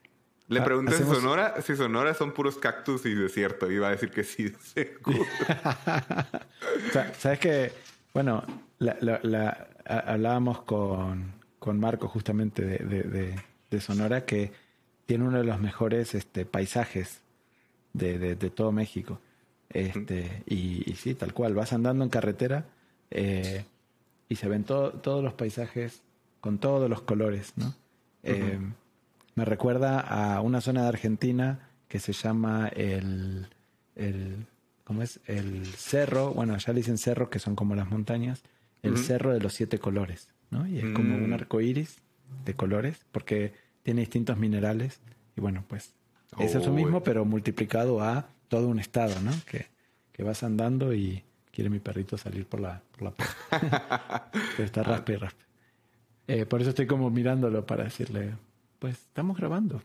[0.49, 3.71] Le ah, pregunté si Sonora, si Sonora son puros cactus y desierto.
[3.71, 5.25] Iba a decir que sí, seguro.
[7.19, 7.73] Sabes que,
[8.13, 8.45] bueno,
[8.79, 13.41] la, hablábamos con, con, Marco justamente de, de,
[13.71, 14.53] de, Sonora, que
[15.07, 17.21] tiene uno de los mejores este, paisajes
[17.93, 19.21] de, todo México.
[19.71, 22.67] Este, y, sí, tal cual, vas andando en carretera
[23.11, 23.65] eh,
[24.29, 26.03] y se ven todos los paisajes
[26.41, 27.75] con todos los colores, ¿no?
[28.23, 28.59] Eh,
[29.35, 33.49] me recuerda a una zona de Argentina que se llama el,
[33.95, 34.47] el
[34.85, 35.21] ¿cómo es?
[35.27, 38.43] El cerro, bueno, ya le dicen cerro que son como las montañas,
[38.83, 40.67] el cerro de los siete colores, ¿no?
[40.67, 41.35] Y es como un mm.
[41.35, 41.99] arco iris
[42.45, 43.53] de colores porque
[43.83, 45.01] tiene distintos minerales
[45.37, 45.95] y bueno, pues
[46.39, 49.31] es eso mismo, pero multiplicado a todo un estado, ¿no?
[49.47, 49.69] Que,
[50.13, 54.31] que vas andando y quiere mi perrito salir por la, por la puerta.
[54.33, 55.45] Pero está raspe y raspe.
[56.27, 58.35] Eh, por eso estoy como mirándolo para decirle,
[58.79, 59.83] pues estamos grabando.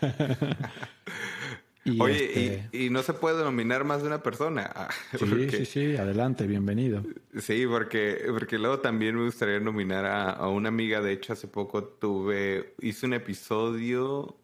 [1.84, 4.88] y Oye, este y, no se puede nominar más de una persona.
[5.18, 7.02] sí, sí, sí, adelante, bienvenido.
[7.38, 11.00] Sí, porque, porque luego también me gustaría nominar a, a, una amiga.
[11.00, 14.36] De hecho, hace poco tuve, hice un episodio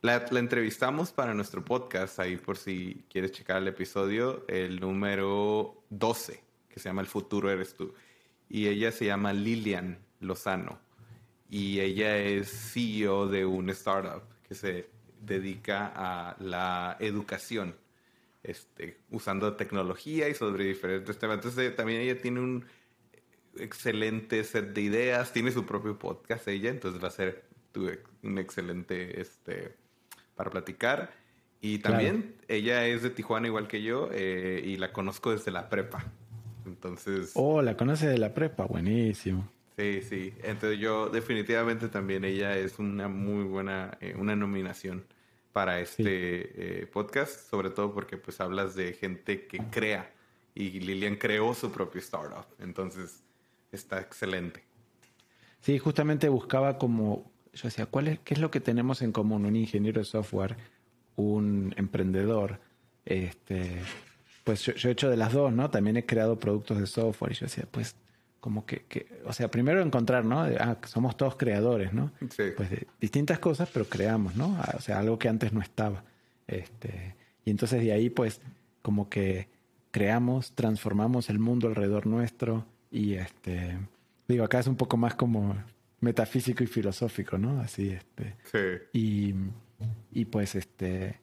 [0.00, 6.40] la, entrevistamos para nuestro podcast, ahí por si quieres checar el episodio, el número 12,
[6.68, 7.92] que se llama El futuro eres tú.
[8.48, 10.78] Y ella se llama Lilian Lozano.
[11.50, 14.88] Y ella es CEO de un startup que se
[15.20, 17.74] dedica a la educación,
[18.42, 21.36] este, usando tecnología y sobre diferentes temas.
[21.38, 22.64] Entonces también ella tiene un
[23.56, 27.48] excelente set de ideas, tiene su propio podcast ella, entonces va a ser
[28.22, 29.74] un excelente este,
[30.38, 31.10] para platicar.
[31.60, 35.68] Y también ella es de Tijuana igual que yo eh, y la conozco desde la
[35.68, 36.06] prepa.
[36.64, 37.32] Entonces...
[37.34, 39.50] Oh, la conoce de la prepa, buenísimo.
[39.76, 40.32] Sí, sí.
[40.44, 45.04] Entonces yo definitivamente también ella es una muy buena, eh, una nominación
[45.52, 50.12] para este eh, podcast, sobre todo porque pues hablas de gente que crea
[50.54, 52.46] y Lilian creó su propio startup.
[52.60, 53.24] Entonces
[53.72, 54.62] está excelente.
[55.60, 59.44] Sí, justamente buscaba como, yo decía, ¿cuál es, ¿qué es lo que tenemos en común
[59.44, 60.56] un ingeniero de software,
[61.16, 62.60] un emprendedor?
[63.04, 63.80] Este,
[64.44, 65.68] pues yo, he hecho de las dos, ¿no?
[65.70, 67.96] También he creado productos de software y yo decía, pues
[68.40, 70.40] como que, que o sea, primero encontrar, ¿no?
[70.42, 72.12] ah, somos todos creadores, ¿no?
[72.30, 72.44] Sí.
[72.56, 74.56] Pues de distintas cosas, pero creamos, ¿no?
[74.60, 76.04] Ah, o sea, algo que antes no estaba.
[76.46, 78.40] Este, y entonces de ahí, pues,
[78.82, 79.48] como que
[79.90, 83.78] creamos, transformamos el mundo alrededor nuestro, y este,
[84.28, 85.56] digo, acá es un poco más como
[86.00, 87.60] metafísico y filosófico, ¿no?
[87.60, 88.36] Así, este.
[88.92, 89.32] Sí.
[90.12, 91.20] Y, pues, este,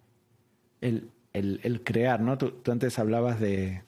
[0.81, 2.37] el, el, crear, ¿no?
[2.37, 3.83] Tú, antes hablabas de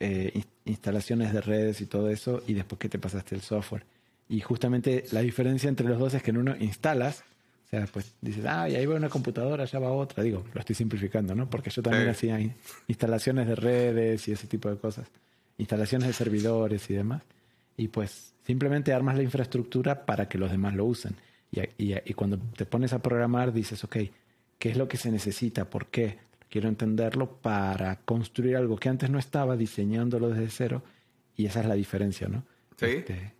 [0.00, 3.84] eh, instalaciones de redes y todo eso, y después que te pasaste el software.
[4.28, 7.24] Y justamente la diferencia entre los dos es que en uno instalas,
[7.66, 10.22] o sea, pues dices, ah, y ahí va una computadora, allá va otra.
[10.22, 11.48] Digo, lo estoy simplificando, ¿no?
[11.48, 12.38] Porque yo también hacía
[12.86, 15.10] instalaciones de redes y ese tipo de cosas
[15.58, 17.22] instalaciones de servidores y demás.
[17.76, 21.14] Y pues simplemente armas la infraestructura para que los demás lo usen.
[21.52, 23.96] Y, y, cuando te pones a programar dices, ok,
[24.58, 25.68] ¿qué es lo que se necesita?
[25.68, 26.18] ¿Por qué?
[26.48, 30.82] Quiero entenderlo para construir algo que antes no estaba, diseñándolo desde cero.
[31.36, 32.42] Y esa es la diferencia, ¿no?
[32.78, 32.86] Sí.
[32.86, 33.34] Este,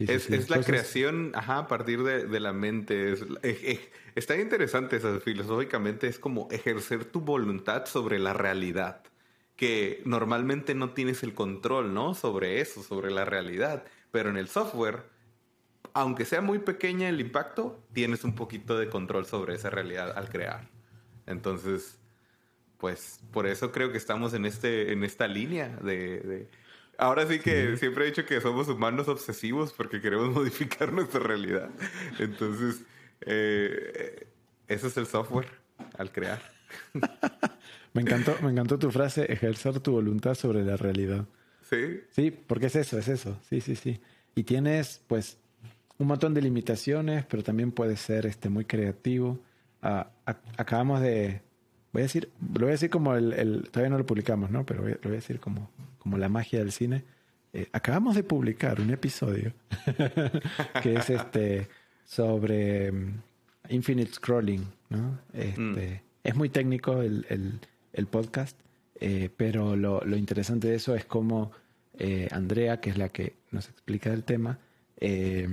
[0.00, 3.12] es, es la creación ajá, a partir de, de la mente.
[3.12, 3.24] Es,
[4.16, 6.08] está interesante eso, filosóficamente.
[6.08, 9.04] Es como ejercer tu voluntad sobre la realidad
[9.56, 12.14] que normalmente no tienes el control, ¿no?
[12.14, 13.84] Sobre eso, sobre la realidad.
[14.10, 15.04] Pero en el software,
[15.92, 20.28] aunque sea muy pequeña el impacto, tienes un poquito de control sobre esa realidad al
[20.28, 20.68] crear.
[21.26, 21.98] Entonces,
[22.78, 26.48] pues por eso creo que estamos en, este, en esta línea de...
[26.96, 31.70] Ahora sí que siempre he dicho que somos humanos obsesivos porque queremos modificar nuestra realidad.
[32.18, 32.84] Entonces,
[33.22, 34.28] eh,
[34.68, 35.48] eso es el software
[35.96, 36.42] al crear.
[37.94, 41.26] Me encantó, me encantó tu frase, ejercer tu voluntad sobre la realidad.
[41.70, 42.00] Sí.
[42.10, 43.38] Sí, porque es eso, es eso.
[43.48, 44.00] Sí, sí, sí.
[44.34, 45.38] Y tienes, pues,
[45.98, 49.38] un montón de limitaciones, pero también puedes ser este, muy creativo.
[49.80, 50.10] Ah,
[50.56, 51.40] acabamos de.
[51.92, 54.66] Voy a decir, lo voy a decir como el, todavía no lo publicamos, ¿no?
[54.66, 57.04] Pero lo voy a decir como, como la magia del cine.
[57.52, 59.52] Eh, acabamos de publicar un episodio
[60.82, 61.68] que es este
[62.04, 63.22] sobre mm,
[63.68, 65.20] infinite scrolling, ¿no?
[65.32, 66.00] Este, mm.
[66.24, 67.60] Es muy técnico el, el
[68.06, 68.58] podcast,
[69.00, 71.52] eh, pero lo, interesante de eso es cómo
[71.98, 74.58] eh, Andrea, que es la que nos explica el tema,
[74.98, 75.48] eh,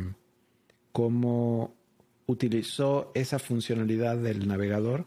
[0.91, 1.75] cómo
[2.25, 5.05] utilizó esa funcionalidad del navegador,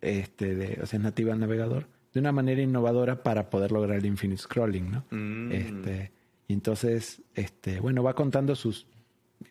[0.00, 3.98] este, de, o sea, es nativa del navegador, de una manera innovadora para poder lograr
[3.98, 5.04] el infinite scrolling, ¿no?
[5.10, 5.52] Mm.
[5.52, 6.12] Este,
[6.46, 8.86] y entonces, este, bueno, va contando sus,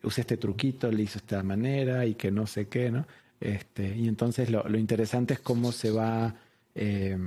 [0.02, 3.06] usa este truquito, le hizo esta manera y que no sé qué, ¿no?
[3.40, 6.34] Este, y entonces lo, lo interesante es cómo se va
[6.78, 7.18] eh,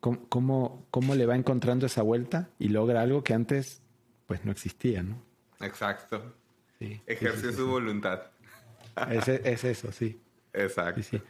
[0.00, 3.80] cómo, cómo, le va encontrando esa vuelta y logra algo que antes
[4.26, 5.20] pues no existía, ¿no?
[5.60, 6.34] Exacto.
[6.78, 8.22] Sí, Ejerce su voluntad.
[9.10, 10.20] Es, es, eso, sí.
[10.52, 11.22] Exacto.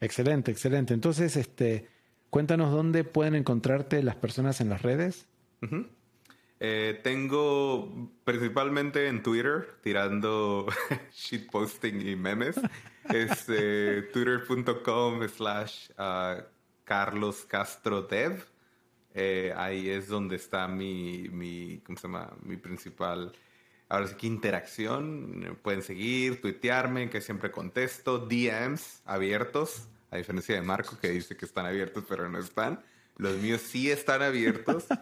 [0.00, 0.92] Excelente, excelente.
[0.92, 1.88] Entonces, este,
[2.30, 5.26] cuéntanos dónde pueden encontrarte las personas en las redes.
[6.60, 10.66] Eh, tengo principalmente en Twitter tirando
[11.12, 12.56] shitposting y memes.
[13.12, 16.42] es eh, twitter.com slash uh,
[16.86, 18.46] Carlos Castro Dev.
[19.12, 22.32] Eh, ahí es donde está mi, mi, ¿cómo se llama?
[22.42, 23.32] Mi principal,
[23.88, 25.58] ahora sí que interacción.
[25.62, 31.44] Pueden seguir, tuitearme, que siempre contesto, DMs abiertos, a diferencia de Marco que dice que
[31.44, 32.80] están abiertos pero no están.
[33.18, 34.86] Los míos sí están abiertos.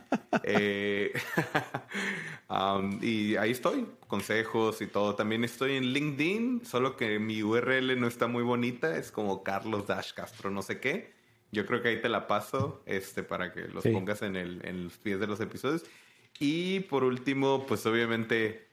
[0.47, 1.12] Eh,
[2.51, 5.15] um, y ahí estoy, consejos y todo.
[5.15, 9.86] También estoy en LinkedIn, solo que mi URL no está muy bonita, es como Carlos
[9.86, 11.15] Dash Castro, no sé qué.
[11.55, 14.85] Yo creo que ahí te la paso este, para que los pongas en, el, en
[14.85, 15.85] los pies de los episodios.
[16.40, 18.66] Y por último, pues obviamente,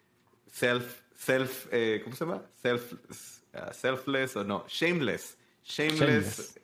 [0.48, 2.42] self, self, eh, ¿cómo se llama?
[2.62, 5.38] Self, uh, selfless o no, shameless.
[5.64, 6.60] Shameless,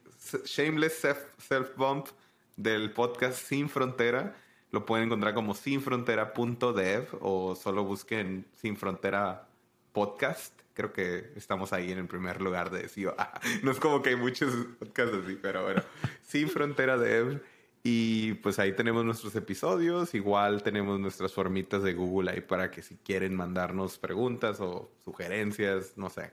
[0.46, 2.08] shameless, self, self bump
[2.56, 4.36] del podcast Sin Frontera.
[4.72, 9.48] Lo pueden encontrar como sinfrontera.dev o solo busquen Sin Frontera
[9.94, 13.16] Podcast, creo que estamos ahí en el primer lugar de SEO.
[13.64, 15.82] no es como que hay muchos podcasts así, pero bueno,
[16.22, 17.42] sin frontera dev.
[17.82, 20.14] Y pues ahí tenemos nuestros episodios.
[20.14, 25.94] Igual tenemos nuestras formitas de Google ahí para que si quieren mandarnos preguntas o sugerencias,
[25.96, 26.32] no sé.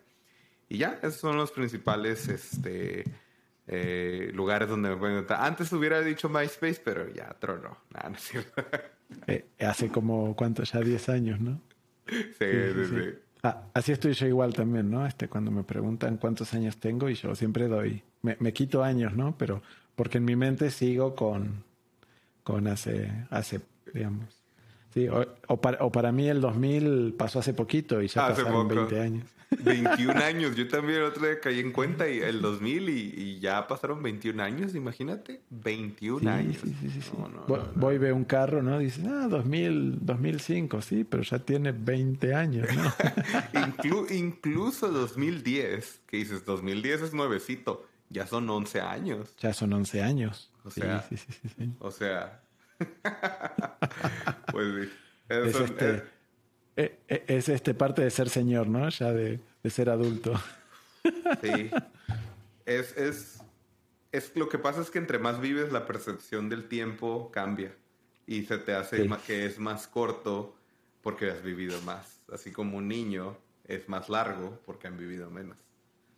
[0.68, 3.04] Y ya, esos son los principales este,
[3.66, 5.42] eh, lugares donde me pueden encontrar.
[5.42, 7.78] Antes hubiera dicho MySpace, pero ya tronó.
[7.94, 8.62] Nada, no es cierto.
[9.26, 10.64] Eh, hace como, ¿cuánto?
[10.64, 11.62] Ya 10 años, ¿no?
[12.06, 13.23] Sí, sí, sí.
[13.44, 15.06] Ah, así estoy yo igual también, ¿no?
[15.06, 19.14] Este, cuando me preguntan cuántos años tengo y yo siempre doy, me, me quito años,
[19.14, 19.36] ¿no?
[19.36, 19.60] Pero
[19.94, 21.62] porque en mi mente sigo con,
[22.42, 23.60] con hace, hace,
[23.92, 24.42] digamos.
[24.94, 28.42] Sí, o, o, para, o para mí el 2000 pasó hace poquito y ya Hace
[28.44, 28.80] pasaron poco.
[28.86, 29.30] 20 años.
[29.62, 30.56] 21 años.
[30.56, 34.02] Yo también el otro día caí en cuenta y el 2000 y, y ya pasaron
[34.02, 35.40] 21 años, imagínate.
[35.50, 36.56] 21 Sí, años.
[36.62, 37.10] sí, sí, sí.
[37.18, 38.78] No, no, Voy, no, voy, veo un carro, ¿no?
[38.78, 42.82] Dice, ah, 2000, 2005, sí, pero ya tiene 20 años, ¿no?
[43.52, 49.34] Inclu- incluso 2010, que dices, 2010 es nuevecito, ya son 11 años.
[49.38, 50.50] ya son 11 años.
[50.64, 51.70] O Sí, sea, sí, sí, sí, sí.
[51.78, 52.40] O sea,
[54.52, 54.90] pues sí.
[55.28, 56.13] Es, Eso- este, eh, eh, eh,
[56.76, 58.88] es este parte de ser señor, ¿no?
[58.88, 60.34] Ya de, de ser adulto.
[61.42, 61.70] Sí.
[62.66, 63.42] Es, es,
[64.12, 67.74] es lo que pasa es que entre más vives la percepción del tiempo cambia
[68.26, 69.10] y se te hace Sí.
[69.26, 70.56] que es más corto
[71.02, 72.20] porque has vivido más.
[72.32, 73.36] Así como un niño
[73.66, 75.58] es más largo porque han vivido menos.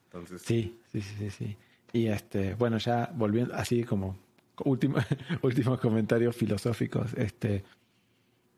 [0.05, 1.57] Entonces, Sí, sí, sí, sí, sí.
[1.93, 4.17] Y este, bueno, ya volviendo, así como
[4.65, 4.99] último,
[5.43, 7.13] últimos comentarios filosóficos.
[7.15, 7.65] Este,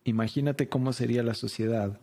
[0.08, 1.98] imagínate cómo sería la sociedad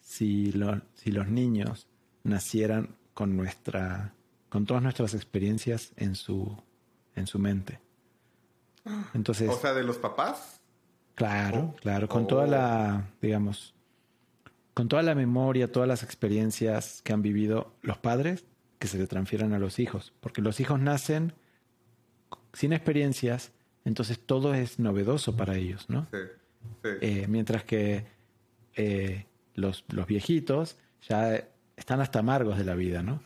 [0.00, 1.86] si, lo- si los niños
[2.22, 4.14] nacieran con nuestra,
[4.48, 6.56] con todas nuestras experiencias en su,
[7.16, 7.80] en su mente.
[9.14, 10.60] Entonces, o sea, de los papás.
[11.14, 11.76] Claro, Oh.
[11.76, 12.26] claro, con Oh.
[12.26, 13.74] toda la, digamos,
[14.74, 18.44] con toda la memoria, todas las experiencias que han vivido los padres,
[18.80, 21.32] que se le transfieran a los hijos, porque los hijos nacen
[22.52, 23.52] sin experiencias,
[23.84, 26.06] entonces todo es novedoso para ellos, ¿no?
[26.10, 26.18] Sí,
[26.82, 26.90] sí.
[27.00, 28.04] Eh, mientras que
[28.76, 30.76] eh, los, los viejitos
[31.08, 33.20] ya están hasta amargos de la vida, ¿no?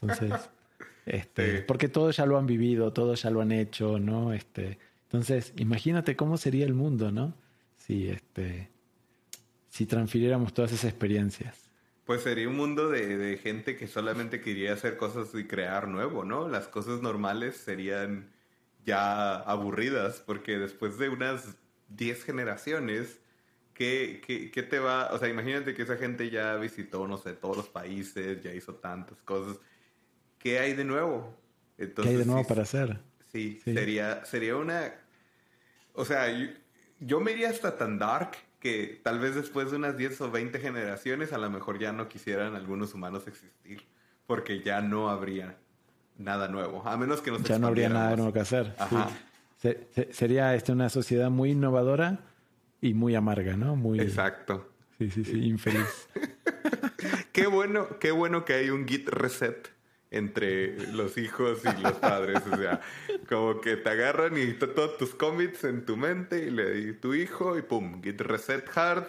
[0.00, 0.50] Entonces,
[1.06, 1.64] este, Sí.
[1.66, 4.32] porque todos ya lo han vivido, todos ya lo han hecho, ¿no?
[4.32, 7.34] Este, entonces, imagínate cómo sería el mundo, ¿no?
[7.76, 8.70] Si este,
[9.68, 11.68] si transfiriéramos todas esas experiencias.
[12.04, 16.24] Pues sería un mundo de, de gente que solamente quería hacer cosas y crear nuevo,
[16.24, 16.48] ¿no?
[16.48, 18.30] Las cosas normales serían
[18.84, 21.56] ya aburridas, porque después de unas
[21.88, 23.20] 10 generaciones,
[23.74, 25.12] ¿qué, qué, qué te va?
[25.12, 28.74] O sea, imagínate que esa gente ya visitó, no sé, todos los países, ya hizo
[28.74, 29.58] tantas cosas.
[30.38, 31.34] ¿Qué hay de nuevo?
[31.76, 32.98] ¿Qué hay de nuevo sí, para hacer?
[33.32, 33.74] Sí, Sí.
[33.74, 34.94] Sería, sería una...
[35.92, 36.48] O sea, yo,
[37.00, 40.58] yo me iría hasta tan dark que tal vez después de unas 10 o 20
[40.58, 43.84] generaciones a lo mejor ya no quisieran algunos humanos existir,
[44.26, 45.58] porque ya no habría
[46.16, 48.74] nada nuevo, a menos que nos Ya no habría nada nuevo que hacer.
[48.88, 48.96] sí.
[49.64, 49.74] Ajá.
[49.94, 52.20] Se- se- sería este, una sociedad muy innovadora
[52.80, 53.76] y muy amarga, ¿no?
[53.76, 54.68] Muy, Exacto.
[54.98, 56.08] Sí, sí, sí, infeliz.
[57.32, 59.70] Qué bueno, qué bueno que hay un git reset
[60.10, 62.40] entre los hijos y los padres.
[62.50, 62.80] O sea,
[63.28, 67.12] como que te agarran y todos tus commits en tu mente y le di tu
[67.12, 69.04] hijo y pum, git reset hard.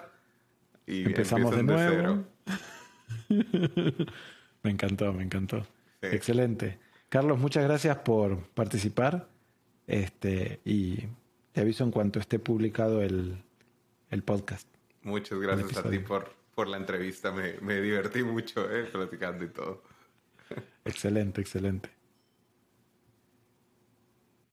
[0.88, 1.96] Y Empezamos de nuevo.
[1.96, 2.24] cero.
[4.64, 5.62] Me encantó, me encantó.
[6.02, 6.08] Sí.
[6.12, 6.80] Excelente.
[7.10, 9.28] Carlos, muchas gracias por participar.
[9.88, 11.04] Este, y
[11.52, 13.44] te aviso en cuanto esté publicado el,
[14.10, 14.68] el podcast.
[15.04, 17.32] Muchas gracias a ti por, por la entrevista.
[17.32, 19.84] Me, me divertí mucho eh, platicando y todo.
[20.84, 21.90] Excelente, excelente.